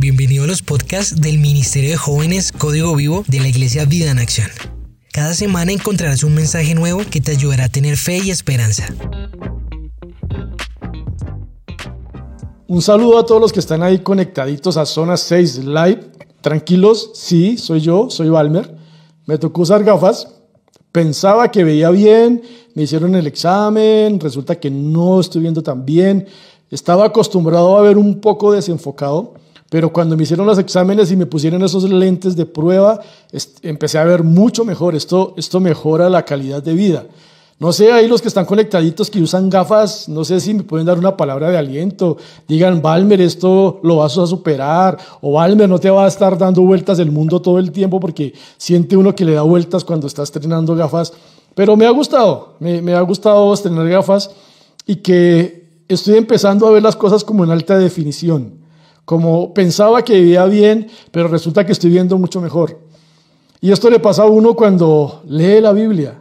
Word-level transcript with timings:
Bienvenido 0.00 0.44
a 0.44 0.46
los 0.46 0.62
podcasts 0.62 1.20
del 1.20 1.38
Ministerio 1.38 1.90
de 1.90 1.96
Jóvenes 1.96 2.52
Código 2.52 2.94
Vivo 2.94 3.24
de 3.26 3.40
la 3.40 3.48
Iglesia 3.48 3.84
Vida 3.84 4.12
en 4.12 4.20
Acción. 4.20 4.46
Cada 5.12 5.34
semana 5.34 5.72
encontrarás 5.72 6.22
un 6.22 6.36
mensaje 6.36 6.76
nuevo 6.76 7.00
que 7.10 7.20
te 7.20 7.32
ayudará 7.32 7.64
a 7.64 7.68
tener 7.68 7.96
fe 7.96 8.18
y 8.18 8.30
esperanza. 8.30 8.94
Un 12.68 12.80
saludo 12.80 13.18
a 13.18 13.26
todos 13.26 13.40
los 13.40 13.52
que 13.52 13.58
están 13.58 13.82
ahí 13.82 13.98
conectaditos 13.98 14.76
a 14.76 14.86
Zona 14.86 15.16
6 15.16 15.64
Live. 15.64 16.12
Tranquilos, 16.42 17.10
sí, 17.14 17.58
soy 17.58 17.80
yo, 17.80 18.08
soy 18.08 18.28
Valmer. 18.28 18.76
Me 19.26 19.36
tocó 19.36 19.62
usar 19.62 19.82
gafas. 19.82 20.28
Pensaba 20.92 21.50
que 21.50 21.64
veía 21.64 21.90
bien, 21.90 22.40
me 22.74 22.84
hicieron 22.84 23.16
el 23.16 23.26
examen, 23.26 24.20
resulta 24.20 24.60
que 24.60 24.70
no 24.70 25.18
estoy 25.18 25.42
viendo 25.42 25.64
tan 25.64 25.84
bien. 25.84 26.28
Estaba 26.70 27.06
acostumbrado 27.06 27.76
a 27.76 27.82
ver 27.82 27.98
un 27.98 28.20
poco 28.20 28.52
desenfocado, 28.52 29.34
pero 29.70 29.92
cuando 29.92 30.16
me 30.16 30.22
hicieron 30.22 30.46
los 30.46 30.58
exámenes 30.58 31.12
y 31.12 31.16
me 31.16 31.26
pusieron 31.26 31.62
esos 31.62 31.84
lentes 31.84 32.36
de 32.36 32.46
prueba, 32.46 33.00
empecé 33.62 33.98
a 33.98 34.04
ver 34.04 34.22
mucho 34.22 34.64
mejor. 34.64 34.94
Esto, 34.94 35.34
esto 35.36 35.60
mejora 35.60 36.08
la 36.08 36.24
calidad 36.24 36.62
de 36.62 36.72
vida. 36.72 37.06
No 37.60 37.72
sé, 37.72 37.92
ahí 37.92 38.06
los 38.06 38.22
que 38.22 38.28
están 38.28 38.46
conectaditos 38.46 39.10
que 39.10 39.20
usan 39.20 39.50
gafas, 39.50 40.08
no 40.08 40.24
sé 40.24 40.38
si 40.38 40.54
me 40.54 40.62
pueden 40.62 40.86
dar 40.86 40.96
una 40.96 41.16
palabra 41.16 41.50
de 41.50 41.58
aliento. 41.58 42.16
Digan, 42.46 42.80
Valmer, 42.80 43.20
esto 43.20 43.80
lo 43.82 43.96
vas 43.96 44.16
a 44.16 44.26
superar. 44.28 44.96
O 45.20 45.32
Valmer, 45.32 45.68
no 45.68 45.78
te 45.78 45.90
va 45.90 46.04
a 46.04 46.08
estar 46.08 46.38
dando 46.38 46.62
vueltas 46.62 47.00
el 47.00 47.10
mundo 47.10 47.42
todo 47.42 47.58
el 47.58 47.72
tiempo 47.72 47.98
porque 47.98 48.32
siente 48.56 48.96
uno 48.96 49.14
que 49.14 49.24
le 49.24 49.32
da 49.32 49.42
vueltas 49.42 49.84
cuando 49.84 50.06
está 50.06 50.22
estrenando 50.22 50.76
gafas. 50.76 51.12
Pero 51.56 51.76
me 51.76 51.84
ha 51.84 51.90
gustado, 51.90 52.54
me, 52.60 52.80
me 52.80 52.94
ha 52.94 53.00
gustado 53.00 53.52
estrenar 53.52 53.88
gafas 53.88 54.30
y 54.86 54.96
que 54.96 55.82
estoy 55.88 56.16
empezando 56.16 56.66
a 56.68 56.70
ver 56.70 56.82
las 56.84 56.94
cosas 56.94 57.24
como 57.24 57.42
en 57.42 57.50
alta 57.50 57.76
definición. 57.76 58.57
Como 59.08 59.54
pensaba 59.54 60.04
que 60.04 60.20
vivía 60.20 60.44
bien, 60.44 60.88
pero 61.10 61.28
resulta 61.28 61.64
que 61.64 61.72
estoy 61.72 61.88
viendo 61.88 62.18
mucho 62.18 62.42
mejor. 62.42 62.78
Y 63.58 63.72
esto 63.72 63.88
le 63.88 64.00
pasa 64.00 64.24
a 64.24 64.26
uno 64.26 64.52
cuando 64.52 65.22
lee 65.26 65.62
la 65.62 65.72
Biblia. 65.72 66.20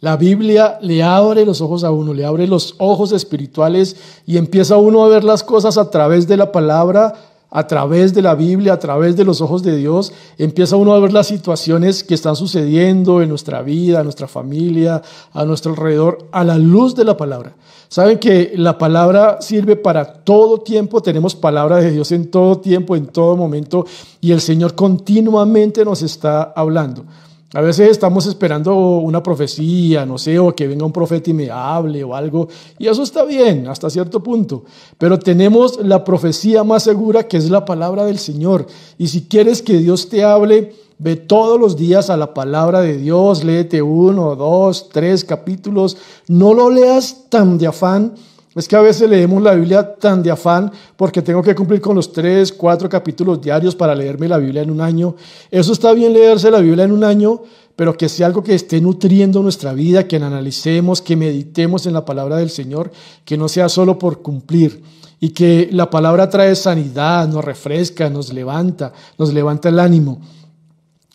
La 0.00 0.18
Biblia 0.18 0.76
le 0.82 1.02
abre 1.02 1.46
los 1.46 1.62
ojos 1.62 1.82
a 1.82 1.90
uno, 1.90 2.12
le 2.12 2.26
abre 2.26 2.46
los 2.46 2.74
ojos 2.76 3.12
espirituales 3.12 3.96
y 4.26 4.36
empieza 4.36 4.76
uno 4.76 5.02
a 5.02 5.08
ver 5.08 5.24
las 5.24 5.42
cosas 5.42 5.78
a 5.78 5.88
través 5.88 6.28
de 6.28 6.36
la 6.36 6.52
palabra, 6.52 7.14
a 7.50 7.66
través 7.66 8.14
de 8.14 8.22
la 8.22 8.34
Biblia, 8.34 8.74
a 8.74 8.78
través 8.78 9.16
de 9.16 9.24
los 9.24 9.40
ojos 9.40 9.62
de 9.62 9.76
Dios. 9.76 10.12
Empieza 10.38 10.76
uno 10.76 10.94
a 10.94 11.00
ver 11.00 11.12
las 11.12 11.26
situaciones 11.26 12.04
que 12.04 12.14
están 12.14 12.36
sucediendo 12.36 13.22
en 13.22 13.28
nuestra 13.28 13.62
vida, 13.62 13.98
en 13.98 14.04
nuestra 14.04 14.28
familia, 14.28 15.02
a 15.32 15.44
nuestro 15.44 15.72
alrededor, 15.72 16.28
a 16.32 16.44
la 16.44 16.58
luz 16.58 16.94
de 16.94 17.04
la 17.04 17.16
palabra. 17.16 17.54
Saben 17.88 18.18
que 18.20 18.52
la 18.54 18.78
palabra 18.78 19.38
sirve 19.40 19.74
para 19.74 20.04
todo 20.22 20.58
tiempo, 20.58 21.02
tenemos 21.02 21.34
palabra 21.34 21.78
de 21.78 21.90
Dios 21.90 22.12
en 22.12 22.30
todo 22.30 22.58
tiempo, 22.60 22.94
en 22.94 23.06
todo 23.06 23.36
momento, 23.36 23.84
y 24.20 24.30
el 24.30 24.40
Señor 24.40 24.76
continuamente 24.76 25.84
nos 25.84 26.02
está 26.02 26.52
hablando. 26.54 27.04
A 27.52 27.60
veces 27.60 27.90
estamos 27.90 28.26
esperando 28.26 28.76
una 28.76 29.24
profecía, 29.24 30.06
no 30.06 30.18
sé, 30.18 30.38
o 30.38 30.54
que 30.54 30.68
venga 30.68 30.86
un 30.86 30.92
profeta 30.92 31.30
y 31.30 31.34
me 31.34 31.50
hable 31.50 32.04
o 32.04 32.14
algo, 32.14 32.46
y 32.78 32.86
eso 32.86 33.02
está 33.02 33.24
bien 33.24 33.66
hasta 33.66 33.90
cierto 33.90 34.22
punto, 34.22 34.62
pero 34.98 35.18
tenemos 35.18 35.84
la 35.84 36.04
profecía 36.04 36.62
más 36.62 36.84
segura 36.84 37.26
que 37.26 37.36
es 37.36 37.50
la 37.50 37.64
palabra 37.64 38.04
del 38.04 38.20
Señor. 38.20 38.68
Y 38.98 39.08
si 39.08 39.22
quieres 39.22 39.62
que 39.62 39.78
Dios 39.78 40.08
te 40.08 40.22
hable, 40.22 40.74
ve 40.98 41.16
todos 41.16 41.58
los 41.58 41.76
días 41.76 42.08
a 42.08 42.16
la 42.16 42.34
palabra 42.34 42.82
de 42.82 42.98
Dios, 42.98 43.42
léete 43.42 43.82
uno, 43.82 44.36
dos, 44.36 44.88
tres 44.92 45.24
capítulos, 45.24 45.96
no 46.28 46.54
lo 46.54 46.70
leas 46.70 47.24
tan 47.30 47.58
de 47.58 47.66
afán 47.66 48.14
es 48.54 48.66
que 48.66 48.74
a 48.74 48.80
veces 48.80 49.08
leemos 49.08 49.42
la 49.42 49.54
Biblia 49.54 49.94
tan 49.94 50.22
de 50.22 50.30
afán 50.30 50.72
porque 50.96 51.22
tengo 51.22 51.42
que 51.42 51.54
cumplir 51.54 51.80
con 51.80 51.94
los 51.94 52.12
tres, 52.12 52.52
cuatro 52.52 52.88
capítulos 52.88 53.40
diarios 53.40 53.76
para 53.76 53.94
leerme 53.94 54.26
la 54.26 54.38
Biblia 54.38 54.62
en 54.62 54.70
un 54.70 54.80
año. 54.80 55.14
Eso 55.50 55.72
está 55.72 55.92
bien 55.92 56.12
leerse 56.12 56.50
la 56.50 56.58
Biblia 56.58 56.84
en 56.84 56.90
un 56.90 57.04
año, 57.04 57.42
pero 57.76 57.96
que 57.96 58.08
sea 58.08 58.26
algo 58.26 58.42
que 58.42 58.54
esté 58.54 58.80
nutriendo 58.80 59.40
nuestra 59.40 59.72
vida, 59.72 60.08
que 60.08 60.16
analicemos, 60.16 61.00
que 61.00 61.14
meditemos 61.14 61.86
en 61.86 61.92
la 61.92 62.04
palabra 62.04 62.38
del 62.38 62.50
Señor, 62.50 62.90
que 63.24 63.36
no 63.36 63.48
sea 63.48 63.68
solo 63.68 63.98
por 63.98 64.20
cumplir 64.20 64.82
y 65.20 65.28
que 65.30 65.68
la 65.70 65.88
palabra 65.88 66.28
trae 66.28 66.56
sanidad, 66.56 67.28
nos 67.28 67.44
refresca, 67.44 68.10
nos 68.10 68.32
levanta, 68.32 68.92
nos 69.16 69.32
levanta 69.32 69.68
el 69.68 69.78
ánimo. 69.78 70.20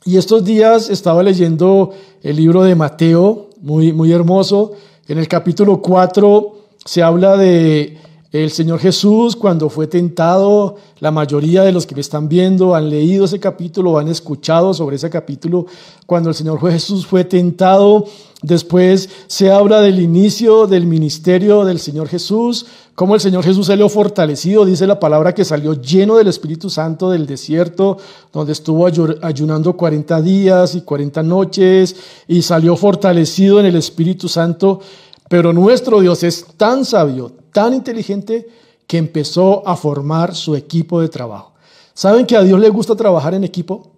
Y 0.06 0.18
estos 0.18 0.46
días 0.46 0.90
estaba 0.90 1.22
leyendo 1.22 1.92
el 2.22 2.38
libro 2.38 2.64
de 2.64 2.76
Mateo, 2.76 3.50
muy, 3.60 3.92
muy 3.92 4.14
hermoso, 4.14 4.72
en 5.08 5.18
el 5.18 5.28
capítulo 5.28 5.82
4 5.82 6.65
se 6.86 7.02
habla 7.02 7.36
de 7.36 7.98
el 8.32 8.52
Señor 8.52 8.80
Jesús 8.80 9.36
cuando 9.36 9.70
fue 9.70 9.88
tentado. 9.88 10.76
La 11.00 11.10
mayoría 11.10 11.64
de 11.64 11.72
los 11.72 11.88
que 11.88 11.96
me 11.96 12.02
están 12.02 12.30
viendo 12.30 12.76
han 12.76 12.90
leído 12.90 13.26
ese 13.26 13.40
capítulo, 13.40 13.98
han 13.98 14.08
escuchado 14.08 14.74
sobre 14.74 14.98
ese 14.98 15.10
capítulo. 15.10 15.66
Cuando 16.06 16.30
el 16.30 16.36
Señor 16.36 16.60
Jesús 16.70 17.08
fue 17.08 17.24
tentado, 17.24 18.06
después 18.44 19.10
se 19.28 19.52
habla 19.52 19.82
del 19.82 20.00
inicio 20.00 20.68
del 20.68 20.86
ministerio 20.86 21.66
del 21.66 21.80
Señor 21.80 22.08
Jesús, 22.08 22.68
cómo 22.94 23.16
el 23.16 23.22
Señor 23.22 23.44
Jesús 23.44 23.68
salió 23.68 23.90
fortalecido, 23.90 24.66
dice 24.66 24.86
la 24.86 25.00
palabra 25.00 25.34
que 25.34 25.44
salió 25.44 25.74
lleno 25.74 26.18
del 26.18 26.28
Espíritu 26.28 26.70
Santo 26.70 27.10
del 27.10 27.26
desierto, 27.26 27.98
donde 28.32 28.52
estuvo 28.52 28.86
ayunando 28.86 29.76
40 29.76 30.22
días 30.22 30.76
y 30.76 30.82
40 30.82 31.24
noches 31.24 31.96
y 32.28 32.42
salió 32.42 32.76
fortalecido 32.76 33.60
en 33.60 33.66
el 33.66 33.76
Espíritu 33.76 34.28
Santo. 34.28 34.82
Pero 35.30 35.54
nuestro 35.54 36.02
Dios 36.02 36.24
es 36.24 36.46
tan 36.58 36.86
sabio, 36.86 37.32
tan 37.52 37.74
inteligente, 37.74 38.48
que 38.88 38.98
empezó 38.98 39.68
a 39.68 39.76
formar 39.76 40.36
su 40.36 40.56
equipo 40.56 41.02
de 41.02 41.10
trabajo. 41.10 41.54
¿Saben 41.94 42.26
que 42.26 42.36
a 42.36 42.44
Dios 42.44 42.60
le 42.60 42.70
gusta 42.70 42.96
trabajar 42.96 43.34
en 43.34 43.44
equipo? 43.44 43.92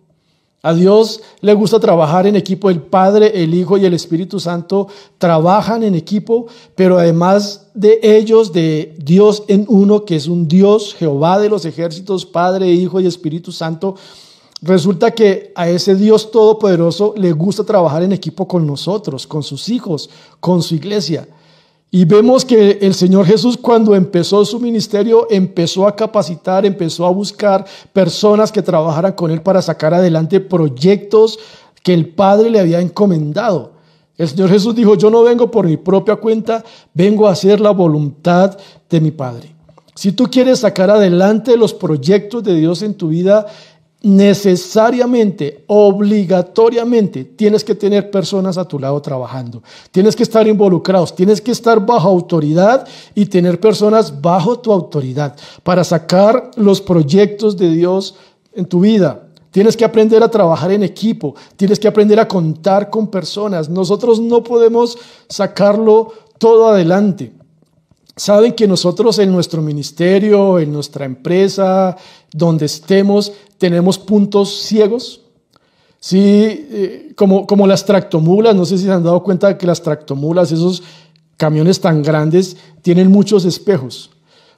A 0.62 0.74
Dios 0.74 1.22
le 1.42 1.54
gusta 1.54 1.80
trabajar 1.80 2.26
en 2.28 2.36
equipo. 2.36 2.70
El 2.70 2.82
Padre, 2.82 3.44
el 3.44 3.54
Hijo 3.54 3.78
y 3.78 3.86
el 3.86 3.94
Espíritu 3.94 4.40
Santo 4.40 4.88
trabajan 5.18 5.84
en 5.84 5.96
equipo, 5.96 6.48
pero 6.76 6.98
además 6.98 7.68
de 7.74 8.00
ellos, 8.02 8.54
de 8.54 8.96
Dios 8.98 9.44
en 9.48 9.66
uno, 9.68 10.04
que 10.04 10.16
es 10.16 10.28
un 10.28 10.48
Dios, 10.48 10.96
Jehová 10.96 11.40
de 11.40 11.50
los 11.50 11.66
ejércitos, 11.66 12.26
Padre, 12.26 12.72
Hijo 12.72 13.00
y 13.00 13.08
Espíritu 13.08 13.52
Santo, 13.52 13.96
Resulta 14.62 15.12
que 15.12 15.52
a 15.56 15.70
ese 15.70 15.96
Dios 15.96 16.32
todopoderoso 16.32 17.14
le 17.16 17.32
gusta 17.32 17.64
trabajar 17.64 18.02
en 18.02 18.12
equipo 18.12 18.48
con 18.48 18.66
nosotros, 18.66 19.28
con 19.28 19.44
sus 19.44 19.70
hijos, 19.70 20.10
con 20.40 20.64
su 20.64 20.76
iglesia. 20.76 21.28
Y 21.92 22.06
vemos 22.06 22.44
que 22.44 22.80
el 22.82 22.94
Señor 22.96 23.26
Jesús 23.26 23.56
cuando 23.56 23.96
empezó 23.96 24.44
su 24.46 24.60
ministerio 24.60 25.28
empezó 25.30 25.88
a 25.88 25.96
capacitar, 25.96 26.66
empezó 26.66 27.06
a 27.06 27.12
buscar 27.12 27.66
personas 27.94 28.52
que 28.52 28.62
trabajaran 28.62 29.14
con 29.14 29.32
Él 29.32 29.42
para 29.42 29.62
sacar 29.62 29.94
adelante 29.94 30.40
proyectos 30.40 31.40
que 31.84 31.94
el 31.94 32.10
Padre 32.10 32.50
le 32.50 32.60
había 32.60 32.82
encomendado. 32.82 33.74
El 34.18 34.28
Señor 34.28 34.50
Jesús 34.50 34.76
dijo, 34.76 34.96
yo 34.96 35.12
no 35.12 35.24
vengo 35.24 35.52
por 35.52 35.68
mi 35.68 35.78
propia 35.78 36.16
cuenta, 36.16 36.66
vengo 36.94 37.28
a 37.28 37.32
hacer 37.32 37.62
la 37.62 37.72
voluntad 37.72 38.58
de 38.90 39.00
mi 39.00 39.12
Padre. 39.12 39.56
Si 39.96 40.12
tú 40.12 40.26
quieres 40.26 40.60
sacar 40.60 40.90
adelante 40.90 41.56
los 41.56 41.74
proyectos 41.74 42.44
de 42.44 42.56
Dios 42.56 42.82
en 42.82 42.96
tu 42.96 43.08
vida, 43.08 43.46
necesariamente, 44.02 45.64
obligatoriamente, 45.68 47.24
tienes 47.24 47.64
que 47.64 47.76
tener 47.76 48.12
personas 48.12 48.58
a 48.58 48.68
tu 48.68 48.78
lado 48.78 49.02
trabajando. 49.02 49.64
Tienes 49.92 50.16
que 50.16 50.24
estar 50.24 50.48
involucrados, 50.48 51.16
tienes 51.16 51.42
que 51.42 51.52
estar 51.52 51.84
bajo 51.84 52.08
autoridad 52.08 52.88
y 53.16 53.26
tener 53.26 53.60
personas 53.60 54.22
bajo 54.22 54.60
tu 54.60 54.72
autoridad 54.72 55.36
para 55.64 55.84
sacar 55.84 56.52
los 56.56 56.80
proyectos 56.82 57.58
de 57.58 57.72
Dios 57.72 58.16
en 58.54 58.66
tu 58.66 58.82
vida. 58.82 59.24
Tienes 59.52 59.76
que 59.76 59.86
aprender 59.86 60.22
a 60.22 60.30
trabajar 60.30 60.72
en 60.72 60.84
equipo, 60.84 61.34
tienes 61.56 61.80
que 61.80 61.88
aprender 61.88 62.20
a 62.20 62.28
contar 62.28 62.92
con 62.92 63.08
personas. 63.08 63.70
Nosotros 63.70 64.20
no 64.20 64.44
podemos 64.44 64.98
sacarlo 65.28 66.14
todo 66.38 66.68
adelante. 66.68 67.34
Saben 68.18 68.54
que 68.54 68.68
nosotros 68.68 69.20
en 69.20 69.32
nuestro 69.32 69.62
ministerio, 69.62 70.58
en 70.58 70.74
nuestra 70.74 71.06
empresa, 71.06 71.96
donde 72.34 72.66
estemos, 72.66 73.32
tenemos 73.60 74.00
puntos 74.00 74.62
ciegos. 74.62 75.22
Sí, 76.00 76.18
eh, 76.20 77.14
como, 77.16 77.46
como 77.46 77.68
las 77.68 77.86
tractomulas, 77.86 78.56
no 78.56 78.66
sé 78.66 78.80
si 78.80 78.86
se 78.86 78.92
han 78.92 79.04
dado 79.04 79.22
cuenta 79.22 79.50
de 79.50 79.58
que 79.58 79.68
las 79.68 79.84
tractomulas, 79.84 80.52
esos 80.52 80.82
camiones 81.38 81.80
tan 81.80 82.02
grandes, 82.02 82.58
tienen 82.82 83.12
muchos 83.12 83.46
espejos, 83.46 84.10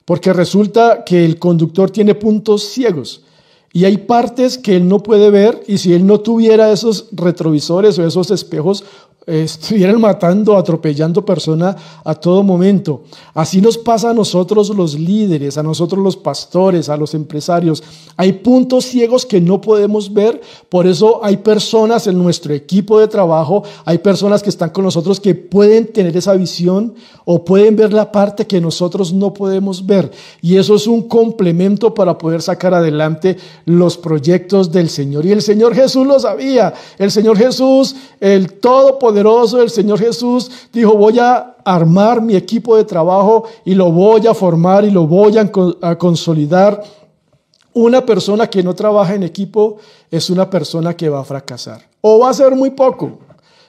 porque 0.05 0.31
resulta 0.31 1.03
que 1.03 1.25
el 1.25 1.37
conductor 1.37 1.91
tiene 1.91 2.15
puntos 2.15 2.63
ciegos 2.63 3.23
y 3.71 3.85
hay 3.85 3.97
partes 3.97 4.57
que 4.57 4.77
él 4.77 4.87
no 4.87 5.03
puede 5.03 5.29
ver 5.29 5.63
y 5.67 5.77
si 5.77 5.93
él 5.93 6.05
no 6.05 6.21
tuviera 6.21 6.71
esos 6.71 7.07
retrovisores 7.11 7.99
o 7.99 8.07
esos 8.07 8.31
espejos, 8.31 8.83
estuvieran 9.29 10.01
matando, 10.01 10.57
atropellando 10.57 11.23
personas 11.23 11.75
a 12.03 12.15
todo 12.15 12.43
momento. 12.43 13.03
Así 13.33 13.61
nos 13.61 13.77
pasa 13.77 14.09
a 14.09 14.13
nosotros 14.13 14.69
los 14.69 14.97
líderes, 14.97 15.57
a 15.57 15.63
nosotros 15.63 16.03
los 16.03 16.17
pastores, 16.17 16.89
a 16.89 16.97
los 16.97 17.13
empresarios. 17.13 17.83
Hay 18.17 18.33
puntos 18.33 18.85
ciegos 18.85 19.25
que 19.25 19.39
no 19.39 19.61
podemos 19.61 20.11
ver, 20.13 20.41
por 20.69 20.87
eso 20.87 21.23
hay 21.23 21.37
personas 21.37 22.07
en 22.07 22.17
nuestro 22.17 22.53
equipo 22.53 22.99
de 22.99 23.07
trabajo, 23.07 23.63
hay 23.85 23.99
personas 23.99 24.41
que 24.41 24.49
están 24.49 24.71
con 24.71 24.83
nosotros 24.83 25.19
que 25.19 25.35
pueden 25.35 25.93
tener 25.93 26.17
esa 26.17 26.33
visión 26.33 26.95
o 27.25 27.45
pueden 27.45 27.75
ver 27.75 27.93
la 27.93 28.11
parte 28.11 28.47
que 28.47 28.59
nosotros 28.59 29.13
no 29.13 29.33
podemos 29.33 29.85
ver. 29.85 30.11
Y 30.41 30.57
eso 30.57 30.75
es 30.75 30.87
un 30.87 31.03
complemento 31.03 31.93
para 31.93 32.17
poder 32.17 32.41
sacar 32.41 32.73
adelante 32.73 33.37
los 33.65 33.97
proyectos 33.97 34.71
del 34.71 34.89
Señor. 34.89 35.25
Y 35.25 35.31
el 35.31 35.41
Señor 35.41 35.75
Jesús 35.75 36.07
lo 36.07 36.19
sabía. 36.19 36.73
El 36.97 37.11
Señor 37.11 37.37
Jesús, 37.37 37.95
el 38.19 38.53
Todopoderoso, 38.53 39.18
el 39.19 39.69
Señor 39.69 39.99
Jesús 39.99 40.49
dijo, 40.71 40.93
voy 40.93 41.19
a 41.19 41.55
armar 41.65 42.21
mi 42.21 42.35
equipo 42.35 42.75
de 42.75 42.83
trabajo 42.83 43.45
y 43.65 43.75
lo 43.75 43.91
voy 43.91 44.25
a 44.27 44.33
formar 44.33 44.85
y 44.85 44.91
lo 44.91 45.07
voy 45.07 45.37
a, 45.37 45.97
consolidar. 45.97 46.81
Una 47.73 48.05
persona 48.05 48.47
que 48.47 48.63
no 48.63 48.73
trabaja 48.73 49.15
en 49.15 49.23
equipo 49.23 49.77
es 50.09 50.29
una 50.29 50.49
persona 50.49 50.95
que 50.95 51.09
va 51.09 51.19
a 51.19 51.23
fracasar 51.23 51.81
o 52.01 52.19
va 52.19 52.29
a 52.29 52.33
ser 52.33 52.55
muy 52.55 52.71
poco. 52.71 53.19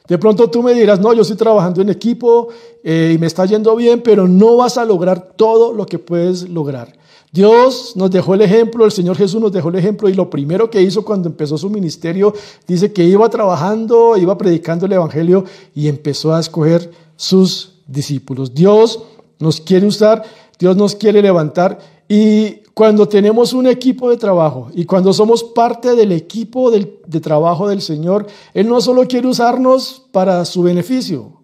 De 0.08 0.18
pronto 0.18 0.50
tú 0.50 0.62
me 0.62 0.72
dirás, 0.72 0.98
no, 0.98 1.12
yo 1.12 1.22
estoy 1.22 1.36
trabajando 1.36 1.82
en 1.82 1.90
equipo 1.90 2.48
eh, 2.82 3.12
y 3.14 3.18
me 3.18 3.26
está 3.26 3.44
yendo 3.44 3.76
bien, 3.76 4.02
pero 4.02 4.26
no 4.26 4.56
vas 4.56 4.76
a 4.76 4.84
lograr 4.84 5.34
todo 5.36 5.72
lo 5.72 5.86
que 5.86 5.98
puedes 5.98 6.48
lograr. 6.48 6.99
Dios 7.32 7.92
nos 7.94 8.10
dejó 8.10 8.34
el 8.34 8.42
ejemplo, 8.42 8.84
el 8.84 8.90
Señor 8.90 9.16
Jesús 9.16 9.40
nos 9.40 9.52
dejó 9.52 9.68
el 9.68 9.76
ejemplo 9.76 10.08
y 10.08 10.14
lo 10.14 10.28
primero 10.28 10.68
que 10.68 10.82
hizo 10.82 11.04
cuando 11.04 11.28
empezó 11.28 11.56
su 11.56 11.70
ministerio, 11.70 12.34
dice 12.66 12.92
que 12.92 13.04
iba 13.04 13.28
trabajando, 13.28 14.16
iba 14.16 14.36
predicando 14.36 14.86
el 14.86 14.92
Evangelio 14.92 15.44
y 15.74 15.86
empezó 15.86 16.34
a 16.34 16.40
escoger 16.40 16.90
sus 17.14 17.74
discípulos. 17.86 18.52
Dios 18.52 19.02
nos 19.38 19.60
quiere 19.60 19.86
usar, 19.86 20.24
Dios 20.58 20.76
nos 20.76 20.96
quiere 20.96 21.22
levantar 21.22 21.78
y 22.08 22.62
cuando 22.74 23.06
tenemos 23.06 23.52
un 23.52 23.68
equipo 23.68 24.10
de 24.10 24.16
trabajo 24.16 24.68
y 24.74 24.84
cuando 24.84 25.12
somos 25.12 25.44
parte 25.44 25.94
del 25.94 26.10
equipo 26.10 26.72
de 26.72 27.20
trabajo 27.20 27.68
del 27.68 27.80
Señor, 27.80 28.26
Él 28.54 28.68
no 28.68 28.80
solo 28.80 29.06
quiere 29.06 29.28
usarnos 29.28 30.02
para 30.10 30.44
su 30.44 30.62
beneficio, 30.62 31.40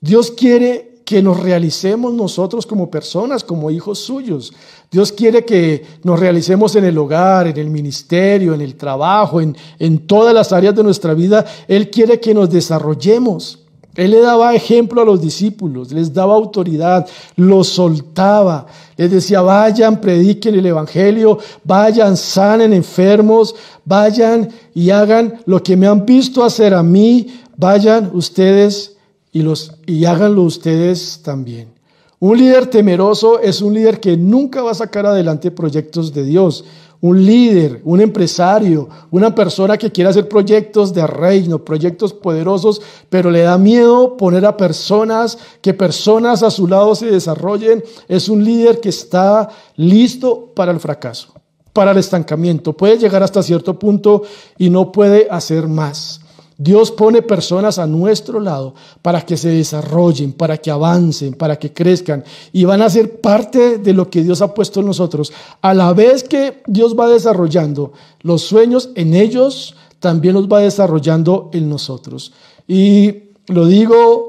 Dios 0.00 0.30
quiere 0.30 0.89
que 1.10 1.24
nos 1.24 1.40
realicemos 1.40 2.14
nosotros 2.14 2.64
como 2.64 2.88
personas, 2.88 3.42
como 3.42 3.68
hijos 3.72 3.98
suyos. 3.98 4.52
Dios 4.92 5.10
quiere 5.10 5.44
que 5.44 5.84
nos 6.04 6.20
realicemos 6.20 6.76
en 6.76 6.84
el 6.84 6.96
hogar, 6.96 7.48
en 7.48 7.56
el 7.56 7.68
ministerio, 7.68 8.54
en 8.54 8.60
el 8.60 8.76
trabajo, 8.76 9.40
en, 9.40 9.56
en 9.80 10.06
todas 10.06 10.32
las 10.32 10.52
áreas 10.52 10.72
de 10.76 10.84
nuestra 10.84 11.12
vida. 11.12 11.44
Él 11.66 11.90
quiere 11.90 12.20
que 12.20 12.32
nos 12.32 12.48
desarrollemos. 12.48 13.58
Él 13.96 14.12
le 14.12 14.20
daba 14.20 14.54
ejemplo 14.54 15.02
a 15.02 15.04
los 15.04 15.20
discípulos, 15.20 15.90
les 15.90 16.14
daba 16.14 16.34
autoridad, 16.34 17.08
los 17.34 17.66
soltaba, 17.66 18.68
les 18.96 19.10
decía, 19.10 19.40
vayan, 19.40 20.00
prediquen 20.00 20.54
el 20.54 20.66
Evangelio, 20.66 21.40
vayan, 21.64 22.16
sanen 22.16 22.72
enfermos, 22.72 23.56
vayan 23.84 24.48
y 24.74 24.90
hagan 24.90 25.40
lo 25.44 25.60
que 25.60 25.76
me 25.76 25.88
han 25.88 26.06
visto 26.06 26.44
hacer 26.44 26.72
a 26.72 26.84
mí, 26.84 27.40
vayan 27.56 28.12
ustedes 28.14 28.96
y, 29.32 29.42
los, 29.42 29.74
y 29.86 30.04
háganlo 30.04 30.42
ustedes 30.42 31.20
también. 31.22 31.80
Un 32.18 32.36
líder 32.36 32.66
temeroso 32.66 33.40
es 33.40 33.62
un 33.62 33.72
líder 33.72 33.98
que 33.98 34.14
nunca 34.14 34.62
va 34.62 34.72
a 34.72 34.74
sacar 34.74 35.06
adelante 35.06 35.50
proyectos 35.50 36.12
de 36.12 36.24
Dios. 36.24 36.64
Un 37.00 37.24
líder, 37.24 37.80
un 37.84 38.02
empresario, 38.02 38.90
una 39.10 39.34
persona 39.34 39.78
que 39.78 39.90
quiere 39.90 40.10
hacer 40.10 40.28
proyectos 40.28 40.92
de 40.92 41.06
reino, 41.06 41.64
proyectos 41.64 42.12
poderosos, 42.12 42.82
pero 43.08 43.30
le 43.30 43.40
da 43.40 43.56
miedo 43.56 44.18
poner 44.18 44.44
a 44.44 44.58
personas, 44.58 45.38
que 45.62 45.72
personas 45.72 46.42
a 46.42 46.50
su 46.50 46.66
lado 46.66 46.94
se 46.94 47.06
desarrollen, 47.06 47.82
es 48.06 48.28
un 48.28 48.44
líder 48.44 48.80
que 48.80 48.90
está 48.90 49.48
listo 49.76 50.52
para 50.54 50.72
el 50.72 50.80
fracaso, 50.80 51.32
para 51.72 51.92
el 51.92 51.96
estancamiento. 51.96 52.74
Puede 52.74 52.98
llegar 52.98 53.22
hasta 53.22 53.42
cierto 53.42 53.78
punto 53.78 54.24
y 54.58 54.68
no 54.68 54.92
puede 54.92 55.26
hacer 55.30 55.68
más. 55.68 56.20
Dios 56.62 56.90
pone 56.90 57.22
personas 57.22 57.78
a 57.78 57.86
nuestro 57.86 58.38
lado 58.38 58.74
para 59.00 59.22
que 59.22 59.38
se 59.38 59.48
desarrollen, 59.48 60.34
para 60.34 60.58
que 60.58 60.70
avancen, 60.70 61.32
para 61.32 61.58
que 61.58 61.72
crezcan 61.72 62.22
y 62.52 62.66
van 62.66 62.82
a 62.82 62.90
ser 62.90 63.18
parte 63.22 63.78
de 63.78 63.94
lo 63.94 64.10
que 64.10 64.22
Dios 64.22 64.42
ha 64.42 64.52
puesto 64.52 64.80
en 64.80 64.86
nosotros. 64.86 65.32
A 65.62 65.72
la 65.72 65.94
vez 65.94 66.22
que 66.22 66.62
Dios 66.66 66.94
va 66.94 67.08
desarrollando 67.08 67.94
los 68.20 68.42
sueños 68.42 68.90
en 68.94 69.14
ellos, 69.14 69.74
también 70.00 70.34
los 70.34 70.48
va 70.48 70.60
desarrollando 70.60 71.48
en 71.54 71.70
nosotros. 71.70 72.34
Y 72.68 73.30
lo 73.46 73.64
digo 73.64 74.28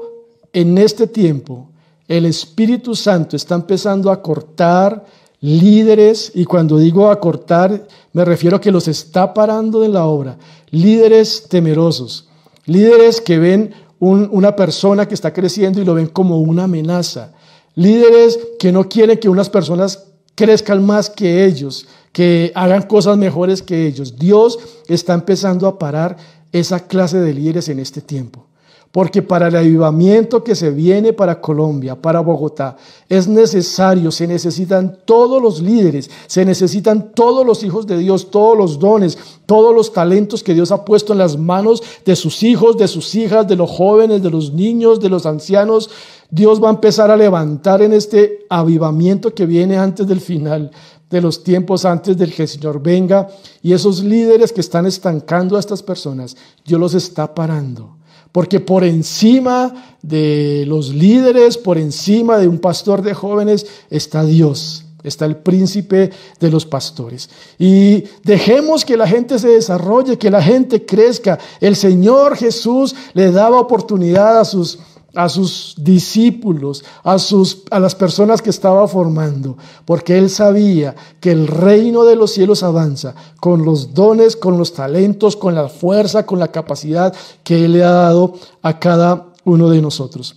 en 0.54 0.78
este 0.78 1.08
tiempo, 1.08 1.68
el 2.08 2.24
Espíritu 2.24 2.96
Santo 2.96 3.36
está 3.36 3.56
empezando 3.56 4.10
a 4.10 4.22
cortar 4.22 5.04
líderes, 5.42 6.32
y 6.34 6.44
cuando 6.44 6.78
digo 6.78 7.10
acortar, 7.10 7.86
me 8.12 8.24
refiero 8.24 8.56
a 8.56 8.60
que 8.60 8.70
los 8.70 8.88
está 8.88 9.34
parando 9.34 9.80
de 9.80 9.88
la 9.88 10.06
obra, 10.06 10.38
líderes 10.72 11.46
temerosos, 11.48 12.28
líderes 12.66 13.20
que 13.20 13.38
ven 13.38 13.74
una 14.00 14.56
persona 14.56 15.06
que 15.06 15.14
está 15.14 15.32
creciendo 15.32 15.80
y 15.80 15.84
lo 15.84 15.94
ven 15.94 16.08
como 16.08 16.40
una 16.40 16.64
amenaza, 16.64 17.32
líderes 17.76 18.38
que 18.58 18.72
no 18.72 18.88
quieren 18.88 19.18
que 19.18 19.28
unas 19.28 19.48
personas 19.48 20.08
crezcan 20.34 20.84
más 20.84 21.08
que 21.08 21.44
ellos, 21.44 21.86
que 22.10 22.50
hagan 22.56 22.82
cosas 22.82 23.16
mejores 23.16 23.62
que 23.62 23.86
ellos. 23.86 24.18
Dios 24.18 24.58
está 24.88 25.14
empezando 25.14 25.68
a 25.68 25.78
parar 25.78 26.16
esa 26.50 26.80
clase 26.80 27.20
de 27.20 27.32
líderes 27.32 27.68
en 27.68 27.78
este 27.78 28.00
tiempo. 28.00 28.46
Porque 28.92 29.22
para 29.22 29.48
el 29.48 29.56
avivamiento 29.56 30.44
que 30.44 30.54
se 30.54 30.70
viene 30.70 31.14
para 31.14 31.40
Colombia, 31.40 31.96
para 31.96 32.20
Bogotá, 32.20 32.76
es 33.08 33.26
necesario, 33.26 34.12
se 34.12 34.26
necesitan 34.26 34.98
todos 35.06 35.40
los 35.40 35.62
líderes, 35.62 36.10
se 36.26 36.44
necesitan 36.44 37.12
todos 37.14 37.46
los 37.46 37.64
hijos 37.64 37.86
de 37.86 37.96
Dios, 37.96 38.30
todos 38.30 38.56
los 38.56 38.78
dones, 38.78 39.16
todos 39.46 39.74
los 39.74 39.94
talentos 39.94 40.42
que 40.42 40.52
Dios 40.52 40.72
ha 40.72 40.84
puesto 40.84 41.14
en 41.14 41.20
las 41.20 41.38
manos 41.38 41.82
de 42.04 42.14
sus 42.14 42.42
hijos, 42.42 42.76
de 42.76 42.86
sus 42.86 43.14
hijas, 43.14 43.48
de 43.48 43.56
los 43.56 43.70
jóvenes, 43.70 44.22
de 44.22 44.30
los 44.30 44.52
niños, 44.52 45.00
de 45.00 45.08
los 45.08 45.24
ancianos. 45.24 45.88
Dios 46.30 46.62
va 46.62 46.68
a 46.68 46.74
empezar 46.74 47.10
a 47.10 47.16
levantar 47.16 47.80
en 47.80 47.94
este 47.94 48.44
avivamiento 48.50 49.34
que 49.34 49.46
viene 49.46 49.78
antes 49.78 50.06
del 50.06 50.20
final 50.20 50.70
de 51.08 51.20
los 51.20 51.42
tiempos 51.42 51.84
antes 51.86 52.16
del 52.16 52.34
que 52.34 52.42
el 52.42 52.48
Señor 52.48 52.82
venga. 52.82 53.28
Y 53.62 53.72
esos 53.72 54.04
líderes 54.04 54.52
que 54.52 54.60
están 54.60 54.84
estancando 54.84 55.56
a 55.56 55.60
estas 55.60 55.82
personas, 55.82 56.36
Dios 56.64 56.78
los 56.78 56.92
está 56.92 57.34
parando 57.34 58.01
porque 58.32 58.60
por 58.60 58.82
encima 58.82 59.96
de 60.02 60.64
los 60.66 60.88
líderes, 60.94 61.58
por 61.58 61.78
encima 61.78 62.38
de 62.38 62.48
un 62.48 62.58
pastor 62.58 63.02
de 63.02 63.14
jóvenes, 63.14 63.66
está 63.90 64.24
Dios, 64.24 64.86
está 65.02 65.26
el 65.26 65.36
príncipe 65.36 66.10
de 66.40 66.50
los 66.50 66.64
pastores. 66.64 67.28
Y 67.58 68.04
dejemos 68.24 68.84
que 68.84 68.96
la 68.96 69.06
gente 69.06 69.38
se 69.38 69.48
desarrolle, 69.48 70.18
que 70.18 70.30
la 70.30 70.42
gente 70.42 70.84
crezca. 70.86 71.38
El 71.60 71.76
Señor 71.76 72.36
Jesús 72.36 72.94
le 73.12 73.30
daba 73.30 73.60
oportunidad 73.60 74.40
a 74.40 74.44
sus 74.44 74.78
a 75.14 75.28
sus 75.28 75.74
discípulos, 75.78 76.84
a, 77.02 77.18
sus, 77.18 77.62
a 77.70 77.78
las 77.78 77.94
personas 77.94 78.40
que 78.40 78.50
estaba 78.50 78.88
formando, 78.88 79.56
porque 79.84 80.16
él 80.16 80.30
sabía 80.30 80.94
que 81.20 81.30
el 81.30 81.46
reino 81.46 82.04
de 82.04 82.16
los 82.16 82.32
cielos 82.32 82.62
avanza 82.62 83.14
con 83.40 83.64
los 83.64 83.92
dones, 83.94 84.36
con 84.36 84.56
los 84.56 84.72
talentos, 84.72 85.36
con 85.36 85.54
la 85.54 85.68
fuerza, 85.68 86.24
con 86.24 86.38
la 86.38 86.48
capacidad 86.48 87.14
que 87.44 87.64
él 87.64 87.72
le 87.72 87.84
ha 87.84 87.90
dado 87.90 88.34
a 88.62 88.78
cada 88.78 89.32
uno 89.44 89.68
de 89.68 89.82
nosotros. 89.82 90.36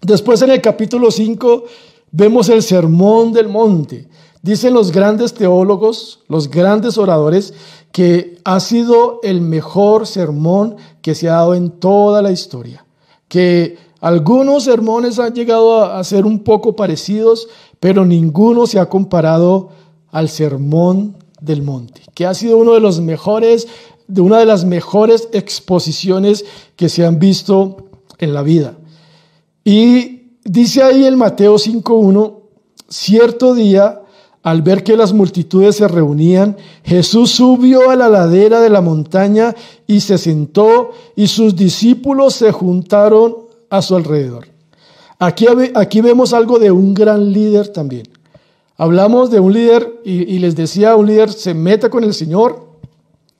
Después 0.00 0.40
en 0.42 0.50
el 0.50 0.60
capítulo 0.60 1.10
5 1.10 1.64
vemos 2.12 2.48
el 2.48 2.62
sermón 2.62 3.32
del 3.32 3.48
monte. 3.48 4.08
Dicen 4.42 4.72
los 4.72 4.92
grandes 4.92 5.34
teólogos, 5.34 6.20
los 6.28 6.48
grandes 6.48 6.96
oradores, 6.96 7.52
que 7.92 8.38
ha 8.44 8.60
sido 8.60 9.20
el 9.22 9.40
mejor 9.40 10.06
sermón 10.06 10.76
que 11.02 11.14
se 11.14 11.28
ha 11.28 11.32
dado 11.32 11.54
en 11.54 11.70
toda 11.70 12.22
la 12.22 12.30
historia, 12.30 12.84
que 13.26 13.76
algunos 14.00 14.64
sermones 14.64 15.18
han 15.18 15.34
llegado 15.34 15.84
a, 15.84 16.02
ser 16.04 16.24
un 16.24 16.40
poco 16.40 16.76
parecidos, 16.76 17.48
pero 17.80 18.04
ninguno 18.04 18.66
se 18.66 18.78
ha 18.78 18.88
comparado 18.88 19.70
al 20.10 20.28
sermón 20.28 21.16
del 21.40 21.62
monte, 21.62 22.02
que 22.14 22.24
ha 22.24 22.34
sido 22.34 22.58
uno 22.58 22.74
de 22.74 22.80
los 22.80 23.00
mejores, 23.00 23.66
de 24.06 24.20
una 24.20 24.38
de 24.38 24.46
las 24.46 24.64
mejores 24.64 25.28
exposiciones 25.32 26.44
que 26.76 26.88
se 26.88 27.04
han 27.04 27.18
visto 27.18 27.88
en 28.18 28.34
la 28.34 28.42
vida. 28.42 28.78
Y 29.64 30.34
dice 30.44 30.82
ahí 30.82 31.04
el 31.04 31.16
Mateo 31.16 31.56
5.1, 31.56 32.34
cierto 32.88 33.54
día, 33.54 34.02
al 34.44 34.62
ver 34.62 34.84
que 34.84 34.96
las 34.96 35.12
multitudes 35.12 35.76
se 35.76 35.88
reunían, 35.88 36.56
Jesús 36.84 37.32
subió 37.32 37.90
a 37.90 37.96
la 37.96 38.08
ladera 38.08 38.60
de 38.60 38.70
la 38.70 38.80
montaña 38.80 39.54
y 39.88 40.00
se 40.00 40.18
sentó, 40.18 40.92
y 41.16 41.26
sus 41.26 41.56
discípulos 41.56 42.34
se 42.34 42.52
juntaron 42.52 43.47
a 43.70 43.82
su 43.82 43.96
alrededor. 43.96 44.48
Aquí, 45.18 45.46
aquí 45.74 46.00
vemos 46.00 46.32
algo 46.32 46.58
de 46.58 46.70
un 46.70 46.94
gran 46.94 47.32
líder 47.32 47.68
también. 47.68 48.08
Hablamos 48.76 49.30
de 49.30 49.40
un 49.40 49.52
líder, 49.52 50.00
y, 50.04 50.38
les 50.38 50.54
decía, 50.54 50.94
un 50.94 51.06
líder 51.06 51.32
se 51.32 51.52
mete 51.52 51.90
con 51.90 52.04
el 52.04 52.14
Señor, 52.14 52.68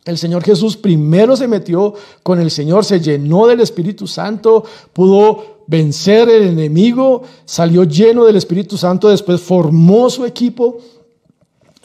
El 0.04 0.18
Señor 0.18 0.42
Jesús 0.42 0.76
primero 0.76 1.37
se 1.37 1.47
metió 1.47 1.94
con 2.23 2.40
el 2.40 2.50
Señor, 2.50 2.85
se 2.85 2.99
llenó 2.99 3.47
del 3.47 3.61
Espíritu 3.61 4.06
Santo, 4.06 4.64
pudo 4.92 5.58
vencer 5.66 6.30
el 6.30 6.44
enemigo, 6.44 7.23
salió 7.44 7.85
lleno 7.85 8.25
del 8.25 8.37
Espíritu 8.37 8.78
Santo, 8.78 9.11
después 9.11 9.40
formó 9.40 10.08
su 10.08 10.25
equipo 10.25 10.78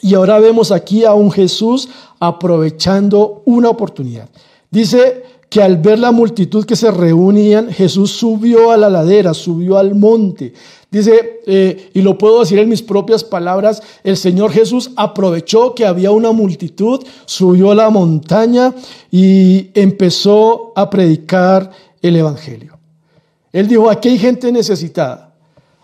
y 0.00 0.14
ahora 0.14 0.38
vemos 0.38 0.72
aquí 0.72 1.04
a 1.04 1.14
un 1.14 1.30
Jesús 1.30 1.88
aprovechando 2.18 3.42
una 3.44 3.68
oportunidad. 3.68 4.28
Dice 4.70 5.22
que 5.54 5.62
al 5.62 5.76
ver 5.76 6.00
la 6.00 6.10
multitud 6.10 6.64
que 6.64 6.74
se 6.74 6.90
reunían, 6.90 7.70
Jesús 7.70 8.10
subió 8.10 8.72
a 8.72 8.76
la 8.76 8.90
ladera, 8.90 9.32
subió 9.32 9.78
al 9.78 9.94
monte. 9.94 10.52
Dice, 10.90 11.42
eh, 11.46 11.90
y 11.94 12.02
lo 12.02 12.18
puedo 12.18 12.40
decir 12.40 12.58
en 12.58 12.68
mis 12.68 12.82
propias 12.82 13.22
palabras, 13.22 13.80
el 14.02 14.16
Señor 14.16 14.50
Jesús 14.50 14.90
aprovechó 14.96 15.72
que 15.72 15.86
había 15.86 16.10
una 16.10 16.32
multitud, 16.32 17.04
subió 17.24 17.70
a 17.70 17.76
la 17.76 17.88
montaña 17.88 18.74
y 19.12 19.70
empezó 19.74 20.72
a 20.74 20.90
predicar 20.90 21.70
el 22.02 22.16
Evangelio. 22.16 22.76
Él 23.52 23.68
dijo, 23.68 23.88
aquí 23.88 24.08
hay 24.08 24.18
gente 24.18 24.50
necesitada. 24.50 25.36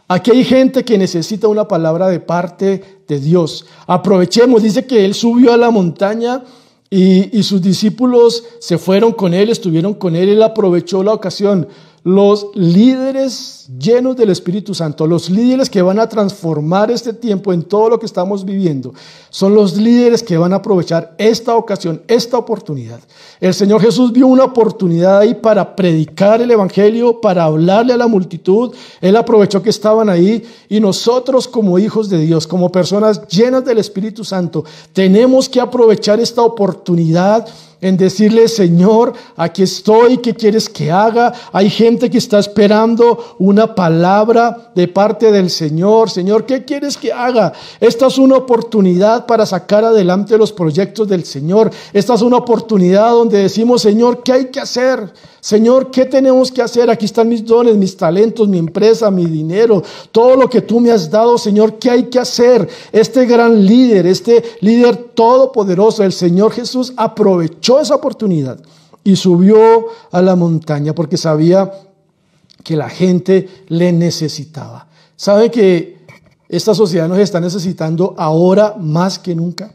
Aquí 0.09 0.33
hay 0.33 0.43
gente 0.43 0.85
que 0.85 0.99
necesita 0.99 1.47
una 1.47 1.69
palabra 1.69 2.09
de 2.09 2.19
parte 2.19 3.03
de 3.07 3.21
Dios. 3.21 3.67
Aprovechemos, 3.87 4.65
dice 4.65 4.85
que 4.85 5.05
él 5.05 5.15
subió 5.15 5.53
a 5.53 5.57
la 5.57 5.71
montaña 5.71 6.43
y, 6.91 7.39
y, 7.39 7.43
sus 7.45 7.63
discípulos 7.63 8.45
se 8.59 8.77
fueron 8.77 9.13
con 9.13 9.33
él, 9.33 9.49
estuvieron 9.49 9.95
con 9.95 10.17
él, 10.17 10.29
él 10.29 10.43
aprovechó 10.43 11.05
la 11.05 11.13
ocasión 11.13 11.69
los 12.03 12.49
líderes 12.55 13.69
llenos 13.79 14.17
del 14.17 14.31
Espíritu 14.31 14.75
Santo, 14.75 15.07
los 15.07 15.29
líderes 15.29 15.69
que 15.69 15.83
van 15.83 15.99
a 15.99 16.09
transformar 16.09 16.91
este 16.91 17.13
tiempo 17.13 17.53
en 17.53 17.63
todo 17.63 17.91
lo 17.91 17.99
que 17.99 18.07
estamos 18.07 18.45
viviendo, 18.45 18.95
son 19.29 19.55
los 19.55 19.77
líderes 19.77 20.23
que 20.23 20.39
van 20.39 20.53
a 20.53 20.57
aprovechar 20.57 21.15
esta 21.19 21.55
ocasión, 21.55 22.03
esta 22.09 22.39
oportunidad. 22.39 23.01
El 23.41 23.55
Señor 23.55 23.83
Jesús 23.83 24.13
vio 24.13 24.27
una 24.27 24.45
oportunidad 24.45 25.19
ahí 25.19 25.35
para 25.35 25.77
predicar 25.77 26.41
el 26.41 26.51
Evangelio, 26.51 27.21
para 27.21 27.45
hablarle 27.45 27.93
a 27.93 27.99
la 27.99 28.07
multitud. 28.07 28.75
Él 29.01 29.17
aprovechó 29.17 29.63
que 29.63 29.71
estaban 29.71 30.09
ahí 30.09 30.43
y 30.69 30.81
nosotros 30.81 31.47
como 31.47 31.79
hijos 31.79 32.09
de 32.09 32.19
Dios, 32.19 32.47
como 32.47 32.73
personas 32.73 33.27
llenas 33.29 33.65
del 33.65 33.79
Espíritu 33.79 34.25
Santo, 34.25 34.65
tenemos 34.93 35.49
que 35.49 35.61
aprovechar 35.61 36.19
esta 36.19 36.43
oportunidad 36.43 37.47
en 37.81 37.97
decirle, 37.97 38.49
Señor, 38.49 39.13
aquí 39.37 39.63
estoy, 39.63 40.19
¿qué 40.19 40.35
quieres 40.35 40.69
que 40.69 40.91
haga? 40.91 41.33
Hay 41.53 41.71
gente 41.71 42.11
que 42.11 42.19
está 42.19 42.39
esperando 42.39 43.37
una 43.39 43.75
palabra 43.75 44.71
de 44.75 44.87
parte 44.89 45.33
del 45.33 45.51
Señor. 45.51 46.11
Señor, 46.11 46.45
¿qué 46.45 46.65
quieres 46.65 46.97
que 46.97 47.13
haga? 47.13 47.53
Esta 47.81 48.07
es 48.07 48.19
una 48.19 48.37
oportunidad 48.37 49.27
para 49.27 49.47
sacar 49.47 49.85
adelante 49.85 50.37
los 50.37 50.53
proyectos 50.53 51.09
del 51.09 51.25
Señor. 51.25 51.71
Esta 51.93 52.15
es 52.15 52.23
una 52.23 52.37
oportunidad 52.37 53.11
donde 53.13 53.39
decimos, 53.39 53.83
Señor, 53.83 54.23
¿qué 54.23 54.33
hay 54.33 54.45
que 54.47 54.61
hacer? 54.61 55.13
Señor, 55.41 55.91
¿qué 55.91 56.05
tenemos 56.05 56.53
que 56.53 56.61
hacer? 56.61 56.91
Aquí 56.91 57.07
están 57.07 57.29
mis 57.29 57.45
dones, 57.47 57.75
mis 57.75 57.97
talentos, 57.97 58.47
mi 58.47 58.59
empresa, 58.59 59.11
mi 59.11 59.25
dinero, 59.25 59.83
todo 60.13 60.37
lo 60.37 60.51
que 60.51 60.61
tú 60.61 60.81
me 60.81 60.91
has 60.91 61.11
dado, 61.11 61.39
Señor, 61.39 61.79
¿qué 61.79 61.91
hay 61.91 62.03
que 62.05 62.19
hacer? 62.19 62.69
Este 62.93 63.25
gran 63.25 63.65
líder, 63.65 64.07
este 64.07 64.43
líder 64.61 64.97
todopoderoso, 65.15 66.05
el 66.05 66.13
Señor 66.13 66.53
Jesús, 66.53 66.93
aprovechó 66.95 67.70
esa 67.79 67.95
oportunidad 67.95 68.59
y 69.05 69.17
subió 69.17 69.87
a 70.11 70.23
la 70.23 70.35
montaña 70.35 70.95
porque 70.95 71.17
sabía 71.17 71.71
que 72.65 72.77
la 72.77 72.89
gente 72.89 73.49
le 73.69 73.93
necesitaba. 73.93 74.89
¿Sabe 75.17 75.51
que 75.51 75.99
esta 76.49 76.75
sociedad 76.75 77.09
nos 77.09 77.19
está 77.19 77.41
necesitando 77.41 78.15
ahora 78.19 78.75
más 78.79 79.19
que 79.19 79.35
nunca? 79.35 79.75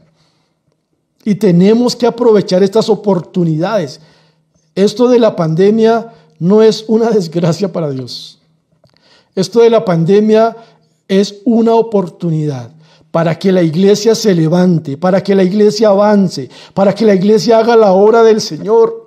Y 1.24 1.36
tenemos 1.36 1.96
que 1.96 2.06
aprovechar 2.06 2.62
estas 2.62 2.88
oportunidades. 2.88 4.00
Esto 4.74 5.08
de 5.08 5.18
la 5.18 5.34
pandemia 5.34 6.12
no 6.38 6.62
es 6.62 6.84
una 6.86 7.10
desgracia 7.18 7.72
para 7.72 7.90
Dios. 7.90 8.38
Esto 9.34 9.60
de 9.60 9.70
la 9.70 9.84
pandemia 9.84 10.56
es 11.08 11.36
una 11.44 11.74
oportunidad 11.74 12.75
para 13.10 13.38
que 13.38 13.52
la 13.52 13.62
iglesia 13.62 14.14
se 14.14 14.34
levante, 14.34 14.96
para 14.96 15.22
que 15.22 15.34
la 15.34 15.42
iglesia 15.42 15.88
avance, 15.88 16.50
para 16.74 16.94
que 16.94 17.06
la 17.06 17.14
iglesia 17.14 17.58
haga 17.58 17.76
la 17.76 17.92
obra 17.92 18.22
del 18.22 18.40
Señor. 18.40 19.04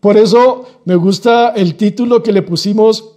Por 0.00 0.16
eso 0.16 0.64
me 0.84 0.96
gusta 0.96 1.50
el 1.50 1.76
título 1.76 2.22
que 2.22 2.32
le 2.32 2.42
pusimos 2.42 3.14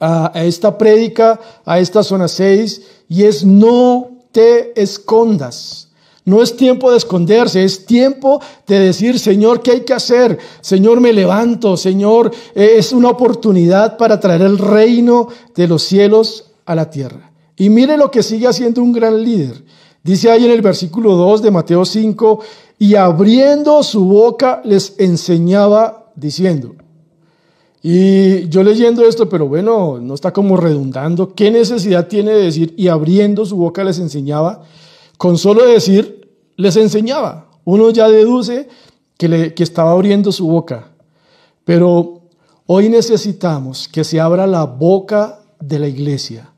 a, 0.00 0.32
esta 0.34 0.78
prédica, 0.78 1.38
a 1.64 1.78
esta 1.78 2.02
zona 2.02 2.26
6, 2.28 2.82
y 3.08 3.24
es 3.24 3.44
no 3.44 4.10
te 4.32 4.80
escondas. 4.80 5.88
No 6.24 6.42
es 6.42 6.56
tiempo 6.56 6.90
de 6.90 6.98
esconderse, 6.98 7.64
es 7.64 7.86
tiempo 7.86 8.40
de 8.66 8.78
decir, 8.78 9.18
Señor, 9.18 9.62
¿qué 9.62 9.72
hay 9.72 9.80
que 9.80 9.94
hacer? 9.94 10.38
Señor, 10.60 11.00
me 11.00 11.12
levanto, 11.12 11.76
Señor, 11.76 12.30
eh, 12.54 12.74
es 12.76 12.92
una 12.92 13.08
oportunidad 13.08 13.96
para 13.96 14.20
traer 14.20 14.42
el 14.42 14.58
reino 14.58 15.28
de 15.54 15.66
los 15.66 15.82
cielos 15.82 16.50
a 16.66 16.74
la 16.74 16.90
tierra. 16.90 17.29
Y 17.60 17.68
mire 17.68 17.98
lo 17.98 18.10
que 18.10 18.22
sigue 18.22 18.46
haciendo 18.46 18.82
un 18.82 18.90
gran 18.90 19.22
líder. 19.22 19.62
Dice 20.02 20.30
ahí 20.30 20.46
en 20.46 20.50
el 20.50 20.62
versículo 20.62 21.14
2 21.14 21.42
de 21.42 21.50
Mateo 21.50 21.84
5, 21.84 22.40
y 22.78 22.94
abriendo 22.94 23.82
su 23.82 24.06
boca 24.06 24.62
les 24.64 24.94
enseñaba 24.98 26.10
diciendo. 26.16 26.74
Y 27.82 28.48
yo 28.48 28.62
leyendo 28.62 29.06
esto, 29.06 29.28
pero 29.28 29.46
bueno, 29.46 29.98
no 30.00 30.14
está 30.14 30.32
como 30.32 30.56
redundando. 30.56 31.34
¿Qué 31.34 31.50
necesidad 31.50 32.08
tiene 32.08 32.32
de 32.32 32.44
decir 32.44 32.72
y 32.78 32.88
abriendo 32.88 33.44
su 33.44 33.58
boca 33.58 33.84
les 33.84 33.98
enseñaba? 33.98 34.62
Con 35.18 35.36
solo 35.36 35.66
decir 35.66 36.30
les 36.56 36.76
enseñaba. 36.76 37.50
Uno 37.66 37.90
ya 37.90 38.08
deduce 38.08 38.68
que, 39.18 39.28
le, 39.28 39.52
que 39.52 39.64
estaba 39.64 39.90
abriendo 39.90 40.32
su 40.32 40.46
boca. 40.46 40.92
Pero 41.66 42.22
hoy 42.64 42.88
necesitamos 42.88 43.86
que 43.86 44.02
se 44.02 44.18
abra 44.18 44.46
la 44.46 44.64
boca 44.64 45.40
de 45.60 45.78
la 45.78 45.88
iglesia 45.88 46.49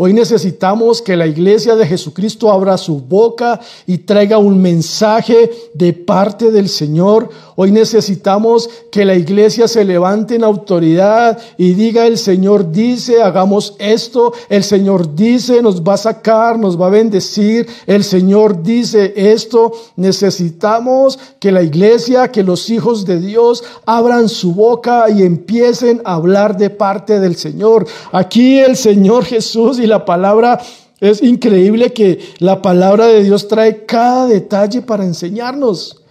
Hoy 0.00 0.12
necesitamos 0.12 1.02
que 1.02 1.16
la 1.16 1.26
iglesia 1.26 1.74
de 1.74 1.84
Jesucristo 1.84 2.52
abra 2.52 2.78
su 2.78 3.00
boca 3.00 3.58
y 3.84 3.98
traiga 3.98 4.38
un 4.38 4.62
mensaje 4.62 5.50
de 5.74 5.92
parte 5.92 6.52
del 6.52 6.68
Señor. 6.68 7.30
Hoy 7.60 7.72
necesitamos 7.72 8.70
que 8.92 9.04
la 9.04 9.16
iglesia 9.16 9.66
se 9.66 9.84
levante 9.84 10.36
en 10.36 10.44
autoridad 10.44 11.36
y 11.56 11.74
diga, 11.74 12.06
el 12.06 12.16
Señor 12.16 12.70
dice, 12.70 13.20
hagamos 13.20 13.74
esto, 13.80 14.32
el 14.48 14.62
Señor 14.62 15.16
dice, 15.16 15.60
nos 15.60 15.82
va 15.82 15.94
a 15.94 15.96
sacar, 15.96 16.56
nos 16.56 16.80
va 16.80 16.86
a 16.86 16.90
bendecir, 16.90 17.66
el 17.88 18.04
Señor 18.04 18.62
dice 18.62 19.12
esto. 19.16 19.72
Necesitamos 19.96 21.18
que 21.40 21.50
la 21.50 21.64
iglesia, 21.64 22.28
que 22.28 22.44
los 22.44 22.70
hijos 22.70 23.04
de 23.04 23.18
Dios 23.18 23.64
abran 23.86 24.28
su 24.28 24.54
boca 24.54 25.10
y 25.10 25.24
empiecen 25.24 26.00
a 26.04 26.14
hablar 26.14 26.56
de 26.56 26.70
parte 26.70 27.18
del 27.18 27.34
Señor. 27.34 27.88
Aquí 28.12 28.60
el 28.60 28.76
Señor 28.76 29.24
Jesús 29.24 29.80
y 29.80 29.88
la 29.88 30.04
palabra 30.04 30.60
es 31.00 31.20
increíble 31.24 31.92
que 31.92 32.20
la 32.38 32.62
palabra 32.62 33.06
de 33.06 33.24
Dios 33.24 33.48
trae 33.48 33.84
cada 33.84 34.28
detalle 34.28 34.80
para 34.80 35.04
enseñarnos. 35.04 36.04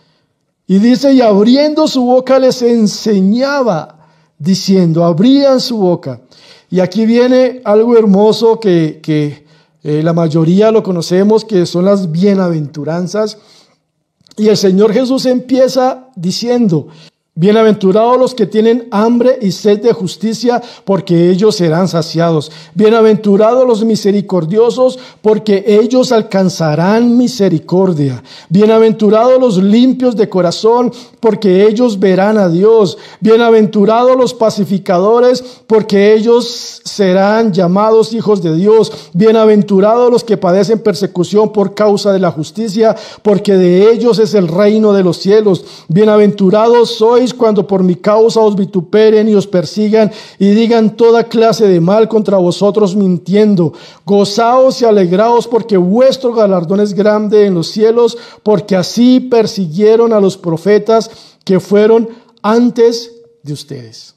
Y 0.67 0.79
dice, 0.79 1.13
y 1.13 1.21
abriendo 1.21 1.87
su 1.87 2.03
boca 2.03 2.39
les 2.39 2.61
enseñaba, 2.61 4.09
diciendo, 4.37 5.05
abrían 5.05 5.61
su 5.61 5.77
boca. 5.77 6.21
Y 6.69 6.81
aquí 6.81 7.05
viene 7.05 7.61
algo 7.63 7.97
hermoso 7.97 8.59
que, 8.59 8.99
que 9.01 9.45
eh, 9.83 10.03
la 10.03 10.11
mayoría 10.11 10.69
lo 10.71 10.83
conocemos, 10.83 11.45
que 11.45 11.65
son 11.65 11.85
las 11.85 12.11
bienaventuranzas. 12.11 13.37
Y 14.35 14.49
el 14.49 14.57
Señor 14.57 14.91
Jesús 14.91 15.25
empieza 15.25 16.09
diciendo, 16.15 16.89
Bienaventurados 17.39 18.17
los 18.17 18.33
que 18.33 18.47
tienen 18.47 18.87
hambre 18.89 19.37
y 19.39 19.51
sed 19.51 19.79
de 19.83 19.93
justicia, 19.93 20.59
porque 20.83 21.29
ellos 21.29 21.55
serán 21.55 21.87
saciados. 21.87 22.51
Bienaventurados 22.73 23.67
los 23.67 23.85
misericordiosos, 23.85 24.97
porque 25.21 25.63
ellos 25.67 26.11
alcanzarán 26.11 27.15
misericordia. 27.15 28.23
Bienaventurados 28.49 29.39
los 29.39 29.61
limpios 29.61 30.15
de 30.15 30.27
corazón, 30.27 30.91
porque 31.19 31.67
ellos 31.67 31.99
verán 31.99 32.39
a 32.39 32.49
Dios. 32.49 32.97
Bienaventurados 33.19 34.17
los 34.17 34.33
pacificadores, 34.33 35.43
porque 35.67 36.15
ellos 36.15 36.81
serán 36.85 37.53
llamados 37.53 38.13
hijos 38.13 38.41
de 38.41 38.55
Dios. 38.55 38.91
Bienaventurados 39.13 40.11
los 40.11 40.23
que 40.23 40.37
padecen 40.37 40.79
persecución 40.79 41.53
por 41.53 41.75
causa 41.75 42.11
de 42.11 42.19
la 42.19 42.31
justicia, 42.31 42.95
porque 43.21 43.53
de 43.53 43.91
ellos 43.91 44.17
es 44.17 44.33
el 44.33 44.47
reino 44.47 44.91
de 44.91 45.03
los 45.03 45.17
cielos. 45.17 45.63
Bienaventurados 45.87 46.95
sois 46.95 47.26
cuando 47.33 47.67
por 47.67 47.83
mi 47.83 47.95
causa 47.95 48.41
os 48.41 48.55
vituperen 48.55 49.29
y 49.29 49.35
os 49.35 49.47
persigan 49.47 50.11
y 50.39 50.49
digan 50.51 50.95
toda 50.95 51.23
clase 51.23 51.67
de 51.67 51.79
mal 51.79 52.07
contra 52.07 52.37
vosotros 52.37 52.95
mintiendo. 52.95 53.73
Gozaos 54.05 54.81
y 54.81 54.85
alegraos 54.85 55.47
porque 55.47 55.77
vuestro 55.77 56.33
galardón 56.33 56.79
es 56.79 56.93
grande 56.93 57.45
en 57.45 57.53
los 57.53 57.67
cielos, 57.67 58.17
porque 58.43 58.75
así 58.75 59.19
persiguieron 59.19 60.13
a 60.13 60.19
los 60.19 60.37
profetas 60.37 61.09
que 61.43 61.59
fueron 61.59 62.09
antes 62.41 63.11
de 63.43 63.53
ustedes. 63.53 64.16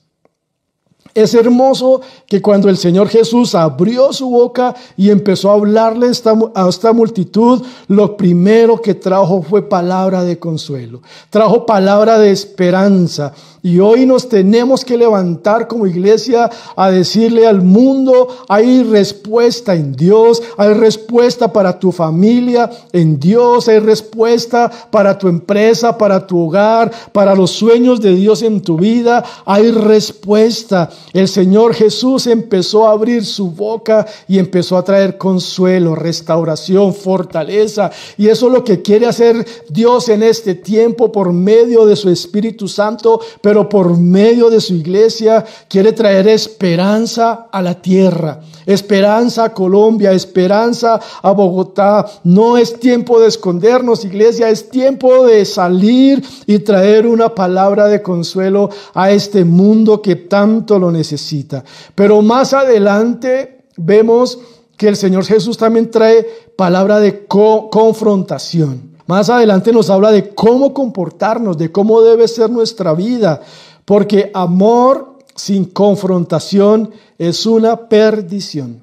Es 1.14 1.34
hermoso 1.34 2.00
que 2.26 2.40
cuando 2.40 2.68
el 2.68 2.76
Señor 2.76 3.08
Jesús 3.08 3.54
abrió 3.54 4.12
su 4.12 4.30
boca 4.30 4.74
y 4.96 5.10
empezó 5.10 5.50
a 5.50 5.54
hablarle 5.54 6.06
a 6.54 6.68
esta 6.68 6.92
multitud, 6.92 7.62
lo 7.88 8.16
primero 8.16 8.80
que 8.80 8.94
trajo 8.94 9.42
fue 9.42 9.68
palabra 9.68 10.22
de 10.22 10.38
consuelo, 10.38 11.02
trajo 11.30 11.66
palabra 11.66 12.18
de 12.18 12.30
esperanza. 12.30 13.32
Y 13.62 13.78
hoy 13.78 14.06
nos 14.06 14.28
tenemos 14.28 14.84
que 14.84 14.96
levantar 14.96 15.68
como 15.68 15.86
iglesia 15.86 16.50
a 16.76 16.90
decirle 16.90 17.46
al 17.46 17.60
mundo, 17.60 18.28
hay 18.48 18.82
respuesta 18.84 19.74
en 19.74 19.92
Dios, 19.92 20.42
hay 20.56 20.72
respuesta 20.72 21.52
para 21.52 21.78
tu 21.78 21.92
familia 21.92 22.70
en 22.92 23.20
Dios, 23.20 23.68
hay 23.68 23.80
respuesta 23.80 24.70
para 24.90 25.18
tu 25.18 25.28
empresa, 25.28 25.98
para 25.98 26.26
tu 26.26 26.38
hogar, 26.38 26.90
para 27.12 27.34
los 27.34 27.50
sueños 27.50 28.00
de 28.00 28.14
Dios 28.14 28.42
en 28.42 28.62
tu 28.62 28.78
vida, 28.78 29.22
hay 29.44 29.70
respuesta. 29.70 30.88
El 31.12 31.28
Señor 31.28 31.74
Jesús 31.74 32.26
empezó 32.26 32.86
a 32.86 32.92
abrir 32.92 33.26
su 33.26 33.50
boca 33.50 34.06
y 34.26 34.38
empezó 34.38 34.78
a 34.78 34.84
traer 34.84 35.18
consuelo, 35.18 35.94
restauración, 35.94 36.94
fortaleza. 36.94 37.90
Y 38.16 38.28
eso 38.28 38.46
es 38.46 38.52
lo 38.54 38.64
que 38.64 38.80
quiere 38.80 39.06
hacer 39.06 39.46
Dios 39.68 40.08
en 40.08 40.22
este 40.22 40.54
tiempo 40.54 41.12
por 41.12 41.32
medio 41.32 41.84
de 41.84 41.96
su 41.96 42.08
Espíritu 42.08 42.66
Santo 42.66 43.20
por 43.68 43.98
medio 43.98 44.48
de 44.50 44.60
su 44.60 44.74
iglesia 44.74 45.44
quiere 45.68 45.92
traer 45.92 46.28
esperanza 46.28 47.48
a 47.50 47.60
la 47.60 47.74
tierra, 47.80 48.40
esperanza 48.64 49.44
a 49.44 49.54
Colombia, 49.54 50.12
esperanza 50.12 51.00
a 51.22 51.30
Bogotá. 51.32 52.06
No 52.24 52.56
es 52.56 52.78
tiempo 52.78 53.20
de 53.20 53.28
escondernos, 53.28 54.04
iglesia, 54.04 54.48
es 54.48 54.70
tiempo 54.70 55.26
de 55.26 55.44
salir 55.44 56.22
y 56.46 56.60
traer 56.60 57.06
una 57.06 57.34
palabra 57.34 57.86
de 57.86 58.02
consuelo 58.02 58.70
a 58.94 59.10
este 59.10 59.44
mundo 59.44 60.00
que 60.00 60.16
tanto 60.16 60.78
lo 60.78 60.90
necesita. 60.90 61.64
Pero 61.94 62.22
más 62.22 62.52
adelante 62.52 63.64
vemos 63.76 64.38
que 64.76 64.88
el 64.88 64.96
Señor 64.96 65.24
Jesús 65.24 65.58
también 65.58 65.90
trae 65.90 66.26
palabra 66.56 67.00
de 67.00 67.26
confrontación. 67.26 68.89
Más 69.10 69.28
adelante 69.28 69.72
nos 69.72 69.90
habla 69.90 70.12
de 70.12 70.28
cómo 70.36 70.72
comportarnos, 70.72 71.58
de 71.58 71.72
cómo 71.72 72.00
debe 72.00 72.28
ser 72.28 72.48
nuestra 72.48 72.94
vida, 72.94 73.40
porque 73.84 74.30
amor 74.32 75.18
sin 75.34 75.64
confrontación 75.64 76.92
es 77.18 77.44
una 77.44 77.88
perdición. 77.88 78.78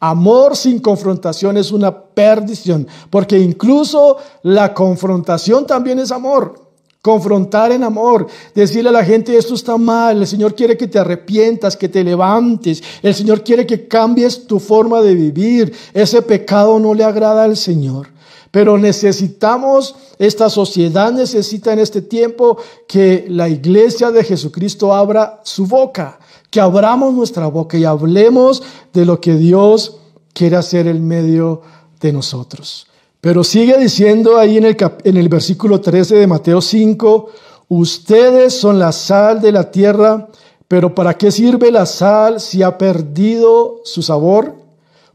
Amor 0.00 0.56
sin 0.56 0.78
confrontación 0.78 1.58
es 1.58 1.72
una 1.72 1.94
perdición, 1.94 2.88
porque 3.10 3.38
incluso 3.38 4.16
la 4.44 4.72
confrontación 4.72 5.66
también 5.66 5.98
es 5.98 6.10
amor. 6.10 6.58
Confrontar 7.02 7.70
en 7.70 7.84
amor, 7.84 8.28
decirle 8.54 8.88
a 8.88 8.92
la 8.92 9.04
gente 9.04 9.36
esto 9.36 9.52
está 9.52 9.76
mal, 9.76 10.16
el 10.16 10.26
Señor 10.26 10.54
quiere 10.54 10.78
que 10.78 10.88
te 10.88 10.98
arrepientas, 10.98 11.76
que 11.76 11.90
te 11.90 12.02
levantes, 12.02 12.82
el 13.02 13.14
Señor 13.14 13.44
quiere 13.44 13.66
que 13.66 13.86
cambies 13.86 14.46
tu 14.46 14.58
forma 14.58 15.02
de 15.02 15.14
vivir, 15.14 15.74
ese 15.92 16.22
pecado 16.22 16.78
no 16.78 16.94
le 16.94 17.04
agrada 17.04 17.44
al 17.44 17.58
Señor. 17.58 18.15
Pero 18.56 18.78
necesitamos, 18.78 19.94
esta 20.18 20.48
sociedad 20.48 21.12
necesita 21.12 21.74
en 21.74 21.78
este 21.78 22.00
tiempo 22.00 22.56
que 22.88 23.26
la 23.28 23.50
iglesia 23.50 24.10
de 24.10 24.24
Jesucristo 24.24 24.94
abra 24.94 25.42
su 25.42 25.66
boca, 25.66 26.18
que 26.48 26.58
abramos 26.58 27.12
nuestra 27.12 27.48
boca 27.48 27.76
y 27.76 27.84
hablemos 27.84 28.62
de 28.94 29.04
lo 29.04 29.20
que 29.20 29.34
Dios 29.34 29.98
quiere 30.32 30.56
hacer 30.56 30.86
en 30.86 31.06
medio 31.06 31.60
de 32.00 32.14
nosotros. 32.14 32.86
Pero 33.20 33.44
sigue 33.44 33.76
diciendo 33.76 34.38
ahí 34.38 34.56
en 34.56 34.64
el, 34.64 34.76
en 35.04 35.18
el 35.18 35.28
versículo 35.28 35.82
13 35.82 36.14
de 36.14 36.26
Mateo 36.26 36.62
5, 36.62 37.28
ustedes 37.68 38.58
son 38.58 38.78
la 38.78 38.92
sal 38.92 39.42
de 39.42 39.52
la 39.52 39.70
tierra, 39.70 40.28
pero 40.66 40.94
¿para 40.94 41.12
qué 41.12 41.30
sirve 41.30 41.70
la 41.70 41.84
sal 41.84 42.40
si 42.40 42.62
ha 42.62 42.78
perdido 42.78 43.82
su 43.84 44.00
sabor? 44.00 44.54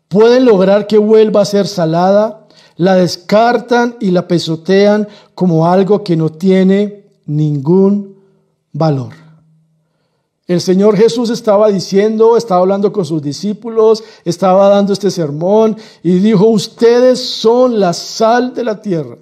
¿Pueden 0.09 0.45
lograr 0.45 0.85
que 0.85 0.99
vuelva 0.99 1.41
a 1.41 1.45
ser 1.45 1.65
salada? 1.67 2.40
La 2.77 2.95
descartan 2.95 3.95
y 3.99 4.11
la 4.11 4.27
pesotean 4.27 5.07
como 5.35 5.67
algo 5.67 6.03
que 6.03 6.15
no 6.15 6.29
tiene 6.29 7.05
ningún 7.25 8.15
valor. 8.71 9.13
El 10.47 10.59
Señor 10.59 10.97
Jesús 10.97 11.29
estaba 11.29 11.69
diciendo, 11.69 12.35
estaba 12.35 12.61
hablando 12.61 12.91
con 12.91 13.05
sus 13.05 13.21
discípulos, 13.21 14.03
estaba 14.25 14.67
dando 14.67 14.91
este 14.91 15.09
sermón 15.09 15.77
y 16.03 16.19
dijo, 16.19 16.47
ustedes 16.47 17.19
son 17.19 17.79
la 17.79 17.93
sal 17.93 18.53
de 18.53 18.63
la 18.65 18.81
tierra. 18.81 19.17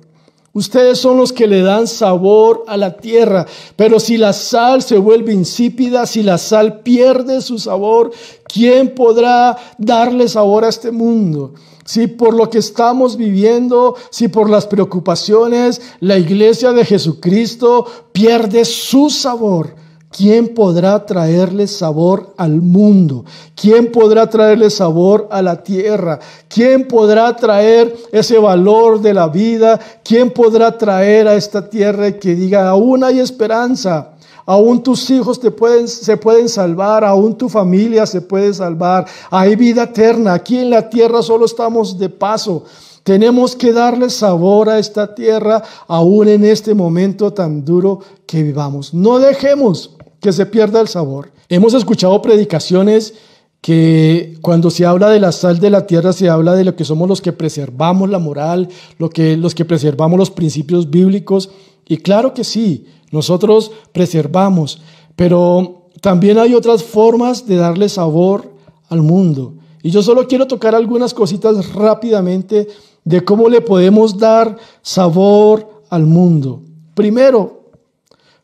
Ustedes 0.54 0.98
son 0.98 1.18
los 1.18 1.32
que 1.32 1.46
le 1.46 1.62
dan 1.62 1.88
sabor 1.88 2.64
a 2.68 2.76
la 2.76 2.98
tierra. 2.98 3.46
Pero 3.76 4.00
si 4.00 4.18
la 4.18 4.34
sal 4.34 4.82
se 4.82 4.98
vuelve 4.98 5.32
insípida, 5.32 6.08
si 6.08 6.24
la 6.24 6.40
sal 6.40 6.80
pierde 6.80 7.42
su 7.42 7.60
sabor, 7.60 8.12
¿quién 8.52 8.96
podrá 8.96 9.56
darle 9.78 10.28
sabor 10.28 10.66
a 10.66 10.70
este 10.70 10.90
mundo? 10.90 11.54
Si 11.90 12.06
por 12.06 12.36
lo 12.36 12.52
que 12.52 12.60
estamos 12.60 13.18
viviendo, 13.18 13.96
si 14.12 14.28
por 14.28 14.48
las 14.48 14.68
preocupaciones, 14.68 15.82
la 16.02 16.20
iglesia 16.20 16.72
de 16.72 16.86
Jesucristo 16.86 17.84
pierde 18.12 18.64
su 18.64 19.10
sabor, 19.10 19.74
¿quién 20.12 20.54
podrá 20.54 21.04
traerle 21.08 21.66
sabor 21.66 22.36
al 22.38 22.62
mundo? 22.62 23.26
¿Quién 23.56 23.92
podrá 23.92 24.30
traerle 24.30 24.70
sabor 24.70 25.30
a 25.32 25.42
la 25.42 25.64
tierra? 25.64 26.20
¿Quién 26.48 26.88
podrá 26.88 27.36
traer 27.36 27.98
ese 28.12 28.38
valor 28.38 29.02
de 29.02 29.16
la 29.16 29.28
vida? 29.28 29.80
¿Quién 30.04 30.30
podrá 30.30 30.78
traer 30.78 31.28
a 31.28 31.34
esta 31.34 31.72
tierra 31.72 32.12
que 32.20 32.36
diga, 32.36 32.70
aún 32.70 33.04
hay 33.04 33.20
esperanza? 33.20 34.12
Aún 34.50 34.82
tus 34.82 35.08
hijos 35.12 35.40
te 35.40 35.52
pueden, 35.52 35.88
se 35.88 36.18
pueden 36.18 36.50
salvar, 36.50 37.06
aún 37.06 37.38
tu 37.38 37.50
familia 37.50 38.08
se 38.08 38.20
puede 38.20 38.52
salvar. 38.52 39.06
Hay 39.30 39.56
vida 39.56 39.84
eterna. 39.84 40.34
Aquí 40.34 40.58
en 40.58 40.72
la 40.72 40.90
tierra 40.90 41.22
solo 41.22 41.46
estamos 41.46 42.00
de 42.00 42.10
paso. 42.10 42.64
Tenemos 43.04 43.56
que 43.56 43.72
darle 43.72 44.10
sabor 44.10 44.68
a 44.68 44.80
esta 44.80 45.14
tierra, 45.14 45.62
aún 45.88 46.30
en 46.30 46.44
este 46.44 46.74
momento 46.74 47.32
tan 47.32 47.64
duro 47.64 48.00
que 48.26 48.42
vivamos. 48.42 48.92
No 48.92 49.20
dejemos 49.20 49.92
que 50.20 50.34
se 50.34 50.48
pierda 50.48 50.82
el 50.82 50.88
sabor. 50.88 51.32
Hemos 51.48 51.76
escuchado 51.76 52.20
predicaciones 52.20 53.14
que 53.62 54.38
cuando 54.42 54.72
se 54.72 54.86
habla 54.86 55.10
de 55.10 55.20
la 55.20 55.32
sal 55.32 55.60
de 55.60 55.70
la 55.70 55.86
tierra 55.86 56.12
se 56.12 56.28
habla 56.28 56.56
de 56.56 56.64
lo 56.64 56.76
que 56.76 56.86
somos 56.86 57.08
los 57.08 57.22
que 57.22 57.34
preservamos 57.34 58.10
la 58.10 58.18
moral, 58.18 58.70
lo 58.98 59.12
que, 59.12 59.38
los 59.38 59.54
que 59.54 59.66
preservamos 59.66 60.18
los 60.18 60.32
principios 60.32 60.90
bíblicos. 60.90 61.52
Y 61.90 61.98
claro 61.98 62.36
que 62.36 62.44
sí, 62.44 62.86
nosotros 63.12 63.72
preservamos, 63.92 64.80
pero 65.16 65.88
también 66.02 66.38
hay 66.38 66.54
otras 66.54 66.84
formas 66.84 67.48
de 67.48 67.56
darle 67.56 67.90
sabor 67.90 68.54
al 68.90 69.02
mundo. 69.02 69.56
Y 69.82 69.90
yo 69.90 70.04
solo 70.04 70.28
quiero 70.28 70.46
tocar 70.46 70.76
algunas 70.76 71.16
cositas 71.16 71.74
rápidamente 71.74 72.68
de 73.04 73.26
cómo 73.26 73.50
le 73.50 73.62
podemos 73.62 74.20
dar 74.20 74.56
sabor 74.84 75.84
al 75.90 76.06
mundo. 76.06 76.62
Primero, 76.94 77.64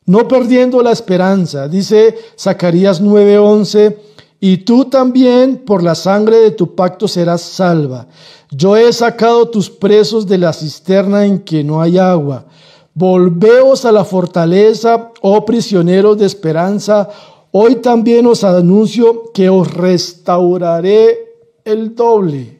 no 0.07 0.27
perdiendo 0.27 0.81
la 0.81 0.91
esperanza. 0.91 1.67
Dice 1.67 2.17
Zacarías 2.39 2.99
9:11, 2.99 3.95
y 4.39 4.57
tú 4.57 4.85
también 4.85 5.57
por 5.63 5.83
la 5.83 5.93
sangre 5.93 6.37
de 6.37 6.51
tu 6.51 6.73
pacto 6.73 7.07
serás 7.07 7.41
salva. 7.41 8.07
Yo 8.49 8.75
he 8.75 8.91
sacado 8.91 9.49
tus 9.49 9.69
presos 9.69 10.25
de 10.25 10.39
la 10.39 10.51
cisterna 10.51 11.25
en 11.25 11.39
que 11.39 11.63
no 11.63 11.79
hay 11.79 11.99
agua 11.99 12.47
Volveos 12.97 13.83
a 13.83 13.91
la 13.91 14.05
fortaleza, 14.05 15.11
oh 15.21 15.43
prisioneros 15.43 16.17
de 16.17 16.25
esperanza. 16.25 17.09
Hoy 17.51 17.75
también 17.75 18.25
os 18.25 18.45
anuncio 18.45 19.33
que 19.33 19.49
os 19.49 19.73
restauraré 19.73 21.17
el 21.65 21.93
doble. 21.93 22.57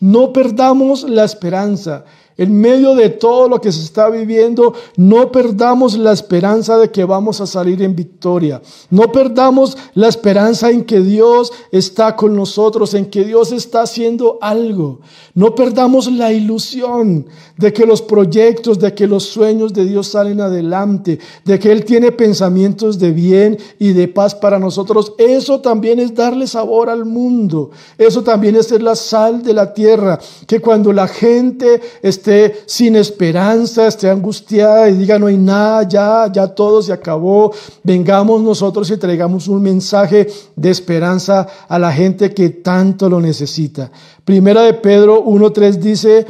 No 0.00 0.32
perdamos 0.32 1.04
la 1.08 1.22
esperanza. 1.22 2.04
En 2.38 2.60
medio 2.60 2.94
de 2.94 3.08
todo 3.08 3.48
lo 3.48 3.62
que 3.62 3.72
se 3.72 3.82
está 3.82 4.10
viviendo, 4.10 4.74
no 4.96 5.32
perdamos 5.32 5.96
la 5.96 6.12
esperanza 6.12 6.76
de 6.76 6.90
que 6.90 7.04
vamos 7.04 7.40
a 7.40 7.46
salir 7.46 7.80
en 7.82 7.96
victoria. 7.96 8.60
No 8.90 9.10
perdamos 9.10 9.78
la 9.94 10.08
esperanza 10.08 10.70
en 10.70 10.84
que 10.84 11.00
Dios 11.00 11.50
está 11.72 12.14
con 12.14 12.36
nosotros, 12.36 12.92
en 12.92 13.06
que 13.06 13.24
Dios 13.24 13.52
está 13.52 13.82
haciendo 13.82 14.38
algo. 14.42 15.00
No 15.34 15.54
perdamos 15.54 16.12
la 16.12 16.30
ilusión 16.32 17.26
de 17.56 17.72
que 17.72 17.86
los 17.86 18.02
proyectos, 18.02 18.78
de 18.78 18.92
que 18.94 19.06
los 19.06 19.24
sueños 19.24 19.72
de 19.72 19.86
Dios 19.86 20.08
salen 20.08 20.42
adelante, 20.42 21.18
de 21.44 21.58
que 21.58 21.72
Él 21.72 21.86
tiene 21.86 22.12
pensamientos 22.12 22.98
de 22.98 23.12
bien 23.12 23.56
y 23.78 23.92
de 23.94 24.08
paz 24.08 24.34
para 24.34 24.58
nosotros. 24.58 25.14
Eso 25.16 25.60
también 25.60 26.00
es 26.00 26.14
darle 26.14 26.46
sabor 26.46 26.90
al 26.90 27.06
mundo. 27.06 27.70
Eso 27.96 28.22
también 28.22 28.56
es 28.56 28.66
ser 28.66 28.82
la 28.82 28.94
sal 28.94 29.42
de 29.42 29.54
la 29.54 29.72
tierra. 29.72 30.18
Que 30.46 30.60
cuando 30.60 30.92
la 30.92 31.08
gente 31.08 31.80
esté 32.26 32.64
sin 32.66 32.96
esperanza, 32.96 33.86
esté 33.86 34.10
angustiada 34.10 34.88
y 34.88 34.94
diga 34.94 35.18
no 35.18 35.28
hay 35.28 35.36
nada, 35.36 35.84
ya, 35.84 36.30
ya 36.32 36.48
todo 36.48 36.82
se 36.82 36.92
acabó, 36.92 37.52
vengamos 37.84 38.42
nosotros 38.42 38.90
y 38.90 38.96
traigamos 38.96 39.46
un 39.46 39.62
mensaje 39.62 40.26
de 40.56 40.70
esperanza 40.70 41.46
a 41.68 41.78
la 41.78 41.92
gente 41.92 42.34
que 42.34 42.50
tanto 42.50 43.08
lo 43.08 43.20
necesita. 43.20 43.90
Primera 44.24 44.62
de 44.62 44.74
Pedro 44.74 45.24
1.3 45.24 45.74
dice, 45.76 46.26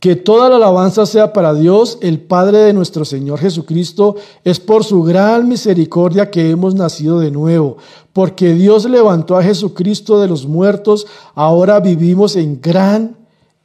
Que 0.00 0.16
toda 0.16 0.48
la 0.48 0.56
alabanza 0.56 1.06
sea 1.06 1.32
para 1.32 1.54
Dios, 1.54 1.98
el 2.00 2.20
Padre 2.20 2.58
de 2.58 2.72
nuestro 2.72 3.04
Señor 3.04 3.38
Jesucristo. 3.38 4.16
Es 4.44 4.58
por 4.58 4.82
su 4.82 5.02
gran 5.02 5.46
misericordia 5.46 6.30
que 6.30 6.50
hemos 6.50 6.74
nacido 6.74 7.20
de 7.20 7.30
nuevo. 7.30 7.76
Porque 8.14 8.54
Dios 8.54 8.88
levantó 8.88 9.36
a 9.36 9.42
Jesucristo 9.42 10.18
de 10.20 10.28
los 10.28 10.46
muertos. 10.46 11.06
Ahora 11.34 11.80
vivimos 11.80 12.34
en 12.36 12.62
gran 12.62 13.19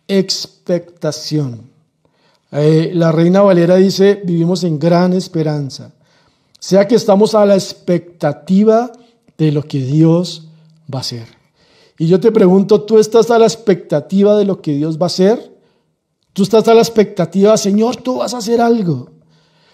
expectación. 0.08 1.70
Eh, 2.52 2.92
la 2.94 3.12
reina 3.12 3.42
Valera 3.42 3.76
dice, 3.76 4.22
vivimos 4.24 4.64
en 4.64 4.80
gran 4.80 5.14
esperanza. 5.14 5.94
Sea 6.60 6.88
que 6.88 6.96
estamos 6.96 7.36
a 7.36 7.46
la 7.46 7.56
expectativa 7.56 8.92
de 9.38 9.52
lo 9.52 9.64
que 9.64 9.80
Dios 9.80 10.48
va 10.94 11.00
a 11.00 11.02
hacer. 11.02 11.28
Y 11.98 12.08
yo 12.08 12.20
te 12.20 12.32
pregunto, 12.32 12.82
¿tú 12.82 13.00
estás 13.00 13.32
a 13.32 13.40
la 13.40 13.46
expectativa 13.46 14.38
de 14.38 14.46
lo 14.46 14.62
que 14.62 14.74
Dios 14.74 14.98
va 14.98 15.06
a 15.06 15.08
hacer? 15.08 15.54
Tú 16.34 16.44
estás 16.44 16.68
a 16.68 16.74
la 16.74 16.82
expectativa, 16.82 17.56
Señor, 17.58 17.98
tú 17.98 18.18
vas 18.18 18.34
a 18.34 18.40
hacer 18.40 18.60
algo. 18.60 19.12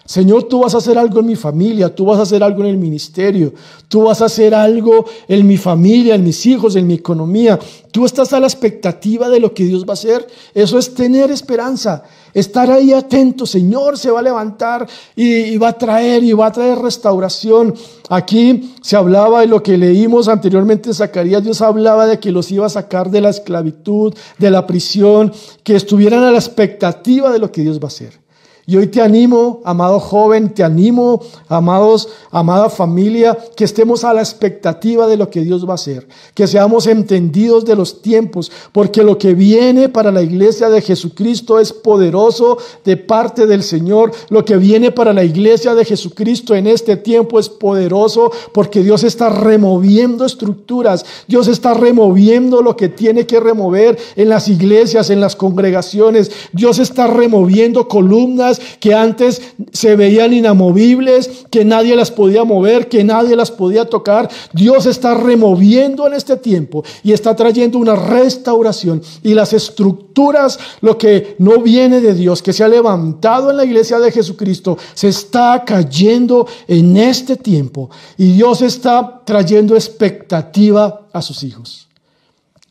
Señor, 0.04 0.44
tú 0.44 0.60
vas 0.60 0.74
a 0.74 0.78
hacer 0.78 0.98
algo 0.98 1.20
en 1.20 1.26
mi 1.26 1.36
familia, 1.36 1.94
tú 1.94 2.04
vas 2.04 2.18
a 2.18 2.22
hacer 2.22 2.42
algo 2.42 2.62
en 2.62 2.70
el 2.70 2.76
ministerio, 2.76 3.54
tú 3.86 4.02
vas 4.02 4.20
a 4.20 4.24
hacer 4.24 4.52
algo 4.52 5.04
en 5.28 5.46
mi 5.46 5.56
familia, 5.56 6.16
en 6.16 6.24
mis 6.24 6.44
hijos, 6.44 6.74
en 6.74 6.88
mi 6.88 6.94
economía. 6.94 7.56
Tú 7.92 8.04
estás 8.04 8.32
a 8.32 8.40
la 8.40 8.48
expectativa 8.48 9.28
de 9.28 9.38
lo 9.38 9.54
que 9.54 9.64
Dios 9.64 9.84
va 9.84 9.90
a 9.90 9.92
hacer. 9.92 10.26
Eso 10.54 10.76
es 10.76 10.92
tener 10.94 11.30
esperanza, 11.30 12.02
estar 12.34 12.68
ahí 12.68 12.92
atento. 12.92 13.46
Señor 13.46 13.96
se 13.96 14.10
va 14.10 14.18
a 14.18 14.22
levantar 14.22 14.88
y, 15.14 15.56
va 15.58 15.68
a 15.68 15.78
traer 15.78 16.24
y 16.24 16.32
va 16.32 16.46
a 16.46 16.52
traer 16.52 16.78
restauración. 16.78 17.74
Aquí 18.08 18.74
se 18.80 18.96
hablaba 18.96 19.42
de 19.42 19.46
lo 19.46 19.62
que 19.62 19.78
leímos 19.78 20.26
anteriormente 20.26 20.88
en 20.88 20.94
Zacarías. 20.94 21.44
Dios 21.44 21.60
hablaba 21.60 22.06
de 22.06 22.18
que 22.18 22.32
los 22.32 22.50
iba 22.50 22.66
a 22.66 22.70
sacar 22.70 23.08
de 23.08 23.20
la 23.20 23.28
esclavitud, 23.28 24.14
de 24.38 24.50
la 24.50 24.66
prisión, 24.66 25.32
que 25.62 25.76
estuvieran 25.76 26.24
a 26.24 26.32
la 26.32 26.38
expectativa 26.38 27.30
de 27.30 27.38
lo 27.38 27.52
que 27.52 27.62
Dios 27.62 27.78
va 27.78 27.84
a 27.84 27.86
hacer. 27.86 28.21
Y 28.64 28.76
hoy 28.76 28.86
te 28.86 29.00
animo, 29.00 29.60
amado 29.64 29.98
joven, 29.98 30.54
te 30.54 30.62
animo, 30.62 31.20
amados, 31.48 32.08
amada 32.30 32.70
familia, 32.70 33.36
que 33.56 33.64
estemos 33.64 34.04
a 34.04 34.14
la 34.14 34.20
expectativa 34.20 35.08
de 35.08 35.16
lo 35.16 35.28
que 35.30 35.40
Dios 35.40 35.66
va 35.66 35.72
a 35.72 35.74
hacer, 35.74 36.06
que 36.32 36.46
seamos 36.46 36.86
entendidos 36.86 37.64
de 37.64 37.74
los 37.74 38.02
tiempos, 38.02 38.52
porque 38.70 39.02
lo 39.02 39.18
que 39.18 39.34
viene 39.34 39.88
para 39.88 40.12
la 40.12 40.22
iglesia 40.22 40.68
de 40.68 40.80
Jesucristo 40.80 41.58
es 41.58 41.72
poderoso 41.72 42.56
de 42.84 42.96
parte 42.96 43.48
del 43.48 43.64
Señor. 43.64 44.12
Lo 44.28 44.44
que 44.44 44.56
viene 44.56 44.92
para 44.92 45.12
la 45.12 45.24
iglesia 45.24 45.74
de 45.74 45.84
Jesucristo 45.84 46.54
en 46.54 46.68
este 46.68 46.96
tiempo 46.96 47.40
es 47.40 47.48
poderoso 47.48 48.30
porque 48.54 48.84
Dios 48.84 49.02
está 49.02 49.28
removiendo 49.28 50.24
estructuras, 50.24 51.04
Dios 51.26 51.48
está 51.48 51.74
removiendo 51.74 52.62
lo 52.62 52.76
que 52.76 52.88
tiene 52.88 53.26
que 53.26 53.40
remover 53.40 53.98
en 54.14 54.28
las 54.28 54.46
iglesias, 54.46 55.10
en 55.10 55.20
las 55.20 55.34
congregaciones, 55.34 56.30
Dios 56.52 56.78
está 56.78 57.08
removiendo 57.08 57.88
columnas 57.88 58.51
que 58.80 58.94
antes 58.94 59.42
se 59.72 59.96
veían 59.96 60.32
inamovibles, 60.32 61.46
que 61.50 61.64
nadie 61.64 61.96
las 61.96 62.10
podía 62.10 62.44
mover, 62.44 62.88
que 62.88 63.04
nadie 63.04 63.36
las 63.36 63.50
podía 63.50 63.84
tocar. 63.84 64.28
Dios 64.52 64.86
está 64.86 65.14
removiendo 65.14 66.06
en 66.06 66.14
este 66.14 66.36
tiempo 66.36 66.84
y 67.02 67.12
está 67.12 67.36
trayendo 67.36 67.78
una 67.78 67.96
restauración. 67.96 69.02
Y 69.22 69.34
las 69.34 69.52
estructuras, 69.52 70.58
lo 70.80 70.98
que 70.98 71.36
no 71.38 71.60
viene 71.60 72.00
de 72.00 72.14
Dios, 72.14 72.42
que 72.42 72.52
se 72.52 72.64
ha 72.64 72.68
levantado 72.68 73.50
en 73.50 73.56
la 73.56 73.64
iglesia 73.64 73.98
de 73.98 74.12
Jesucristo, 74.12 74.78
se 74.94 75.08
está 75.08 75.64
cayendo 75.64 76.46
en 76.66 76.96
este 76.96 77.36
tiempo. 77.36 77.90
Y 78.16 78.32
Dios 78.32 78.62
está 78.62 79.22
trayendo 79.24 79.74
expectativa 79.74 81.06
a 81.12 81.22
sus 81.22 81.42
hijos. 81.42 81.88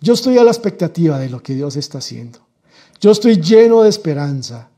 Yo 0.02 0.14
estoy 0.14 0.38
a 0.38 0.44
la 0.44 0.52
expectativa 0.52 1.20
de 1.20 1.30
lo 1.30 1.42
que 1.42 1.54
Dios 1.54 1.76
está 1.76 2.00
haciendo. 2.00 2.40
Yo 3.00 3.12
estoy 3.12 3.40
lleno 3.40 3.84
de 3.84 3.90
esperanza. 3.90 4.70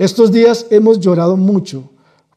Estos 0.00 0.32
días 0.32 0.64
hemos 0.70 0.98
llorado 0.98 1.36
mucho 1.36 1.90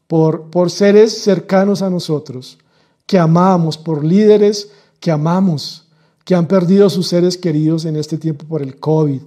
por, 0.06 0.50
por 0.50 0.70
seres 0.70 1.22
cercanos 1.22 1.80
a 1.80 1.88
nosotros, 1.88 2.58
que 3.06 3.18
amamos, 3.18 3.78
por 3.78 4.04
líderes 4.04 4.68
que 5.00 5.10
amamos, 5.10 5.86
que 6.26 6.34
han 6.34 6.46
perdido 6.46 6.90
sus 6.90 7.08
seres 7.08 7.38
queridos 7.38 7.86
en 7.86 7.96
este 7.96 8.18
tiempo 8.18 8.44
por 8.44 8.60
el 8.60 8.76
COVID 8.78 9.22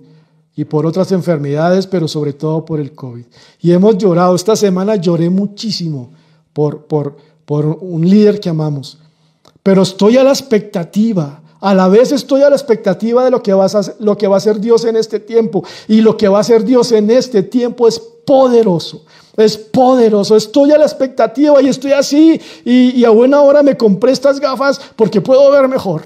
y 0.55 0.65
por 0.65 0.85
otras 0.85 1.11
enfermedades, 1.13 1.87
pero 1.87 2.07
sobre 2.07 2.33
todo 2.33 2.63
por 2.63 2.79
el 2.79 2.91
COVID. 2.91 3.25
Y 3.59 3.71
hemos 3.71 3.97
llorado. 3.97 4.35
Esta 4.35 4.55
semana 4.55 4.97
lloré 4.97 5.31
muchísimo 5.31 6.11
por, 6.53 6.85
por, 6.85 7.17
por 7.43 7.65
un 7.65 8.07
líder 8.07 8.39
que 8.39 8.49
amamos. 8.49 8.99
Pero 9.63 9.81
estoy 9.81 10.17
a 10.17 10.23
la 10.23 10.29
expectativa 10.29 11.41
a 11.59 11.73
la 11.73 11.87
vez 11.87 12.11
estoy 12.11 12.43
a 12.43 12.51
la 12.51 12.55
expectativa 12.55 13.25
de 13.25 13.31
lo 13.31 13.41
que, 13.41 13.51
a, 13.51 13.67
lo 13.99 14.15
que 14.15 14.27
va 14.27 14.35
a 14.35 14.37
hacer 14.37 14.59
Dios 14.59 14.85
en 14.85 14.95
este 14.95 15.19
tiempo. 15.19 15.63
Y 15.87 16.01
lo 16.01 16.15
que 16.15 16.27
va 16.27 16.37
a 16.37 16.41
hacer 16.41 16.63
Dios 16.63 16.91
en 16.91 17.09
este 17.09 17.41
tiempo 17.41 17.87
es 17.87 17.99
poderoso. 18.27 19.05
Es 19.37 19.57
poderoso. 19.57 20.35
Estoy 20.35 20.71
a 20.71 20.77
la 20.77 20.83
expectativa 20.83 21.61
y 21.61 21.69
estoy 21.69 21.93
así. 21.93 22.39
Y, 22.65 22.91
y 22.99 23.05
a 23.05 23.09
buena 23.09 23.41
hora 23.41 23.63
me 23.63 23.77
compré 23.77 24.11
estas 24.11 24.39
gafas 24.39 24.81
porque 24.95 25.21
puedo 25.21 25.49
ver 25.49 25.67
mejor. 25.67 26.03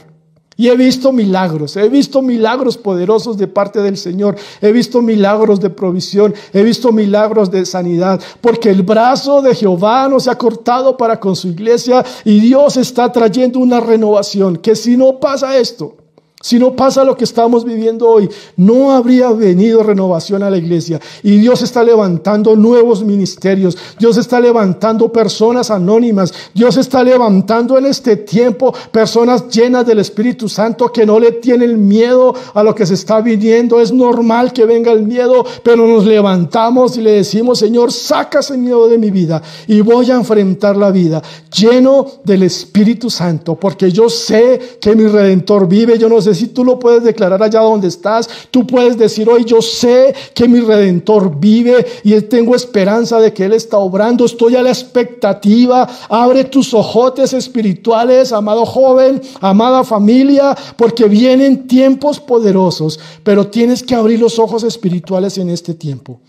Y 0.57 0.67
he 0.67 0.75
visto 0.75 1.11
milagros, 1.11 1.75
he 1.75 1.89
visto 1.89 2.21
milagros 2.21 2.77
poderosos 2.77 3.35
de 3.35 3.47
parte 3.47 3.81
del 3.81 3.97
Señor, 3.97 4.35
he 4.61 4.71
visto 4.71 5.01
milagros 5.01 5.59
de 5.59 5.71
provisión, 5.71 6.35
he 6.53 6.61
visto 6.61 6.91
milagros 6.91 7.49
de 7.49 7.65
sanidad, 7.65 8.21
porque 8.41 8.69
el 8.69 8.83
brazo 8.83 9.41
de 9.41 9.55
Jehová 9.55 10.07
no 10.07 10.19
se 10.19 10.29
ha 10.29 10.37
cortado 10.37 10.97
para 10.97 11.19
con 11.19 11.35
su 11.35 11.47
iglesia 11.47 12.05
y 12.25 12.41
Dios 12.41 12.77
está 12.77 13.11
trayendo 13.11 13.57
una 13.57 13.79
renovación, 13.79 14.57
que 14.57 14.75
si 14.75 14.97
no 14.97 15.19
pasa 15.19 15.57
esto, 15.57 15.95
si 16.41 16.57
no 16.57 16.75
pasa 16.75 17.03
lo 17.03 17.15
que 17.15 17.23
estamos 17.23 17.63
viviendo 17.63 18.09
hoy, 18.09 18.29
no 18.57 18.91
habría 18.91 19.31
venido 19.31 19.83
renovación 19.83 20.43
a 20.43 20.49
la 20.49 20.57
iglesia. 20.57 20.99
Y 21.23 21.37
Dios 21.37 21.61
está 21.61 21.83
levantando 21.83 22.55
nuevos 22.55 23.03
ministerios. 23.03 23.77
Dios 23.99 24.17
está 24.17 24.39
levantando 24.39 25.11
personas 25.11 25.69
anónimas. 25.69 26.33
Dios 26.53 26.77
está 26.77 27.03
levantando 27.03 27.77
en 27.77 27.85
este 27.85 28.17
tiempo 28.17 28.73
personas 28.91 29.47
llenas 29.49 29.85
del 29.85 29.99
Espíritu 29.99 30.49
Santo 30.49 30.91
que 30.91 31.05
no 31.05 31.19
le 31.19 31.33
tienen 31.33 31.87
miedo 31.87 32.33
a 32.53 32.63
lo 32.63 32.73
que 32.73 32.85
se 32.85 32.95
está 32.95 33.21
viniendo. 33.21 33.79
Es 33.79 33.91
normal 33.91 34.51
que 34.51 34.65
venga 34.65 34.91
el 34.91 35.03
miedo, 35.03 35.45
pero 35.63 35.87
nos 35.87 36.05
levantamos 36.05 36.97
y 36.97 37.01
le 37.01 37.11
decimos, 37.11 37.59
Señor, 37.59 37.91
saca 37.91 38.39
ese 38.39 38.57
miedo 38.57 38.87
de 38.87 38.97
mi 38.97 39.11
vida 39.11 39.41
y 39.67 39.81
voy 39.81 40.09
a 40.09 40.15
enfrentar 40.15 40.75
la 40.75 40.91
vida 40.91 41.21
lleno 41.55 42.07
del 42.23 42.43
Espíritu 42.43 43.09
Santo, 43.09 43.55
porque 43.55 43.91
yo 43.91 44.09
sé 44.09 44.77
que 44.79 44.95
mi 44.95 45.05
Redentor 45.05 45.67
vive. 45.67 45.97
Yo 45.97 46.09
no 46.09 46.21
sé 46.21 46.30
si 46.35 46.47
tú 46.47 46.63
lo 46.63 46.79
puedes 46.79 47.03
declarar 47.03 47.41
allá 47.41 47.61
donde 47.61 47.87
estás. 47.87 48.29
Tú 48.49 48.65
puedes 48.65 48.97
decir 48.97 49.29
hoy, 49.29 49.45
yo 49.45 49.61
sé 49.61 50.13
que 50.33 50.47
mi 50.47 50.59
redentor 50.59 51.39
vive 51.39 51.85
y 52.03 52.19
tengo 52.21 52.55
esperanza 52.55 53.19
de 53.19 53.33
que 53.33 53.45
Él 53.45 53.53
está 53.53 53.77
obrando. 53.77 54.25
Estoy 54.25 54.55
a 54.55 54.63
la 54.63 54.69
expectativa. 54.69 55.87
Abre 56.09 56.45
tus 56.45 56.73
ojotes 56.73 57.33
espirituales, 57.33 58.31
amado 58.31 58.65
joven, 58.65 59.21
amada 59.39 59.83
familia, 59.83 60.55
porque 60.75 61.05
vienen 61.05 61.67
tiempos 61.67 62.19
poderosos, 62.19 62.99
pero 63.23 63.47
tienes 63.47 63.83
que 63.83 63.95
abrir 63.95 64.19
los 64.19 64.39
ojos 64.39 64.63
espirituales 64.63 65.37
en 65.37 65.49
este 65.49 65.73
tiempo. 65.73 66.19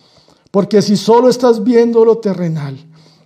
Porque 0.50 0.82
si 0.82 0.96
solo 0.96 1.28
estás 1.28 1.64
viendo 1.64 2.04
lo 2.04 2.18
terrenal, 2.18 2.76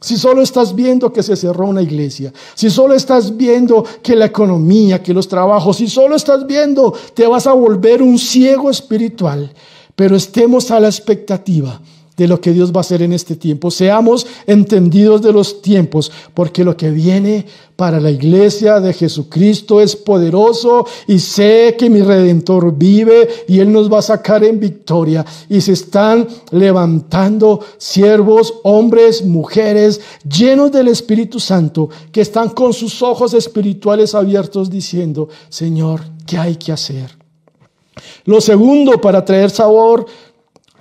si 0.01 0.17
solo 0.17 0.43
estás 0.43 0.75
viendo 0.75 1.13
que 1.13 1.23
se 1.23 1.37
cerró 1.37 1.67
una 1.67 1.83
iglesia, 1.83 2.33
si 2.55 2.71
solo 2.71 2.95
estás 2.95 3.37
viendo 3.37 3.85
que 4.03 4.17
la 4.17 4.27
economía, 4.27 5.03
que 5.03 5.15
los 5.15 5.29
trabajos, 5.29 5.79
si 5.79 5.89
solo 5.89 6.17
estás 6.17 6.47
viendo, 6.47 6.93
te 7.15 7.27
vas 7.27 7.47
a 7.47 7.53
volver 7.53 8.03
un 8.03 8.19
ciego 8.19 8.71
espiritual. 8.71 9.53
Pero 9.95 10.15
estemos 10.15 10.71
a 10.71 10.79
la 10.79 10.89
expectativa 10.89 11.81
de 12.17 12.27
lo 12.27 12.41
que 12.41 12.53
Dios 12.53 12.73
va 12.73 12.79
a 12.79 12.81
hacer 12.81 13.03
en 13.03 13.13
este 13.13 13.37
tiempo. 13.37 13.71
Seamos 13.71 14.27
entendidos 14.47 15.21
de 15.23 15.33
los 15.33 15.61
tiempos, 15.61 16.11
porque 16.35 16.65
lo 16.65 16.77
que 16.77 16.91
viene 16.91 17.45
para 17.77 18.01
la 18.01 18.11
iglesia 18.11 18.81
de 18.81 18.95
Jesucristo 18.95 19.83
es 19.83 19.95
poderoso 19.95 20.87
y 21.07 21.19
sé 21.19 21.77
que 21.79 21.91
mi 21.91 22.01
redentor 22.01 22.75
vive 22.75 23.29
y 23.47 23.61
Él 23.61 23.71
nos 23.71 23.93
va 23.93 23.99
a 23.99 24.03
sacar 24.03 24.43
en 24.45 24.59
victoria. 24.59 25.25
Y 25.49 25.61
se 25.61 25.73
están 25.73 26.27
levantando 26.51 27.61
siervos, 27.77 28.55
hombres, 28.63 29.23
mujeres, 29.23 30.01
llenos 30.27 30.73
del 30.73 30.89
Espíritu 30.89 31.39
Santo, 31.39 31.91
que 32.11 32.23
están 32.23 32.49
con 32.51 32.73
sus 32.73 33.03
ojos 33.03 33.35
espirituales 33.35 34.15
abiertos 34.15 34.71
diciendo, 34.71 35.29
Señor, 35.51 36.01
¿qué 36.27 36.39
hay 36.39 36.57
que 36.57 36.73
hacer? 36.73 37.17
Lo 38.25 38.41
segundo 38.41 39.01
para 39.01 39.25
traer 39.25 39.51
sabor 39.51 40.07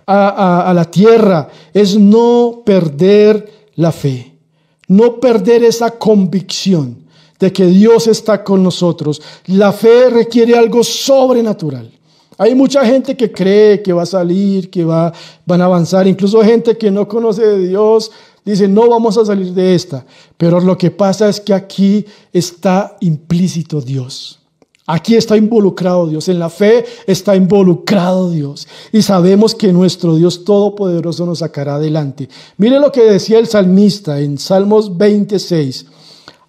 a, 0.07 0.71
la 0.73 0.85
tierra 0.85 1.49
es 1.73 1.97
no 1.97 2.61
perder 2.65 3.69
la 3.75 3.91
fe, 3.91 4.35
no 4.87 5.19
perder 5.19 5.63
esa 5.63 5.91
convicción 5.91 7.05
de 7.39 7.51
que 7.51 7.65
Dios 7.65 8.07
está 8.07 8.43
con 8.43 8.63
nosotros. 8.63 9.21
La 9.47 9.71
fe 9.71 10.09
requiere 10.09 10.57
algo 10.57 10.83
sobrenatural. 10.83 11.91
Hay 12.37 12.53
mucha 12.53 12.85
gente 12.85 13.15
que 13.15 13.31
cree 13.31 13.81
que 13.81 13.93
va 13.93 14.03
a 14.03 14.07
salir, 14.07 14.69
que 14.69 14.83
va, 14.83 15.13
van 15.45 15.61
a 15.61 15.65
avanzar, 15.65 16.07
incluso 16.07 16.41
gente 16.41 16.77
que 16.77 16.91
no 16.91 17.07
conoce 17.07 17.45
de 17.45 17.67
Dios, 17.69 18.11
dice, 18.43 18.67
no 18.67 18.89
vamos 18.89 19.17
a 19.17 19.25
salir 19.25 19.53
de 19.53 19.73
esta. 19.73 20.05
Pero 20.37 20.59
lo 20.59 20.77
que 20.77 20.91
pasa 20.91 21.29
es 21.29 21.39
que 21.39 21.53
aquí 21.53 22.05
está 22.33 22.97
implícito 22.99 23.81
Dios. 23.81 24.39
Aquí 24.87 25.15
está 25.15 25.35
involucrado 25.35 26.07
Dios, 26.07 26.29
en 26.29 26.37
la 26.37 26.49
fe 26.49 26.85
está 27.07 27.35
involucrado 27.35 28.29
Dios. 28.29 28.67
Y 28.91 29.01
sabemos 29.01 29.55
que 29.55 29.73
nuestro 29.73 30.15
Dios 30.15 30.45
Todopoderoso 30.45 31.25
nos 31.25 31.39
sacará 31.39 31.75
adelante. 31.75 32.29
Mire 32.57 32.79
lo 32.79 32.91
que 32.91 33.01
decía 33.01 33.39
el 33.39 33.47
salmista 33.47 34.19
en 34.19 34.37
Salmos 34.37 34.95
26. 34.95 35.87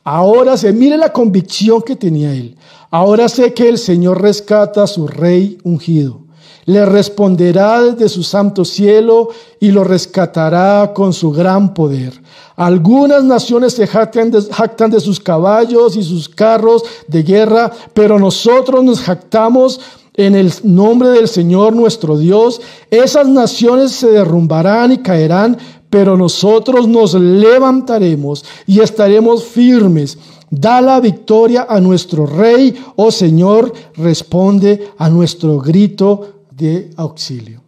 Ahora 0.05 0.59
se, 0.59 0.73
mire 0.75 0.99
la 0.99 1.13
convicción 1.13 1.81
que 1.81 1.97
tenía 1.97 2.33
él. 2.35 2.57
Ahora 2.91 3.29
sé 3.29 3.55
que 3.55 3.69
el 3.69 3.79
Señor 3.79 4.21
rescata 4.21 4.83
a 4.83 4.87
su 4.87 5.09
rey 5.09 5.57
ungido. 5.65 6.26
Le 6.67 6.85
responderá 6.85 7.83
desde 7.83 8.09
su 8.09 8.23
santo 8.23 8.65
cielo 8.65 9.29
y 9.61 9.71
lo 9.71 9.85
rescatará 9.85 10.93
con 10.93 11.13
su 11.13 11.31
gran 11.31 11.73
poder. 11.73 12.13
Algunas 12.57 13.23
naciones 13.23 13.75
se 13.75 13.87
jactan 13.87 14.31
de, 14.31 15.01
sus 15.01 15.21
caballos 15.21 15.97
y 15.97 16.03
sus 16.03 16.29
carros 16.29 16.83
de 17.07 17.23
guerra, 17.23 17.71
pero 17.95 18.19
nosotros 18.19 18.83
nos 18.83 19.01
jactamos 19.01 19.81
en 20.15 20.35
el 20.35 20.53
nombre 20.65 21.11
del 21.11 21.29
Señor 21.29 21.75
nuestro 21.75 22.17
Dios. 22.17 22.61
Esas 22.91 23.29
naciones 23.29 23.93
se 23.93 24.11
derrumbarán 24.11 24.93
y 24.93 24.99
caerán, 24.99 25.59
pero 25.91 26.17
nosotros 26.17 26.89
nos 26.89 27.15
levantaremos 27.15 28.45
y 28.67 28.81
estaremos 28.81 29.45
firmes. 29.45 30.19
Da 30.51 30.81
la 30.81 31.01
victoria 31.01 31.67
a 31.69 31.81
nuestro 31.81 32.25
Rey, 32.25 32.75
oh 32.97 33.11
Señor, 33.11 33.73
responde 33.97 34.93
a 34.97 35.11
nuestro 35.11 35.59
grito 35.59 36.36
de 36.57 36.91
auxilio. 36.97 37.67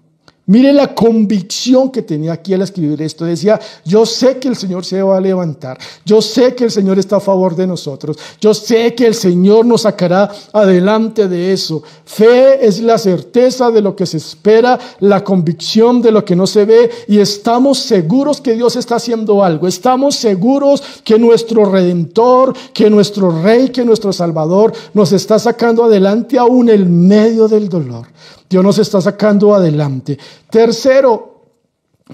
Mire 0.48 0.72
la 0.72 0.94
convicción 0.94 1.90
que 1.90 2.00
tenía 2.00 2.32
aquí 2.32 2.54
al 2.54 2.62
escribir 2.62 3.02
esto. 3.02 3.26
Decía, 3.26 3.60
yo 3.84 4.06
sé 4.06 4.38
que 4.38 4.48
el 4.48 4.56
Señor 4.56 4.82
se 4.82 5.02
va 5.02 5.18
a 5.18 5.20
levantar. 5.20 5.76
Yo 6.06 6.22
sé 6.22 6.54
que 6.54 6.64
el 6.64 6.70
Señor 6.70 6.98
está 6.98 7.16
a 7.16 7.20
favor 7.20 7.54
de 7.54 7.66
nosotros. 7.66 8.16
Yo 8.40 8.54
sé 8.54 8.94
que 8.94 9.06
el 9.06 9.14
Señor 9.14 9.66
nos 9.66 9.82
sacará 9.82 10.30
adelante 10.54 11.28
de 11.28 11.52
eso. 11.52 11.82
Fe 12.02 12.66
es 12.66 12.80
la 12.80 12.96
certeza 12.96 13.70
de 13.70 13.82
lo 13.82 13.94
que 13.94 14.06
se 14.06 14.16
espera, 14.16 14.78
la 15.00 15.22
convicción 15.22 16.00
de 16.00 16.12
lo 16.12 16.24
que 16.24 16.34
no 16.34 16.46
se 16.46 16.64
ve 16.64 16.90
y 17.08 17.18
estamos 17.18 17.80
seguros 17.80 18.40
que 18.40 18.54
Dios 18.54 18.74
está 18.76 18.96
haciendo 18.96 19.44
algo. 19.44 19.68
Estamos 19.68 20.16
seguros 20.16 20.82
que 21.04 21.18
nuestro 21.18 21.66
Redentor, 21.66 22.54
que 22.72 22.88
nuestro 22.88 23.42
Rey, 23.42 23.68
que 23.68 23.84
nuestro 23.84 24.14
Salvador 24.14 24.72
nos 24.94 25.12
está 25.12 25.38
sacando 25.38 25.84
adelante 25.84 26.38
aún 26.38 26.70
en 26.70 27.06
medio 27.06 27.48
del 27.48 27.68
dolor. 27.68 28.06
Dios 28.48 28.64
nos 28.64 28.78
está 28.78 29.00
sacando 29.00 29.54
adelante. 29.54 30.18
Tercero, 30.50 31.42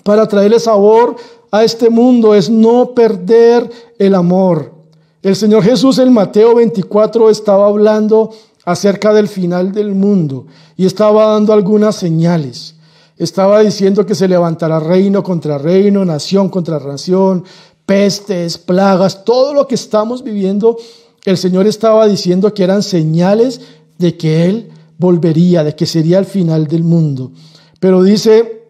para 0.02 0.26
traerle 0.26 0.58
sabor 0.58 1.16
a 1.50 1.62
este 1.62 1.90
mundo 1.90 2.34
es 2.34 2.50
no 2.50 2.94
perder 2.94 3.70
el 3.98 4.14
amor. 4.14 4.72
El 5.22 5.36
Señor 5.36 5.62
Jesús 5.62 5.98
en 5.98 6.12
Mateo 6.12 6.56
24 6.56 7.30
estaba 7.30 7.66
hablando 7.66 8.30
acerca 8.64 9.12
del 9.12 9.28
final 9.28 9.72
del 9.72 9.94
mundo 9.94 10.46
y 10.76 10.86
estaba 10.86 11.26
dando 11.26 11.52
algunas 11.52 11.96
señales. 11.96 12.74
Estaba 13.16 13.60
diciendo 13.60 14.04
que 14.04 14.16
se 14.16 14.26
levantará 14.26 14.80
reino 14.80 15.22
contra 15.22 15.56
reino, 15.56 16.04
nación 16.04 16.48
contra 16.48 16.80
nación, 16.80 17.44
pestes, 17.86 18.58
plagas, 18.58 19.24
todo 19.24 19.54
lo 19.54 19.68
que 19.68 19.76
estamos 19.76 20.24
viviendo. 20.24 20.76
El 21.24 21.38
Señor 21.38 21.66
estaba 21.66 22.08
diciendo 22.08 22.52
que 22.52 22.64
eran 22.64 22.82
señales 22.82 23.60
de 23.98 24.16
que 24.16 24.46
Él 24.46 24.70
volvería, 24.98 25.64
de 25.64 25.74
que 25.74 25.86
sería 25.86 26.18
el 26.18 26.24
final 26.24 26.66
del 26.66 26.84
mundo. 26.84 27.32
Pero 27.80 28.02
dice 28.02 28.62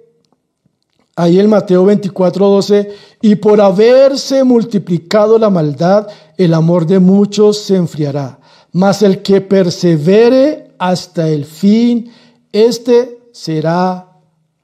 ahí 1.16 1.38
en 1.38 1.48
Mateo 1.48 1.84
24, 1.84 2.48
12, 2.48 2.92
y 3.22 3.36
por 3.36 3.60
haberse 3.60 4.44
multiplicado 4.44 5.38
la 5.38 5.50
maldad, 5.50 6.08
el 6.36 6.54
amor 6.54 6.86
de 6.86 6.98
muchos 6.98 7.58
se 7.58 7.76
enfriará. 7.76 8.40
Mas 8.72 9.02
el 9.02 9.22
que 9.22 9.40
persevere 9.40 10.72
hasta 10.78 11.28
el 11.28 11.44
fin, 11.44 12.10
este 12.52 13.28
será 13.32 14.12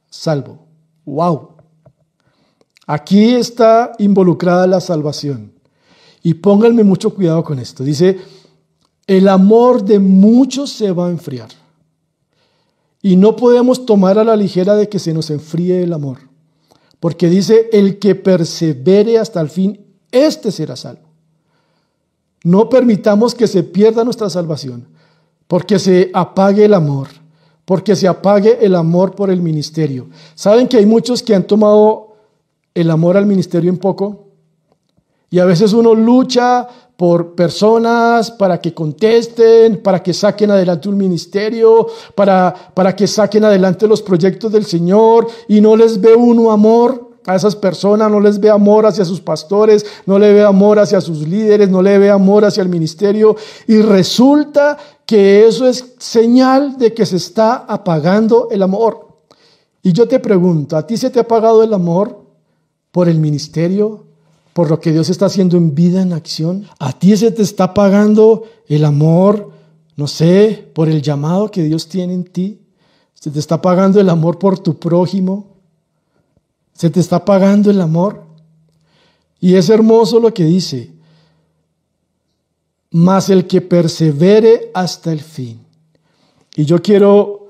salvo. 0.09 0.67
Wow. 1.05 1.51
Aquí 2.87 3.35
está 3.35 3.93
involucrada 3.99 4.67
la 4.67 4.81
salvación. 4.81 5.53
Y 6.23 6.35
pónganme 6.35 6.83
mucho 6.83 7.15
cuidado 7.15 7.45
con 7.45 7.61
esto. 7.61 7.85
Dice, 7.85 8.19
el 9.11 9.27
amor 9.27 9.85
de 9.85 9.99
muchos 9.99 10.71
se 10.71 10.93
va 10.93 11.09
a 11.09 11.11
enfriar. 11.11 11.49
Y 13.03 13.17
no 13.17 13.35
podemos 13.35 13.85
tomar 13.85 14.21
a 14.21 14.25
la 14.25 14.37
ligera 14.37 14.77
de 14.77 14.89
que 14.89 15.01
se 15.01 15.13
nos 15.13 15.31
enfríe 15.31 15.83
el 15.83 15.93
amor. 15.93 16.19
Porque 17.01 17.29
dice, 17.29 17.69
el 17.73 17.99
que 17.99 18.15
persevere 18.15 19.19
hasta 19.19 19.41
el 19.41 19.51
fin, 19.51 19.85
este 20.13 20.53
será 20.53 20.77
salvo. 20.77 21.09
No 22.45 22.69
permitamos 22.69 23.35
que 23.35 23.49
se 23.49 23.65
pierda 23.65 24.05
nuestra 24.05 24.31
salvación, 24.31 24.87
porque 25.49 25.81
se 25.81 26.13
apague 26.15 26.67
el 26.67 26.75
amor, 26.75 27.09
porque 27.65 27.97
se 27.97 28.07
apague 28.07 28.65
el 28.65 28.77
amor 28.77 29.17
por 29.17 29.29
el 29.29 29.41
ministerio. 29.41 30.09
¿Saben 30.37 30.69
que 30.69 30.77
hay 30.77 30.87
muchos 30.87 31.21
que 31.25 31.35
han 31.35 31.49
tomado 31.49 32.15
el 32.75 32.89
amor 32.89 33.17
al 33.17 33.27
ministerio 33.27 33.71
en 33.71 33.79
poco? 33.79 34.30
Y 35.31 35.39
a 35.39 35.45
veces 35.45 35.73
uno 35.73 35.95
lucha 35.95 36.67
por 36.97 37.35
personas 37.35 38.31
para 38.33 38.61
que 38.61 38.75
contesten, 38.75 39.81
para 39.83 40.03
que 40.03 40.13
saquen 40.13 40.51
adelante 40.51 40.89
un 40.89 40.99
ministerio, 40.99 41.87
para, 42.15 42.53
para 42.75 42.95
que 42.95 43.07
saquen 43.07 43.45
adelante 43.45 43.89
los 43.89 44.03
proyectos 44.03 44.53
del 44.53 44.67
Señor 44.67 45.27
y 45.49 45.61
no 45.61 45.77
les 45.77 46.01
ve 46.01 46.15
uno 46.15 46.51
amor 46.51 47.11
a 47.27 47.37
esas 47.37 47.55
personas, 47.55 48.11
no 48.11 48.21
les 48.21 48.41
ve 48.41 48.51
amor 48.51 48.87
hacia 48.87 49.05
sus 49.05 49.21
pastores, 49.21 49.87
no 50.05 50.19
le 50.19 50.33
ve 50.35 50.43
amor 50.43 50.79
hacia 50.79 51.01
sus 51.01 51.27
líderes, 51.27 51.71
no 51.71 51.81
le 51.81 51.97
ve 51.97 52.11
amor 52.11 52.45
hacia 52.45 52.63
el 52.63 52.69
ministerio 52.69 53.37
y 53.67 53.81
resulta 53.81 54.77
que 55.07 55.47
eso 55.47 55.67
es 55.67 55.95
señal 55.99 56.77
de 56.77 56.93
que 56.93 57.07
se 57.07 57.17
está 57.17 57.55
apagando 57.55 58.49
el 58.51 58.63
amor. 58.63 59.09
Y 59.83 59.93
yo 59.93 60.07
te 60.07 60.19
pregunto, 60.19 60.77
¿a 60.77 60.87
ti 60.87 60.97
se 60.97 61.09
te 61.09 61.19
ha 61.19 61.23
apagado 61.23 61.63
el 61.63 61.73
amor 61.73 62.25
por 62.91 63.09
el 63.09 63.19
ministerio, 63.19 64.10
por 64.53 64.69
lo 64.69 64.81
que 64.81 64.93
Dios 64.93 65.09
está 65.09 65.27
haciendo 65.27 65.57
en 65.57 65.75
vida, 65.75 66.03
en 66.03 66.13
acción. 66.13 66.67
A 66.79 66.93
ti 66.93 67.17
se 67.17 67.31
te 67.31 67.43
está 67.43 67.73
pagando 67.75 68.45
el 68.67 68.85
amor, 68.85 69.51
no 69.97 70.07
sé, 70.07 70.71
por 70.75 70.89
el 70.89 71.03
llamado 71.03 71.51
que 71.51 71.63
Dios 71.63 71.89
tiene 71.89 72.15
en 72.15 72.25
ti. 72.25 72.61
Se 73.15 73.31
te 73.31 73.39
está 73.39 73.61
pagando 73.61 74.01
el 74.01 74.09
amor 74.09 74.39
por 74.39 74.59
tu 74.59 74.79
prójimo. 74.79 75.47
Se 76.73 76.91
te 76.91 77.01
está 77.01 77.25
pagando 77.25 77.71
el 77.71 77.81
amor. 77.81 78.25
Y 79.41 79.55
es 79.55 79.69
hermoso 79.71 80.21
lo 80.21 80.35
que 80.35 80.45
dice. 80.45 80.93
Mas 82.91 83.31
el 83.31 83.47
que 83.47 83.61
persevere 83.61 84.71
hasta 84.75 85.13
el 85.13 85.21
fin. 85.21 85.61
Y 86.57 86.65
yo 86.65 86.83
quiero 86.83 87.49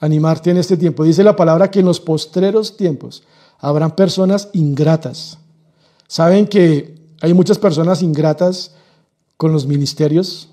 animarte 0.00 0.50
en 0.50 0.58
este 0.58 0.76
tiempo. 0.76 1.04
Dice 1.04 1.24
la 1.24 1.36
palabra 1.36 1.70
que 1.70 1.80
en 1.80 1.86
los 1.86 2.00
postreros 2.00 2.76
tiempos 2.76 3.22
habrán 3.60 3.96
personas 3.96 4.50
ingratas 4.52 5.38
Saben 6.08 6.46
que 6.46 6.94
hay 7.20 7.34
muchas 7.34 7.58
personas 7.58 8.02
ingratas 8.02 8.72
con 9.36 9.52
los 9.52 9.66
ministerios. 9.66 10.50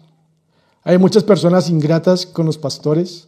Hay 0.84 0.98
muchas 0.98 1.24
personas 1.24 1.70
ingratas 1.70 2.26
con 2.26 2.46
los 2.46 2.58
pastores. 2.58 3.28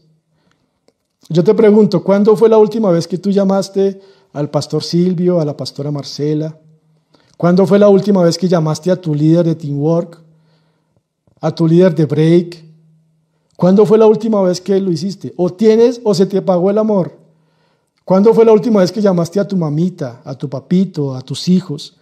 Yo 1.30 1.44
te 1.44 1.54
pregunto, 1.54 2.04
¿cuándo 2.04 2.36
fue 2.36 2.50
la 2.50 2.58
última 2.58 2.92
vez 2.92 3.08
que 3.08 3.18
tú 3.18 3.32
llamaste 3.32 4.02
al 4.34 4.50
pastor 4.50 4.84
Silvio, 4.84 5.40
a 5.40 5.46
la 5.46 5.56
pastora 5.56 5.92
Marcela? 5.92 6.58
¿Cuándo 7.38 7.66
fue 7.66 7.80
la 7.80 7.90
última 7.90 8.24
vez 8.24 8.38
que 8.38 8.48
llamaste 8.48 8.92
a 8.92 9.00
tu 9.00 9.14
líder 9.14 9.46
de 9.46 9.56
Teamwork? 9.56 10.22
¿A 11.42 11.54
tu 11.54 11.68
líder 11.68 11.94
de 11.96 12.06
Break? 12.06 12.64
¿Cuándo 13.56 13.86
fue 13.86 13.98
la 13.98 14.06
última 14.06 14.42
vez 14.42 14.60
que 14.60 14.80
lo 14.80 14.92
hiciste? 14.92 15.34
¿O 15.38 15.52
tienes 15.52 16.02
o 16.04 16.14
se 16.14 16.26
te 16.26 16.42
pagó 16.42 16.70
el 16.70 16.78
amor? 16.78 17.18
¿Cuándo 18.04 18.34
fue 18.34 18.46
la 18.46 18.52
última 18.52 18.82
vez 18.82 18.92
que 18.92 19.02
llamaste 19.02 19.40
a 19.40 19.48
tu 19.48 19.56
mamita, 19.56 20.22
a 20.26 20.36
tu 20.36 20.50
papito, 20.50 21.16
a 21.16 21.22
tus 21.22 21.48
hijos? 21.48 21.98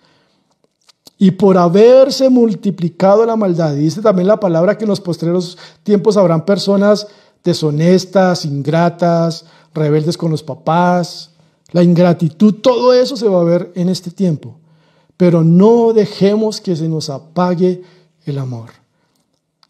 Y 1.17 1.31
por 1.31 1.57
haberse 1.57 2.29
multiplicado 2.29 3.25
la 3.25 3.35
maldad, 3.35 3.75
y 3.75 3.81
dice 3.81 4.01
también 4.01 4.27
la 4.27 4.39
palabra 4.39 4.77
que 4.77 4.85
en 4.85 4.89
los 4.89 5.01
postreros 5.01 5.57
tiempos 5.83 6.17
habrán 6.17 6.45
personas 6.45 7.07
deshonestas, 7.43 8.45
ingratas, 8.45 9.45
rebeldes 9.73 10.17
con 10.17 10.31
los 10.31 10.43
papás, 10.43 11.31
la 11.71 11.83
ingratitud, 11.83 12.55
todo 12.55 12.93
eso 12.93 13.15
se 13.15 13.27
va 13.27 13.41
a 13.41 13.45
ver 13.45 13.71
en 13.75 13.89
este 13.89 14.11
tiempo. 14.11 14.57
Pero 15.15 15.43
no 15.43 15.93
dejemos 15.93 16.59
que 16.59 16.75
se 16.75 16.89
nos 16.89 17.09
apague 17.09 17.83
el 18.25 18.37
amor. 18.37 18.80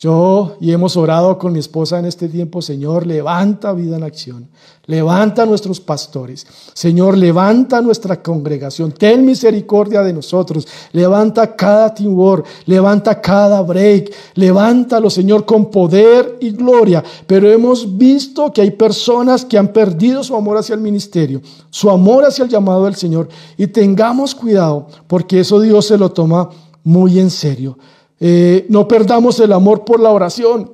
Yo 0.01 0.57
y 0.59 0.71
hemos 0.71 0.97
orado 0.97 1.37
con 1.37 1.53
mi 1.53 1.59
esposa 1.59 1.99
en 1.99 2.05
este 2.05 2.27
tiempo, 2.27 2.59
Señor, 2.63 3.05
levanta 3.05 3.71
vida 3.71 3.97
en 3.97 4.03
acción, 4.03 4.49
levanta 4.87 5.43
a 5.43 5.45
nuestros 5.45 5.79
pastores, 5.79 6.47
Señor, 6.73 7.15
levanta 7.15 7.83
nuestra 7.83 8.19
congregación, 8.23 8.93
ten 8.93 9.23
misericordia 9.23 10.01
de 10.01 10.11
nosotros, 10.11 10.67
levanta 10.91 11.55
cada 11.55 11.93
timor, 11.93 12.43
levanta 12.65 13.21
cada 13.21 13.61
break, 13.61 14.11
levántalo, 14.33 15.07
Señor, 15.07 15.45
con 15.45 15.69
poder 15.69 16.35
y 16.41 16.49
gloria. 16.49 17.03
Pero 17.27 17.47
hemos 17.47 17.95
visto 17.95 18.51
que 18.51 18.61
hay 18.61 18.71
personas 18.71 19.45
que 19.45 19.59
han 19.59 19.67
perdido 19.67 20.23
su 20.23 20.35
amor 20.35 20.57
hacia 20.57 20.73
el 20.73 20.81
ministerio, 20.81 21.43
su 21.69 21.91
amor 21.91 22.25
hacia 22.25 22.45
el 22.45 22.49
llamado 22.49 22.85
del 22.85 22.95
Señor, 22.95 23.29
y 23.55 23.67
tengamos 23.67 24.33
cuidado, 24.33 24.87
porque 25.05 25.41
eso 25.41 25.59
Dios 25.59 25.85
se 25.85 25.99
lo 25.99 26.11
toma 26.11 26.49
muy 26.83 27.19
en 27.19 27.29
serio. 27.29 27.77
Eh, 28.23 28.67
no 28.69 28.88
perdamos 28.88 29.39
el 29.39 29.51
amor 29.51 29.84
por 29.84 29.99
la 29.99 30.12
oración. 30.12 30.71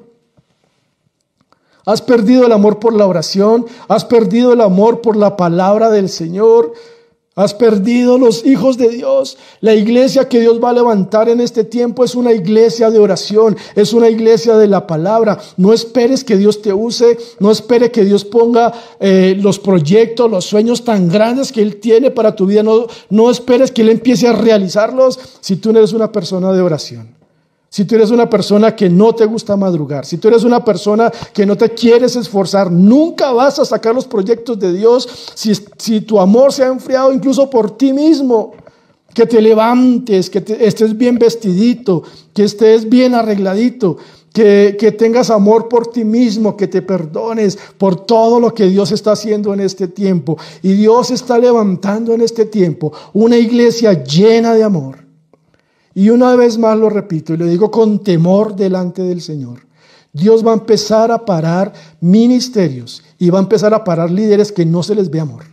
Has 1.86 2.01
perdido 2.01 2.45
el 2.45 2.51
amor 2.51 2.79
por 2.79 2.93
la 2.93 3.07
oración, 3.07 3.65
has 3.88 4.03
perdido 4.03 4.51
el 4.51 4.60
amor 4.60 4.99
por 4.99 5.15
la 5.15 5.38
palabra 5.38 5.89
del 5.89 6.10
Señor, 6.10 6.73
has 7.33 7.53
perdido 7.53 8.17
los 8.17 8.45
hijos 8.45 8.77
de 8.77 8.89
Dios. 8.89 9.38
La 9.62 9.73
iglesia 9.73 10.27
que 10.27 10.41
Dios 10.41 10.62
va 10.62 10.71
a 10.71 10.73
levantar 10.73 11.29
en 11.29 11.39
este 11.39 11.63
tiempo 11.63 12.03
es 12.03 12.13
una 12.13 12.33
iglesia 12.33 12.89
de 12.89 12.99
oración, 12.99 13.55
es 13.73 13.93
una 13.93 14.10
iglesia 14.10 14.57
de 14.57 14.67
la 14.67 14.86
palabra. 14.86 15.39
No 15.55 15.71
esperes 15.71 16.25
que 16.25 16.36
Dios 16.36 16.62
te 16.62 16.73
use, 16.73 17.17
no 17.39 17.51
espere 17.51 17.89
que 17.89 18.03
Dios 18.03 18.25
ponga 18.25 18.73
eh, 18.99 19.38
los 19.39 19.57
proyectos, 19.57 20.29
los 20.29 20.43
sueños 20.43 20.83
tan 20.83 21.07
grandes 21.07 21.53
que 21.53 21.62
Él 21.62 21.77
tiene 21.77 22.12
para 22.12 22.36
tu 22.36 22.47
vida. 22.47 22.63
No, 22.63 22.88
no 23.10 23.31
esperes 23.31 23.71
que 23.71 23.83
Él 23.83 23.89
empiece 23.89 24.27
a 24.27 24.33
realizarlos 24.33 25.17
si 25.39 25.55
tú 25.55 25.71
no 25.71 25.79
eres 25.79 25.93
una 25.93 26.12
persona 26.12 26.51
de 26.51 26.62
oración. 26.62 27.15
Si 27.69 27.84
tú 27.84 27.95
eres 27.95 28.12
una 28.12 28.30
persona 28.30 28.75
que 28.75 28.89
no 28.89 29.13
te 29.13 29.25
gusta 29.25 29.58
madrugar, 29.58 30.06
si 30.06 30.17
tú 30.17 30.30
eres 30.30 30.43
una 30.43 30.63
persona 30.63 31.12
que 31.34 31.45
no 31.45 31.58
te 31.58 31.69
quieres 31.71 32.15
esforzar, 32.15 32.71
nunca 32.71 33.32
vas 33.32 33.60
a 33.60 33.65
sacar 33.65 33.93
los 33.93 34.08
proyectos 34.08 34.58
de 34.58 34.73
Dios 34.73 35.08
si, 35.36 36.01
tu 36.01 36.19
amor 36.19 36.53
se 36.53 36.63
ha 36.63 36.67
enfriado 36.67 37.12
incluso 37.13 37.49
por 37.49 37.77
ti 37.77 37.91
mismo. 37.91 38.53
Que 39.13 39.25
te 39.25 39.41
levantes, 39.41 40.30
que 40.30 40.43
estés 40.60 40.95
bien 40.95 41.17
vestidito, 41.17 42.03
que 42.36 42.43
estés 42.43 42.88
bien 42.88 43.15
arregladito, 43.15 43.97
que, 44.32 44.77
que, 44.80 44.91
tengas 44.91 45.32
amor 45.32 45.67
por 45.67 45.88
ti 45.88 46.03
mismo, 46.03 46.56
que 46.56 46.67
te 46.67 46.84
perdones 46.84 47.58
por 47.80 48.06
todo 48.06 48.39
lo 48.39 48.53
que 48.53 48.67
Dios 48.67 48.91
está 48.91 49.13
haciendo 49.13 49.56
en 49.56 49.62
este 49.62 49.88
tiempo. 49.88 50.38
Y 50.62 50.73
Dios 50.73 51.10
está 51.10 51.39
levantando 51.39 52.13
en 52.13 52.21
este 52.21 52.45
tiempo 52.45 52.93
una 53.13 53.38
iglesia 53.38 54.03
llena 54.03 54.53
de 54.53 54.63
amor 54.63 55.06
y 55.97 56.12
una 56.12 56.36
vez 56.36 56.60
más 56.60 56.77
lo 56.77 56.91
repito 56.91 57.33
y 57.33 57.38
lo 57.38 57.47
digo 57.47 57.71
con 57.71 58.03
temor 58.03 58.55
delante 58.55 59.01
del 59.01 59.19
Señor. 59.19 59.65
Dios 60.13 60.45
va 60.45 60.51
a 60.51 60.53
empezar 60.53 61.12
a 61.12 61.25
parar 61.25 61.73
ministerios 62.01 63.03
y 63.17 63.31
va 63.31 63.39
a 63.39 63.41
empezar 63.41 63.73
a 63.73 63.83
parar 63.83 64.12
líderes 64.12 64.51
que 64.51 64.63
no 64.63 64.83
se 64.83 64.93
les 64.93 65.10
ve 65.10 65.19
amor. 65.19 65.45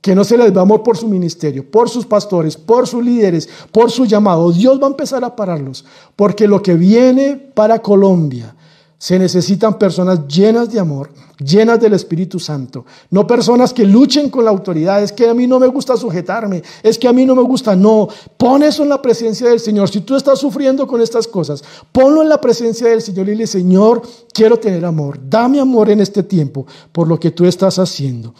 Que 0.00 0.14
no 0.14 0.22
se 0.22 0.38
les 0.38 0.54
ve 0.54 0.60
amor 0.60 0.84
por 0.84 0.96
su 0.96 1.08
ministerio, 1.08 1.68
por 1.68 1.90
sus 1.90 2.06
pastores, 2.06 2.56
por 2.56 2.86
sus 2.86 3.04
líderes, 3.04 3.48
por 3.72 3.90
su 3.90 4.04
llamado. 4.04 4.52
Dios 4.52 4.80
va 4.80 4.86
a 4.86 4.90
empezar 4.90 5.24
a 5.24 5.34
pararlos. 5.34 5.84
Porque 6.14 6.46
lo 6.46 6.62
que 6.62 6.74
viene 6.74 7.34
para 7.52 7.82
Colombia, 7.82 8.54
se 9.02 9.18
necesitan 9.18 9.80
personas 9.80 10.28
llenas 10.28 10.70
de 10.70 10.78
amor, 10.78 11.10
llenas 11.36 11.80
del 11.80 11.92
Espíritu 11.92 12.38
Santo. 12.38 12.86
No 13.10 13.26
personas 13.26 13.74
que 13.74 13.84
luchen 13.84 14.30
con 14.30 14.44
la 14.44 14.52
autoridad. 14.52 15.02
Es 15.02 15.10
que 15.10 15.28
a 15.28 15.34
mí 15.34 15.48
no 15.48 15.58
me 15.58 15.66
gusta 15.66 15.96
sujetarme. 15.96 16.62
Es 16.84 16.98
que 16.98 17.08
a 17.08 17.12
mí 17.12 17.26
no 17.26 17.34
me 17.34 17.42
gusta. 17.42 17.74
No, 17.74 18.06
pon 18.36 18.62
eso 18.62 18.84
en 18.84 18.90
la 18.90 19.02
presencia 19.02 19.48
del 19.48 19.58
Señor. 19.58 19.90
Si 19.90 20.02
tú 20.02 20.14
estás 20.14 20.38
sufriendo 20.38 20.86
con 20.86 21.00
estas 21.00 21.26
cosas, 21.26 21.64
ponlo 21.90 22.22
en 22.22 22.28
la 22.28 22.40
presencia 22.40 22.86
del 22.86 23.02
Señor 23.02 23.26
y 23.26 23.32
dile, 23.32 23.48
Señor, 23.48 24.02
quiero 24.32 24.60
tener 24.60 24.84
amor. 24.84 25.18
Dame 25.28 25.58
amor 25.58 25.90
en 25.90 26.00
este 26.00 26.22
tiempo 26.22 26.64
por 26.92 27.08
lo 27.08 27.18
que 27.18 27.32
tú 27.32 27.44
estás 27.44 27.80
haciendo. 27.80 28.32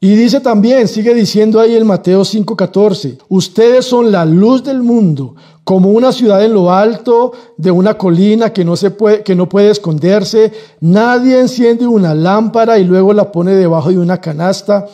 Y 0.00 0.14
dice 0.14 0.38
también, 0.40 0.86
sigue 0.86 1.12
diciendo 1.12 1.58
ahí 1.58 1.74
el 1.74 1.84
Mateo 1.84 2.24
5:14, 2.24 3.18
ustedes 3.28 3.84
son 3.84 4.12
la 4.12 4.24
luz 4.24 4.62
del 4.62 4.80
mundo, 4.80 5.34
como 5.64 5.90
una 5.90 6.12
ciudad 6.12 6.44
en 6.44 6.54
lo 6.54 6.72
alto 6.72 7.32
de 7.56 7.72
una 7.72 7.98
colina 7.98 8.52
que 8.52 8.64
no, 8.64 8.76
se 8.76 8.92
puede, 8.92 9.24
que 9.24 9.34
no 9.34 9.48
puede 9.48 9.70
esconderse. 9.70 10.52
Nadie 10.80 11.40
enciende 11.40 11.84
una 11.88 12.14
lámpara 12.14 12.78
y 12.78 12.84
luego 12.84 13.12
la 13.12 13.32
pone 13.32 13.56
debajo 13.56 13.90
de 13.90 13.98
una 13.98 14.20
canasta. 14.20 14.86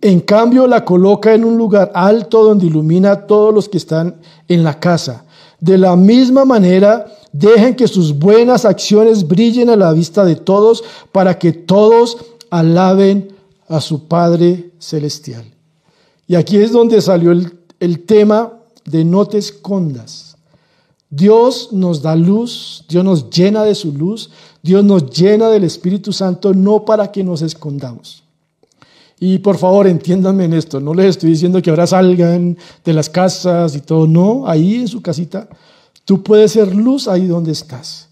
En 0.00 0.20
cambio, 0.20 0.66
la 0.66 0.82
coloca 0.82 1.34
en 1.34 1.44
un 1.44 1.58
lugar 1.58 1.92
alto 1.94 2.42
donde 2.42 2.66
ilumina 2.66 3.12
a 3.12 3.26
todos 3.26 3.54
los 3.54 3.68
que 3.68 3.76
están 3.76 4.16
en 4.48 4.64
la 4.64 4.80
casa. 4.80 5.26
De 5.60 5.76
la 5.76 5.94
misma 5.94 6.46
manera, 6.46 7.04
dejen 7.32 7.76
que 7.76 7.86
sus 7.86 8.18
buenas 8.18 8.64
acciones 8.64 9.28
brillen 9.28 9.68
a 9.68 9.76
la 9.76 9.92
vista 9.92 10.24
de 10.24 10.36
todos 10.36 10.82
para 11.12 11.38
que 11.38 11.52
todos 11.52 12.16
alaben 12.50 13.37
a 13.68 13.80
su 13.80 14.08
Padre 14.08 14.70
Celestial. 14.78 15.44
Y 16.26 16.34
aquí 16.34 16.56
es 16.56 16.72
donde 16.72 17.00
salió 17.00 17.32
el, 17.32 18.04
tema 18.04 18.52
de 18.84 19.04
no 19.04 19.26
te 19.26 19.38
escondas. 19.38 20.36
Dios 21.10 21.70
nos 21.72 22.02
da 22.02 22.14
luz, 22.14 22.84
Dios 22.88 23.04
nos 23.04 23.30
llena 23.30 23.64
de 23.64 23.74
su 23.74 23.92
luz, 23.92 24.30
Dios 24.62 24.84
nos 24.84 25.10
llena 25.10 25.48
del 25.48 25.64
Espíritu 25.64 26.12
Santo, 26.12 26.52
no 26.52 26.84
para 26.84 27.10
que 27.10 27.24
nos 27.24 27.40
escondamos. 27.40 28.22
Y 29.20 29.38
por 29.38 29.56
favor, 29.56 29.86
entiéndanme 29.86 30.44
en 30.44 30.52
esto, 30.52 30.80
no 30.80 30.94
les 30.94 31.06
estoy 31.06 31.30
diciendo 31.30 31.62
que 31.62 31.70
ahora 31.70 31.86
salgan 31.86 32.56
de 32.84 32.92
las 32.92 33.08
casas 33.08 33.74
y 33.74 33.80
todo, 33.80 34.06
no, 34.06 34.46
ahí 34.46 34.76
en 34.76 34.88
su 34.88 35.00
casita, 35.00 35.48
tú 36.04 36.22
puedes 36.22 36.52
ser 36.52 36.74
luz 36.74 37.08
ahí 37.08 37.26
donde 37.26 37.52
estás. 37.52 38.07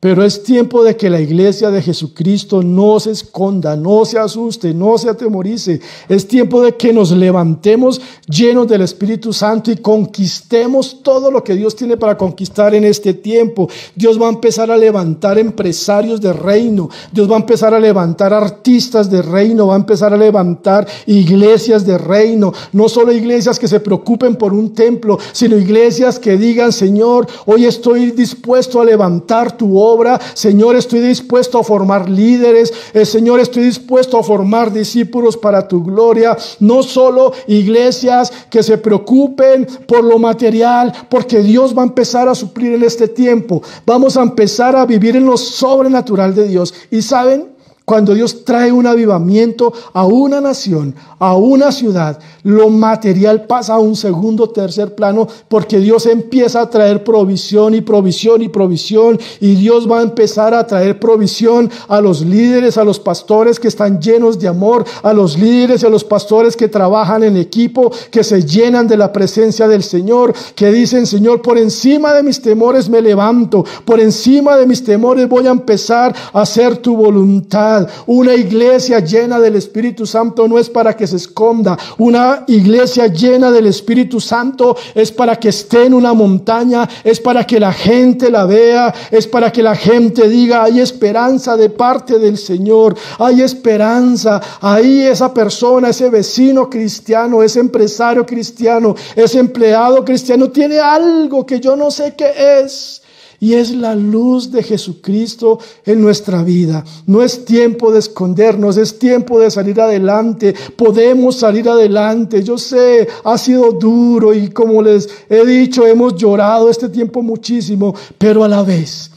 Pero 0.00 0.24
es 0.24 0.42
tiempo 0.42 0.82
de 0.82 0.96
que 0.96 1.10
la 1.10 1.20
iglesia 1.20 1.70
de 1.70 1.82
Jesucristo 1.82 2.62
no 2.62 2.98
se 2.98 3.10
esconda, 3.10 3.76
no 3.76 4.06
se 4.06 4.18
asuste, 4.18 4.72
no 4.72 4.96
se 4.96 5.10
atemorice. 5.10 5.78
Es 6.08 6.26
tiempo 6.26 6.62
de 6.62 6.74
que 6.74 6.90
nos 6.90 7.10
levantemos 7.10 8.00
llenos 8.26 8.66
del 8.66 8.80
Espíritu 8.80 9.34
Santo 9.34 9.70
y 9.70 9.76
conquistemos 9.76 11.02
todo 11.02 11.30
lo 11.30 11.44
que 11.44 11.54
Dios 11.54 11.76
tiene 11.76 11.98
para 11.98 12.16
conquistar 12.16 12.74
en 12.74 12.84
este 12.84 13.12
tiempo. 13.12 13.68
Dios 13.94 14.18
va 14.18 14.28
a 14.28 14.30
empezar 14.30 14.70
a 14.70 14.76
levantar 14.78 15.38
empresarios 15.38 16.18
de 16.18 16.32
reino. 16.32 16.88
Dios 17.12 17.30
va 17.30 17.34
a 17.34 17.40
empezar 17.40 17.74
a 17.74 17.78
levantar 17.78 18.32
artistas 18.32 19.10
de 19.10 19.20
reino. 19.20 19.66
Va 19.66 19.74
a 19.74 19.80
empezar 19.80 20.14
a 20.14 20.16
levantar 20.16 20.88
iglesias 21.04 21.84
de 21.84 21.98
reino. 21.98 22.54
No 22.72 22.88
solo 22.88 23.12
iglesias 23.12 23.58
que 23.58 23.68
se 23.68 23.80
preocupen 23.80 24.36
por 24.36 24.54
un 24.54 24.72
templo, 24.72 25.18
sino 25.32 25.58
iglesias 25.58 26.18
que 26.18 26.38
digan, 26.38 26.72
Señor, 26.72 27.26
hoy 27.44 27.66
estoy 27.66 28.12
dispuesto 28.12 28.80
a 28.80 28.84
levantar 28.86 29.54
tu 29.58 29.76
obra 29.76 29.89
Señor, 30.34 30.76
estoy 30.76 31.00
dispuesto 31.00 31.58
a 31.58 31.64
formar 31.64 32.08
líderes. 32.08 32.72
Eh, 32.92 33.04
Señor, 33.04 33.40
estoy 33.40 33.64
dispuesto 33.64 34.18
a 34.18 34.22
formar 34.22 34.72
discípulos 34.72 35.36
para 35.36 35.66
tu 35.66 35.82
gloria. 35.82 36.36
No 36.60 36.82
solo 36.82 37.32
iglesias 37.46 38.32
que 38.50 38.62
se 38.62 38.78
preocupen 38.78 39.66
por 39.86 40.04
lo 40.04 40.18
material, 40.18 40.92
porque 41.08 41.40
Dios 41.40 41.76
va 41.76 41.82
a 41.82 41.86
empezar 41.86 42.28
a 42.28 42.34
suplir 42.34 42.74
en 42.74 42.82
este 42.82 43.08
tiempo. 43.08 43.62
Vamos 43.86 44.16
a 44.16 44.22
empezar 44.22 44.76
a 44.76 44.86
vivir 44.86 45.16
en 45.16 45.26
lo 45.26 45.36
sobrenatural 45.36 46.34
de 46.34 46.48
Dios. 46.48 46.74
Y 46.90 47.02
saben, 47.02 47.59
cuando 47.90 48.14
Dios 48.14 48.44
trae 48.44 48.70
un 48.70 48.86
avivamiento 48.86 49.72
a 49.92 50.06
una 50.06 50.40
nación, 50.40 50.94
a 51.18 51.34
una 51.34 51.72
ciudad, 51.72 52.20
lo 52.44 52.70
material 52.70 53.48
pasa 53.48 53.74
a 53.74 53.78
un 53.80 53.96
segundo, 53.96 54.50
tercer 54.50 54.94
plano, 54.94 55.26
porque 55.48 55.80
Dios 55.80 56.06
empieza 56.06 56.60
a 56.60 56.70
traer 56.70 57.02
provisión 57.02 57.74
y 57.74 57.80
provisión 57.80 58.42
y 58.42 58.48
provisión, 58.48 59.18
y 59.40 59.56
Dios 59.56 59.90
va 59.90 59.98
a 59.98 60.02
empezar 60.04 60.54
a 60.54 60.68
traer 60.68 61.00
provisión 61.00 61.68
a 61.88 62.00
los 62.00 62.20
líderes, 62.20 62.78
a 62.78 62.84
los 62.84 63.00
pastores 63.00 63.58
que 63.58 63.66
están 63.66 64.00
llenos 64.00 64.38
de 64.38 64.46
amor, 64.46 64.84
a 65.02 65.12
los 65.12 65.36
líderes 65.36 65.82
y 65.82 65.86
a 65.86 65.90
los 65.90 66.04
pastores 66.04 66.56
que 66.56 66.68
trabajan 66.68 67.24
en 67.24 67.36
equipo, 67.36 67.90
que 68.12 68.22
se 68.22 68.44
llenan 68.44 68.86
de 68.86 68.98
la 68.98 69.12
presencia 69.12 69.66
del 69.66 69.82
Señor, 69.82 70.32
que 70.54 70.70
dicen, 70.70 71.08
Señor, 71.08 71.42
por 71.42 71.58
encima 71.58 72.14
de 72.14 72.22
mis 72.22 72.40
temores 72.40 72.88
me 72.88 73.02
levanto, 73.02 73.64
por 73.84 73.98
encima 73.98 74.56
de 74.56 74.66
mis 74.66 74.84
temores 74.84 75.28
voy 75.28 75.48
a 75.48 75.50
empezar 75.50 76.14
a 76.32 76.42
hacer 76.42 76.76
tu 76.76 76.96
voluntad. 76.96 77.79
Una 78.06 78.34
iglesia 78.34 79.00
llena 79.00 79.38
del 79.38 79.56
Espíritu 79.56 80.06
Santo 80.06 80.48
no 80.48 80.58
es 80.58 80.68
para 80.68 80.96
que 80.96 81.06
se 81.06 81.16
esconda. 81.16 81.78
Una 81.98 82.44
iglesia 82.46 83.06
llena 83.06 83.50
del 83.50 83.66
Espíritu 83.66 84.20
Santo 84.20 84.76
es 84.94 85.12
para 85.12 85.36
que 85.36 85.48
esté 85.50 85.86
en 85.86 85.94
una 85.94 86.12
montaña, 86.12 86.88
es 87.04 87.20
para 87.20 87.46
que 87.46 87.60
la 87.60 87.72
gente 87.72 88.30
la 88.30 88.46
vea, 88.46 88.94
es 89.10 89.26
para 89.26 89.50
que 89.52 89.62
la 89.62 89.74
gente 89.74 90.28
diga, 90.28 90.64
hay 90.64 90.80
esperanza 90.80 91.56
de 91.56 91.70
parte 91.70 92.18
del 92.18 92.38
Señor, 92.38 92.96
hay 93.18 93.42
esperanza. 93.42 94.40
Ahí 94.60 95.02
esa 95.02 95.32
persona, 95.32 95.90
ese 95.90 96.10
vecino 96.10 96.68
cristiano, 96.68 97.42
ese 97.42 97.60
empresario 97.60 98.24
cristiano, 98.26 98.94
ese 99.14 99.38
empleado 99.38 100.04
cristiano 100.04 100.50
tiene 100.50 100.78
algo 100.78 101.44
que 101.46 101.60
yo 101.60 101.76
no 101.76 101.90
sé 101.90 102.14
qué 102.16 102.60
es 102.62 102.99
y 103.40 103.54
es 103.54 103.70
la 103.74 103.94
luz 103.94 104.52
de 104.52 104.62
Jesucristo 104.62 105.58
en 105.86 106.02
nuestra 106.02 106.44
vida. 106.44 106.84
No 107.06 107.22
es 107.22 107.46
tiempo 107.46 107.90
de 107.90 107.98
escondernos, 107.98 108.76
es 108.76 108.98
tiempo 108.98 109.40
de 109.40 109.50
salir 109.50 109.80
adelante. 109.80 110.54
Podemos 110.76 111.36
salir 111.36 111.66
adelante. 111.66 112.44
Yo 112.44 112.58
sé, 112.58 113.08
ha 113.24 113.38
sido 113.38 113.72
duro 113.72 114.34
y 114.34 114.50
como 114.50 114.82
les 114.82 115.08
he 115.30 115.44
dicho, 115.46 115.86
hemos 115.86 116.16
llorado 116.16 116.68
este 116.68 116.90
tiempo 116.90 117.22
muchísimo, 117.22 117.94
pero 118.18 118.44
a 118.44 118.48
la 118.48 118.62
vez 118.62 119.10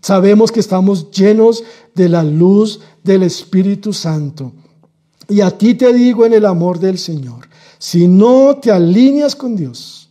sabemos 0.00 0.50
que 0.50 0.60
estamos 0.60 1.10
llenos 1.10 1.62
de 1.94 2.08
la 2.08 2.22
luz 2.22 2.80
del 3.04 3.22
Espíritu 3.22 3.92
Santo. 3.92 4.52
Y 5.28 5.42
a 5.42 5.50
ti 5.50 5.74
te 5.74 5.92
digo 5.92 6.24
en 6.24 6.32
el 6.32 6.46
amor 6.46 6.78
del 6.78 6.96
Señor, 6.96 7.46
si 7.78 8.08
no 8.08 8.56
te 8.62 8.70
alineas 8.70 9.36
con 9.36 9.56
Dios, 9.56 10.08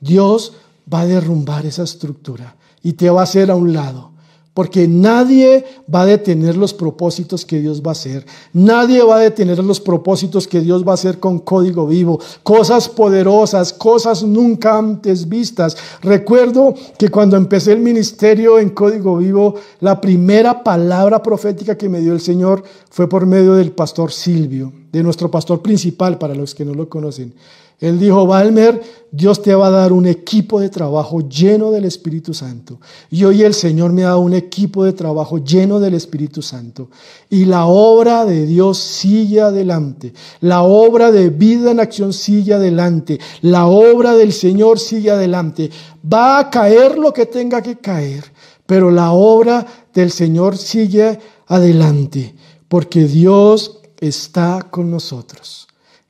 Dios 0.00 0.54
va 0.92 1.02
a 1.02 1.06
derrumbar 1.06 1.64
esa 1.64 1.84
estructura 1.84 2.57
y 2.88 2.94
te 2.94 3.10
va 3.10 3.20
a 3.20 3.24
hacer 3.24 3.50
a 3.50 3.54
un 3.54 3.74
lado 3.74 4.12
porque 4.54 4.88
nadie 4.88 5.64
va 5.94 6.00
a 6.00 6.06
detener 6.06 6.56
los 6.56 6.74
propósitos 6.74 7.44
que 7.44 7.60
Dios 7.60 7.80
va 7.80 7.90
a 7.90 7.92
hacer. 7.92 8.26
Nadie 8.52 9.04
va 9.04 9.14
a 9.14 9.20
detener 9.20 9.62
los 9.62 9.78
propósitos 9.78 10.48
que 10.48 10.60
Dios 10.60 10.84
va 10.84 10.90
a 10.90 10.94
hacer 10.94 11.20
con 11.20 11.38
código 11.38 11.86
vivo. 11.86 12.18
Cosas 12.42 12.88
poderosas, 12.88 13.72
cosas 13.72 14.24
nunca 14.24 14.76
antes 14.76 15.28
vistas. 15.28 15.76
Recuerdo 16.02 16.74
que 16.98 17.08
cuando 17.08 17.36
empecé 17.36 17.70
el 17.70 17.78
ministerio 17.78 18.58
en 18.58 18.70
código 18.70 19.18
vivo, 19.18 19.54
la 19.78 20.00
primera 20.00 20.64
palabra 20.64 21.22
profética 21.22 21.78
que 21.78 21.88
me 21.88 22.00
dio 22.00 22.12
el 22.12 22.20
Señor 22.20 22.64
fue 22.90 23.08
por 23.08 23.26
medio 23.26 23.54
del 23.54 23.70
pastor 23.70 24.10
Silvio, 24.10 24.72
de 24.90 25.04
nuestro 25.04 25.30
pastor 25.30 25.62
principal, 25.62 26.18
para 26.18 26.34
los 26.34 26.56
que 26.56 26.64
no 26.64 26.74
lo 26.74 26.88
conocen. 26.88 27.32
Él 27.80 28.00
dijo, 28.00 28.26
Valmer, 28.26 28.82
Dios 29.12 29.40
te 29.40 29.54
va 29.54 29.68
a 29.68 29.70
dar 29.70 29.92
un 29.92 30.06
equipo 30.06 30.60
de 30.60 30.68
trabajo 30.68 31.28
lleno 31.28 31.70
del 31.70 31.84
Espíritu 31.84 32.34
Santo. 32.34 32.80
Y 33.08 33.24
hoy 33.24 33.42
el 33.42 33.54
Señor 33.54 33.92
me 33.92 34.02
ha 34.02 34.08
dado 34.08 34.20
un 34.20 34.34
equipo 34.34 34.84
de 34.84 34.92
trabajo 34.92 35.38
lleno 35.38 35.78
del 35.78 35.94
Espíritu 35.94 36.42
Santo. 36.42 36.90
Y 37.30 37.44
la 37.44 37.66
obra 37.66 38.24
de 38.24 38.46
Dios 38.46 38.78
sigue 38.78 39.40
adelante. 39.40 40.12
La 40.40 40.62
obra 40.62 41.12
de 41.12 41.30
vida 41.30 41.70
en 41.70 41.78
acción 41.78 42.12
sigue 42.12 42.52
adelante. 42.52 43.20
La 43.42 43.66
obra 43.66 44.14
del 44.14 44.32
Señor 44.32 44.80
sigue 44.80 45.12
adelante. 45.12 45.70
Va 46.12 46.40
a 46.40 46.50
caer 46.50 46.98
lo 46.98 47.12
que 47.12 47.26
tenga 47.26 47.62
que 47.62 47.78
caer. 47.78 48.24
Pero 48.66 48.90
la 48.90 49.12
obra 49.12 49.64
del 49.94 50.10
Señor 50.10 50.56
sigue 50.56 51.20
adelante. 51.46 52.34
Porque 52.66 53.04
Dios 53.04 53.78
está 54.00 54.66
con 54.68 54.90
nosotros. 54.90 55.67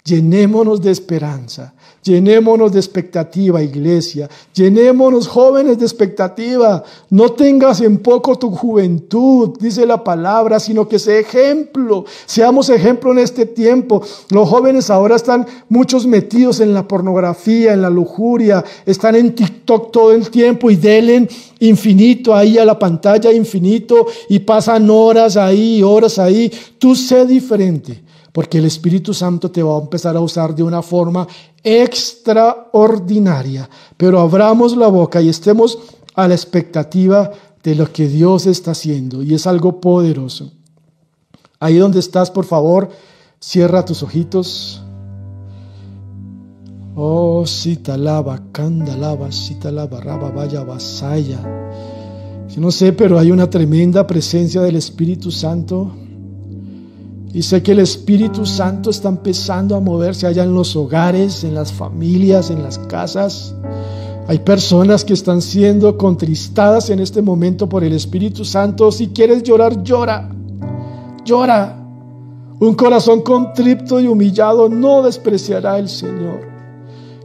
Llenémonos 0.09 0.81
de 0.81 0.91
esperanza, 0.91 1.75
llenémonos 2.03 2.73
de 2.73 2.79
expectativa, 2.79 3.63
iglesia, 3.63 4.27
llenémonos 4.55 5.29
jóvenes 5.29 5.79
de 5.79 5.85
expectativa. 5.85 6.83
No 7.11 7.33
tengas 7.33 7.83
en 7.83 7.99
poco 7.99 8.39
tu 8.39 8.51
juventud, 8.51 9.59
dice 9.61 9.85
la 9.85 10.03
palabra, 10.03 10.61
sino 10.61 10.89
que 10.89 10.99
sea 10.99 11.19
ejemplo, 11.19 12.07
seamos 12.25 12.71
ejemplo 12.71 13.13
en 13.13 13.19
este 13.19 13.45
tiempo. 13.45 14.03
Los 14.31 14.49
jóvenes 14.49 14.89
ahora 14.89 15.17
están 15.17 15.47
muchos 15.69 16.07
metidos 16.07 16.61
en 16.61 16.73
la 16.73 16.89
pornografía, 16.89 17.75
en 17.75 17.83
la 17.83 17.91
lujuria, 17.91 18.65
están 18.87 19.15
en 19.15 19.35
TikTok 19.35 19.93
todo 19.93 20.13
el 20.13 20.31
tiempo 20.31 20.71
y 20.71 20.77
delen 20.77 21.29
infinito 21.61 22.35
ahí 22.35 22.57
a 22.57 22.65
la 22.65 22.79
pantalla, 22.79 23.31
infinito, 23.31 24.07
y 24.31 24.39
pasan 24.39 24.89
horas 24.89 25.37
ahí, 25.37 25.83
horas 25.83 26.19
ahí. 26.19 26.51
Tú 26.79 26.97
sé 26.97 27.27
diferente 27.27 28.08
porque 28.33 28.59
el 28.59 28.67
Espíritu 28.67 29.15
Santo 29.15 29.51
te 29.51 29.63
va 29.63 29.77
a 29.77 29.81
empezar 29.81 30.17
a 30.17 30.21
usar 30.21 30.55
de 30.55 30.63
una 30.63 30.83
forma 30.83 31.27
extraordinaria. 31.63 33.69
Pero 33.97 34.21
abramos 34.21 34.77
la 34.77 34.89
boca 34.89 35.21
y 35.21 35.29
estemos 35.29 35.79
a 36.15 36.29
la 36.29 36.35
expectativa 36.35 37.31
de 37.63 37.75
lo 37.75 37.93
que 37.93 38.09
Dios 38.09 38.47
está 38.47 38.73
haciendo 38.73 39.23
y 39.23 39.35
es 39.35 39.47
algo 39.47 39.81
poderoso. 39.81 40.53
Ahí 41.61 41.77
donde 41.77 41.99
estás, 41.99 42.31
por 42.31 42.45
favor, 42.45 42.89
cierra 43.41 43.85
tus 43.85 44.03
ojitos. 44.03 44.83
Oh, 46.95 47.45
citalaba, 47.47 48.41
candalaba, 48.53 49.31
citalaba, 49.33 50.01
raba, 50.01 50.31
vaya, 50.31 50.65
vasaya. 50.65 51.39
Yo 52.49 52.61
no 52.61 52.71
sé, 52.71 52.93
pero 52.93 53.19
hay 53.19 53.31
una 53.31 53.51
tremenda 53.51 54.07
presencia 54.07 54.63
del 54.63 54.77
Espíritu 54.77 55.31
Santo 55.31 55.93
y 57.33 57.43
sé 57.43 57.63
que 57.63 57.73
el 57.73 57.81
Espíritu 57.81 58.47
Santo 58.47 58.91
está 58.91 59.09
empezando 59.09 59.77
a 59.77 59.81
moverse 59.81 60.27
allá 60.27 60.45
en 60.45 60.55
los 60.55 60.75
hogares, 60.77 61.45
en 61.45 61.55
las 61.55 61.73
familias, 61.73 62.51
en 62.51 62.63
las 62.63 62.79
casas. 62.79 63.55
Hay 64.27 64.39
personas 64.41 65.05
que 65.05 65.13
están 65.13 65.43
siendo 65.43 65.97
contristadas 65.99 66.91
en 66.91 67.01
este 67.01 67.21
momento 67.21 67.69
por 67.69 67.85
el 67.85 67.93
Espíritu 67.93 68.45
Santo. 68.45 68.91
Si 68.91 69.09
quieres 69.09 69.43
llorar, 69.43 69.83
llora. 69.83 70.31
Llora. 71.25 71.75
Un 72.61 72.75
corazón 72.75 73.21
contrito 73.21 74.01
y 74.01 74.07
humillado 74.07 74.69
no 74.69 75.03
despreciará 75.03 75.79
el 75.79 75.89
Señor. 75.89 76.41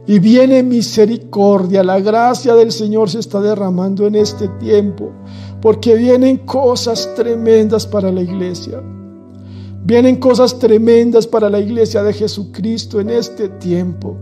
Y 0.06 0.18
viene 0.18 0.62
misericordia. 0.62 1.82
La 1.82 1.98
gracia 1.98 2.54
del 2.54 2.72
Señor 2.72 3.08
se 3.08 3.20
está 3.20 3.40
derramando 3.40 4.06
en 4.06 4.16
este 4.16 4.48
tiempo. 4.48 5.12
Porque 5.62 5.94
vienen 5.94 6.38
cosas 6.38 7.10
tremendas 7.16 7.86
para 7.86 8.12
la 8.12 8.20
iglesia. 8.20 8.82
Vienen 9.86 10.16
cosas 10.16 10.58
tremendas 10.58 11.26
para 11.26 11.50
la 11.50 11.60
iglesia 11.60 12.02
de 12.02 12.14
Jesucristo 12.14 13.00
en 13.00 13.10
este 13.10 13.50
tiempo. 13.50 14.16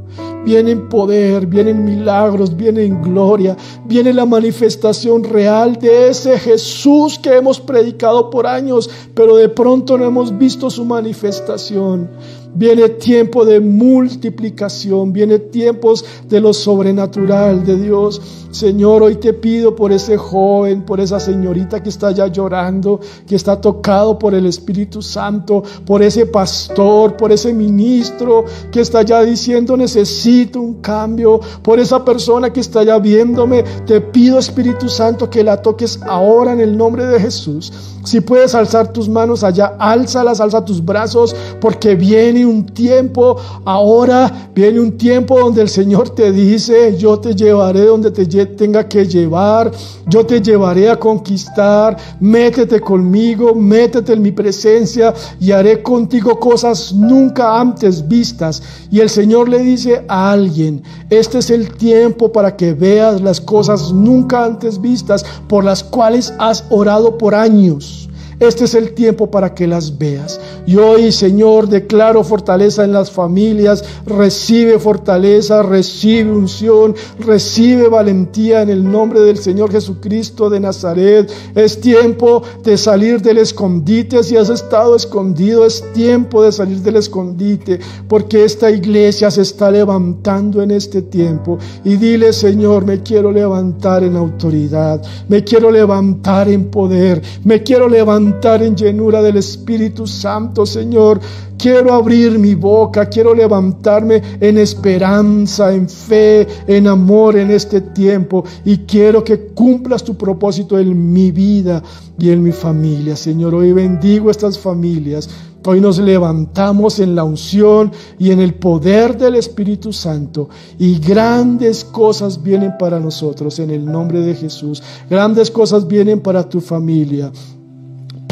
Vienen 0.44 0.88
poder, 0.88 1.46
vienen 1.46 1.84
milagros, 1.84 2.56
vienen 2.56 3.00
gloria, 3.00 3.56
viene 3.84 4.12
la 4.12 4.26
manifestación 4.26 5.22
real 5.22 5.76
de 5.76 6.08
ese 6.08 6.36
Jesús 6.36 7.16
que 7.16 7.36
hemos 7.36 7.60
predicado 7.60 8.28
por 8.28 8.48
años, 8.48 8.90
pero 9.14 9.36
de 9.36 9.48
pronto 9.48 9.96
no 9.96 10.04
hemos 10.04 10.36
visto 10.36 10.68
su 10.68 10.84
manifestación. 10.84 12.10
Viene 12.54 12.90
tiempo 12.90 13.46
de 13.46 13.60
multiplicación, 13.60 15.12
viene 15.12 15.38
tiempos 15.38 16.04
de 16.28 16.40
lo 16.40 16.52
sobrenatural 16.52 17.64
de 17.64 17.76
Dios. 17.76 18.20
Señor, 18.50 19.02
hoy 19.02 19.14
te 19.14 19.32
pido 19.32 19.74
por 19.74 19.90
ese 19.90 20.18
joven, 20.18 20.82
por 20.82 21.00
esa 21.00 21.18
señorita 21.18 21.82
que 21.82 21.88
está 21.88 22.10
ya 22.10 22.26
llorando, 22.26 23.00
que 23.26 23.36
está 23.36 23.58
tocado 23.58 24.18
por 24.18 24.34
el 24.34 24.44
Espíritu 24.44 25.00
Santo, 25.00 25.62
por 25.86 26.02
ese 26.02 26.26
pastor, 26.26 27.16
por 27.16 27.32
ese 27.32 27.54
ministro 27.54 28.44
que 28.70 28.82
está 28.82 29.00
ya 29.00 29.22
diciendo 29.22 29.74
necesito 29.74 30.60
un 30.60 30.82
cambio, 30.82 31.40
por 31.62 31.80
esa 31.80 32.04
persona 32.04 32.52
que 32.52 32.60
está 32.60 32.82
ya 32.82 32.98
viéndome. 32.98 33.62
Te 33.86 34.02
pido 34.02 34.38
Espíritu 34.38 34.90
Santo 34.90 35.30
que 35.30 35.42
la 35.42 35.62
toques 35.62 36.00
ahora 36.02 36.52
en 36.52 36.60
el 36.60 36.76
nombre 36.76 37.06
de 37.06 37.18
Jesús. 37.18 37.72
Si 38.04 38.20
puedes 38.20 38.54
alzar 38.54 38.92
tus 38.92 39.08
manos 39.08 39.44
allá, 39.44 39.76
álzalas, 39.78 40.40
alza 40.40 40.64
tus 40.64 40.84
brazos, 40.84 41.34
porque 41.60 41.94
viene 41.94 42.41
un 42.44 42.66
tiempo, 42.66 43.36
ahora 43.64 44.50
viene 44.54 44.80
un 44.80 44.96
tiempo 44.96 45.38
donde 45.38 45.62
el 45.62 45.68
Señor 45.68 46.10
te 46.10 46.32
dice, 46.32 46.96
yo 46.96 47.18
te 47.18 47.34
llevaré 47.34 47.86
donde 47.86 48.10
te 48.10 48.24
tenga 48.46 48.88
que 48.88 49.06
llevar, 49.06 49.70
yo 50.06 50.24
te 50.26 50.40
llevaré 50.40 50.90
a 50.90 50.98
conquistar, 50.98 51.96
métete 52.20 52.80
conmigo, 52.80 53.54
métete 53.54 54.12
en 54.12 54.22
mi 54.22 54.32
presencia 54.32 55.14
y 55.40 55.52
haré 55.52 55.82
contigo 55.82 56.38
cosas 56.38 56.92
nunca 56.92 57.60
antes 57.60 58.06
vistas. 58.06 58.62
Y 58.90 59.00
el 59.00 59.08
Señor 59.08 59.48
le 59.48 59.58
dice 59.58 60.04
a 60.08 60.32
alguien, 60.32 60.82
este 61.10 61.38
es 61.38 61.50
el 61.50 61.72
tiempo 61.74 62.32
para 62.32 62.56
que 62.56 62.74
veas 62.74 63.20
las 63.20 63.40
cosas 63.40 63.92
nunca 63.92 64.44
antes 64.44 64.80
vistas 64.80 65.24
por 65.48 65.64
las 65.64 65.82
cuales 65.82 66.32
has 66.38 66.64
orado 66.70 67.18
por 67.18 67.34
años. 67.34 68.08
Este 68.42 68.64
es 68.64 68.74
el 68.74 68.92
tiempo 68.94 69.30
para 69.30 69.54
que 69.54 69.68
las 69.68 69.96
veas. 69.98 70.40
Y 70.66 70.74
hoy, 70.74 71.12
Señor, 71.12 71.68
declaro 71.68 72.24
fortaleza 72.24 72.82
en 72.82 72.92
las 72.92 73.08
familias. 73.08 73.84
Recibe 74.04 74.80
fortaleza, 74.80 75.62
recibe 75.62 76.32
unción, 76.32 76.96
recibe 77.20 77.88
valentía 77.88 78.62
en 78.62 78.70
el 78.70 78.82
nombre 78.90 79.20
del 79.20 79.38
Señor 79.38 79.70
Jesucristo 79.70 80.50
de 80.50 80.58
Nazaret. 80.58 81.30
Es 81.54 81.80
tiempo 81.80 82.42
de 82.64 82.76
salir 82.76 83.22
del 83.22 83.38
escondite. 83.38 84.24
Si 84.24 84.36
has 84.36 84.50
estado 84.50 84.96
escondido, 84.96 85.64
es 85.64 85.84
tiempo 85.92 86.42
de 86.42 86.50
salir 86.50 86.78
del 86.78 86.96
escondite. 86.96 87.78
Porque 88.08 88.44
esta 88.44 88.72
iglesia 88.72 89.30
se 89.30 89.42
está 89.42 89.70
levantando 89.70 90.62
en 90.62 90.72
este 90.72 91.00
tiempo. 91.00 91.58
Y 91.84 91.94
dile, 91.94 92.32
Señor, 92.32 92.86
me 92.86 93.04
quiero 93.04 93.30
levantar 93.30 94.02
en 94.02 94.16
autoridad. 94.16 95.00
Me 95.28 95.44
quiero 95.44 95.70
levantar 95.70 96.48
en 96.48 96.64
poder. 96.64 97.22
Me 97.44 97.62
quiero 97.62 97.88
levantar 97.88 98.31
en 98.42 98.74
llenura 98.74 99.22
del 99.22 99.36
Espíritu 99.36 100.06
Santo, 100.06 100.66
Señor. 100.66 101.20
Quiero 101.56 101.92
abrir 101.92 102.38
mi 102.40 102.56
boca, 102.56 103.08
quiero 103.08 103.34
levantarme 103.34 104.20
en 104.40 104.58
esperanza, 104.58 105.72
en 105.72 105.88
fe, 105.88 106.46
en 106.66 106.88
amor 106.88 107.36
en 107.36 107.52
este 107.52 107.80
tiempo. 107.80 108.44
Y 108.64 108.78
quiero 108.78 109.22
que 109.22 109.38
cumplas 109.54 110.02
tu 110.02 110.16
propósito 110.16 110.76
en 110.76 111.12
mi 111.12 111.30
vida 111.30 111.82
y 112.18 112.30
en 112.30 112.42
mi 112.42 112.50
familia. 112.50 113.14
Señor, 113.14 113.54
hoy 113.54 113.72
bendigo 113.72 114.28
estas 114.28 114.58
familias. 114.58 115.28
Hoy 115.64 115.80
nos 115.80 115.98
levantamos 115.98 116.98
en 116.98 117.14
la 117.14 117.22
unción 117.22 117.92
y 118.18 118.32
en 118.32 118.40
el 118.40 118.54
poder 118.54 119.16
del 119.16 119.36
Espíritu 119.36 119.92
Santo 119.92 120.48
y 120.76 120.98
grandes 120.98 121.84
cosas 121.84 122.42
vienen 122.42 122.72
para 122.76 122.98
nosotros 122.98 123.60
en 123.60 123.70
el 123.70 123.84
nombre 123.84 124.20
de 124.20 124.34
Jesús. 124.34 124.82
Grandes 125.08 125.52
cosas 125.52 125.86
vienen 125.86 126.20
para 126.20 126.48
tu 126.48 126.60
familia. 126.60 127.30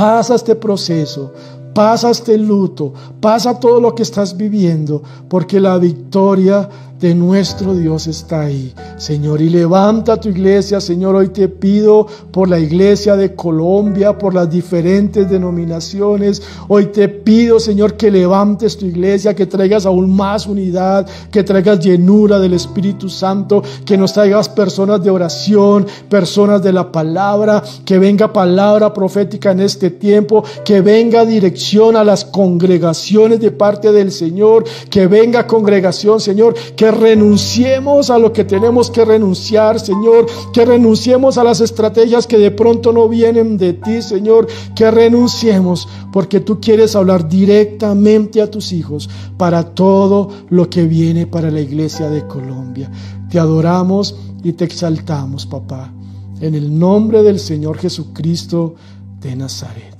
Pasa 0.00 0.34
este 0.34 0.54
proceso, 0.54 1.30
pasa 1.74 2.08
este 2.08 2.38
luto, 2.38 2.94
pasa 3.20 3.60
todo 3.60 3.82
lo 3.82 3.94
que 3.94 4.02
estás 4.02 4.34
viviendo, 4.34 5.02
porque 5.28 5.60
la 5.60 5.76
victoria 5.76 6.66
de 7.00 7.14
nuestro 7.14 7.74
Dios 7.74 8.06
está 8.06 8.42
ahí, 8.42 8.74
Señor. 8.98 9.40
Y 9.40 9.48
levanta 9.48 10.18
tu 10.20 10.28
iglesia, 10.28 10.80
Señor. 10.80 11.16
Hoy 11.16 11.28
te 11.28 11.48
pido 11.48 12.06
por 12.30 12.48
la 12.48 12.58
iglesia 12.58 13.16
de 13.16 13.34
Colombia, 13.34 14.18
por 14.18 14.34
las 14.34 14.50
diferentes 14.50 15.28
denominaciones. 15.30 16.42
Hoy 16.68 16.86
te 16.86 17.08
pido, 17.08 17.58
Señor, 17.58 17.94
que 17.94 18.10
levantes 18.10 18.76
tu 18.76 18.84
iglesia, 18.84 19.34
que 19.34 19.46
traigas 19.46 19.86
aún 19.86 20.14
más 20.14 20.46
unidad, 20.46 21.08
que 21.30 21.42
traigas 21.42 21.80
llenura 21.80 22.38
del 22.38 22.52
Espíritu 22.52 23.08
Santo, 23.08 23.62
que 23.86 23.96
nos 23.96 24.12
traigas 24.12 24.50
personas 24.50 25.02
de 25.02 25.10
oración, 25.10 25.86
personas 26.10 26.62
de 26.62 26.74
la 26.74 26.92
palabra, 26.92 27.62
que 27.86 27.98
venga 27.98 28.30
palabra 28.30 28.92
profética 28.92 29.52
en 29.52 29.60
este 29.60 29.90
tiempo, 29.90 30.44
que 30.66 30.82
venga 30.82 31.24
dirección 31.24 31.96
a 31.96 32.04
las 32.04 32.26
congregaciones 32.26 33.40
de 33.40 33.52
parte 33.52 33.90
del 33.90 34.12
Señor, 34.12 34.64
que 34.90 35.06
venga 35.06 35.46
congregación, 35.46 36.20
Señor, 36.20 36.54
renunciemos 36.90 38.10
a 38.10 38.18
lo 38.18 38.32
que 38.32 38.44
tenemos 38.44 38.90
que 38.90 39.04
renunciar, 39.04 39.80
Señor, 39.80 40.26
que 40.52 40.64
renunciemos 40.64 41.38
a 41.38 41.44
las 41.44 41.60
estrategias 41.60 42.26
que 42.26 42.38
de 42.38 42.50
pronto 42.50 42.92
no 42.92 43.08
vienen 43.08 43.56
de 43.56 43.72
ti, 43.72 44.02
Señor, 44.02 44.46
que 44.74 44.90
renunciemos 44.90 45.88
porque 46.12 46.40
tú 46.40 46.60
quieres 46.60 46.96
hablar 46.96 47.28
directamente 47.28 48.42
a 48.42 48.50
tus 48.50 48.72
hijos 48.72 49.08
para 49.36 49.74
todo 49.74 50.30
lo 50.48 50.68
que 50.68 50.84
viene 50.84 51.26
para 51.26 51.50
la 51.50 51.60
iglesia 51.60 52.10
de 52.10 52.26
Colombia. 52.26 52.90
Te 53.30 53.38
adoramos 53.38 54.16
y 54.42 54.52
te 54.52 54.64
exaltamos, 54.64 55.46
papá, 55.46 55.92
en 56.40 56.54
el 56.54 56.78
nombre 56.78 57.22
del 57.22 57.38
Señor 57.38 57.78
Jesucristo 57.78 58.74
de 59.20 59.36
Nazaret. 59.36 59.96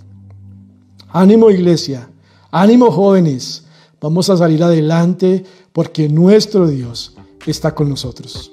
Ánimo 1.12 1.50
iglesia, 1.50 2.08
ánimo 2.50 2.90
jóvenes, 2.90 3.64
vamos 4.00 4.30
a 4.30 4.36
salir 4.36 4.62
adelante 4.62 5.44
porque 5.72 6.08
nuestro 6.08 6.68
Dios 6.68 7.14
está 7.46 7.74
con 7.74 7.88
nosotros. 7.88 8.52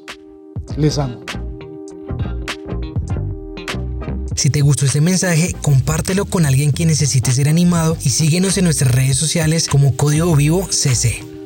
Les 0.77 0.97
amo. 0.97 1.21
Si 4.35 4.51
te 4.51 4.61
gustó 4.61 4.85
este 4.85 5.01
mensaje, 5.01 5.55
compártelo 5.63 6.25
con 6.25 6.45
alguien 6.45 6.71
que 6.71 6.85
necesite 6.85 7.31
ser 7.31 7.49
animado 7.49 7.97
y 8.03 8.11
síguenos 8.11 8.57
en 8.57 8.65
nuestras 8.65 8.91
redes 8.91 9.17
sociales 9.17 9.67
como 9.67 9.95
Código 9.95 10.35
Vivo 10.35 10.67
CC. 10.69 11.36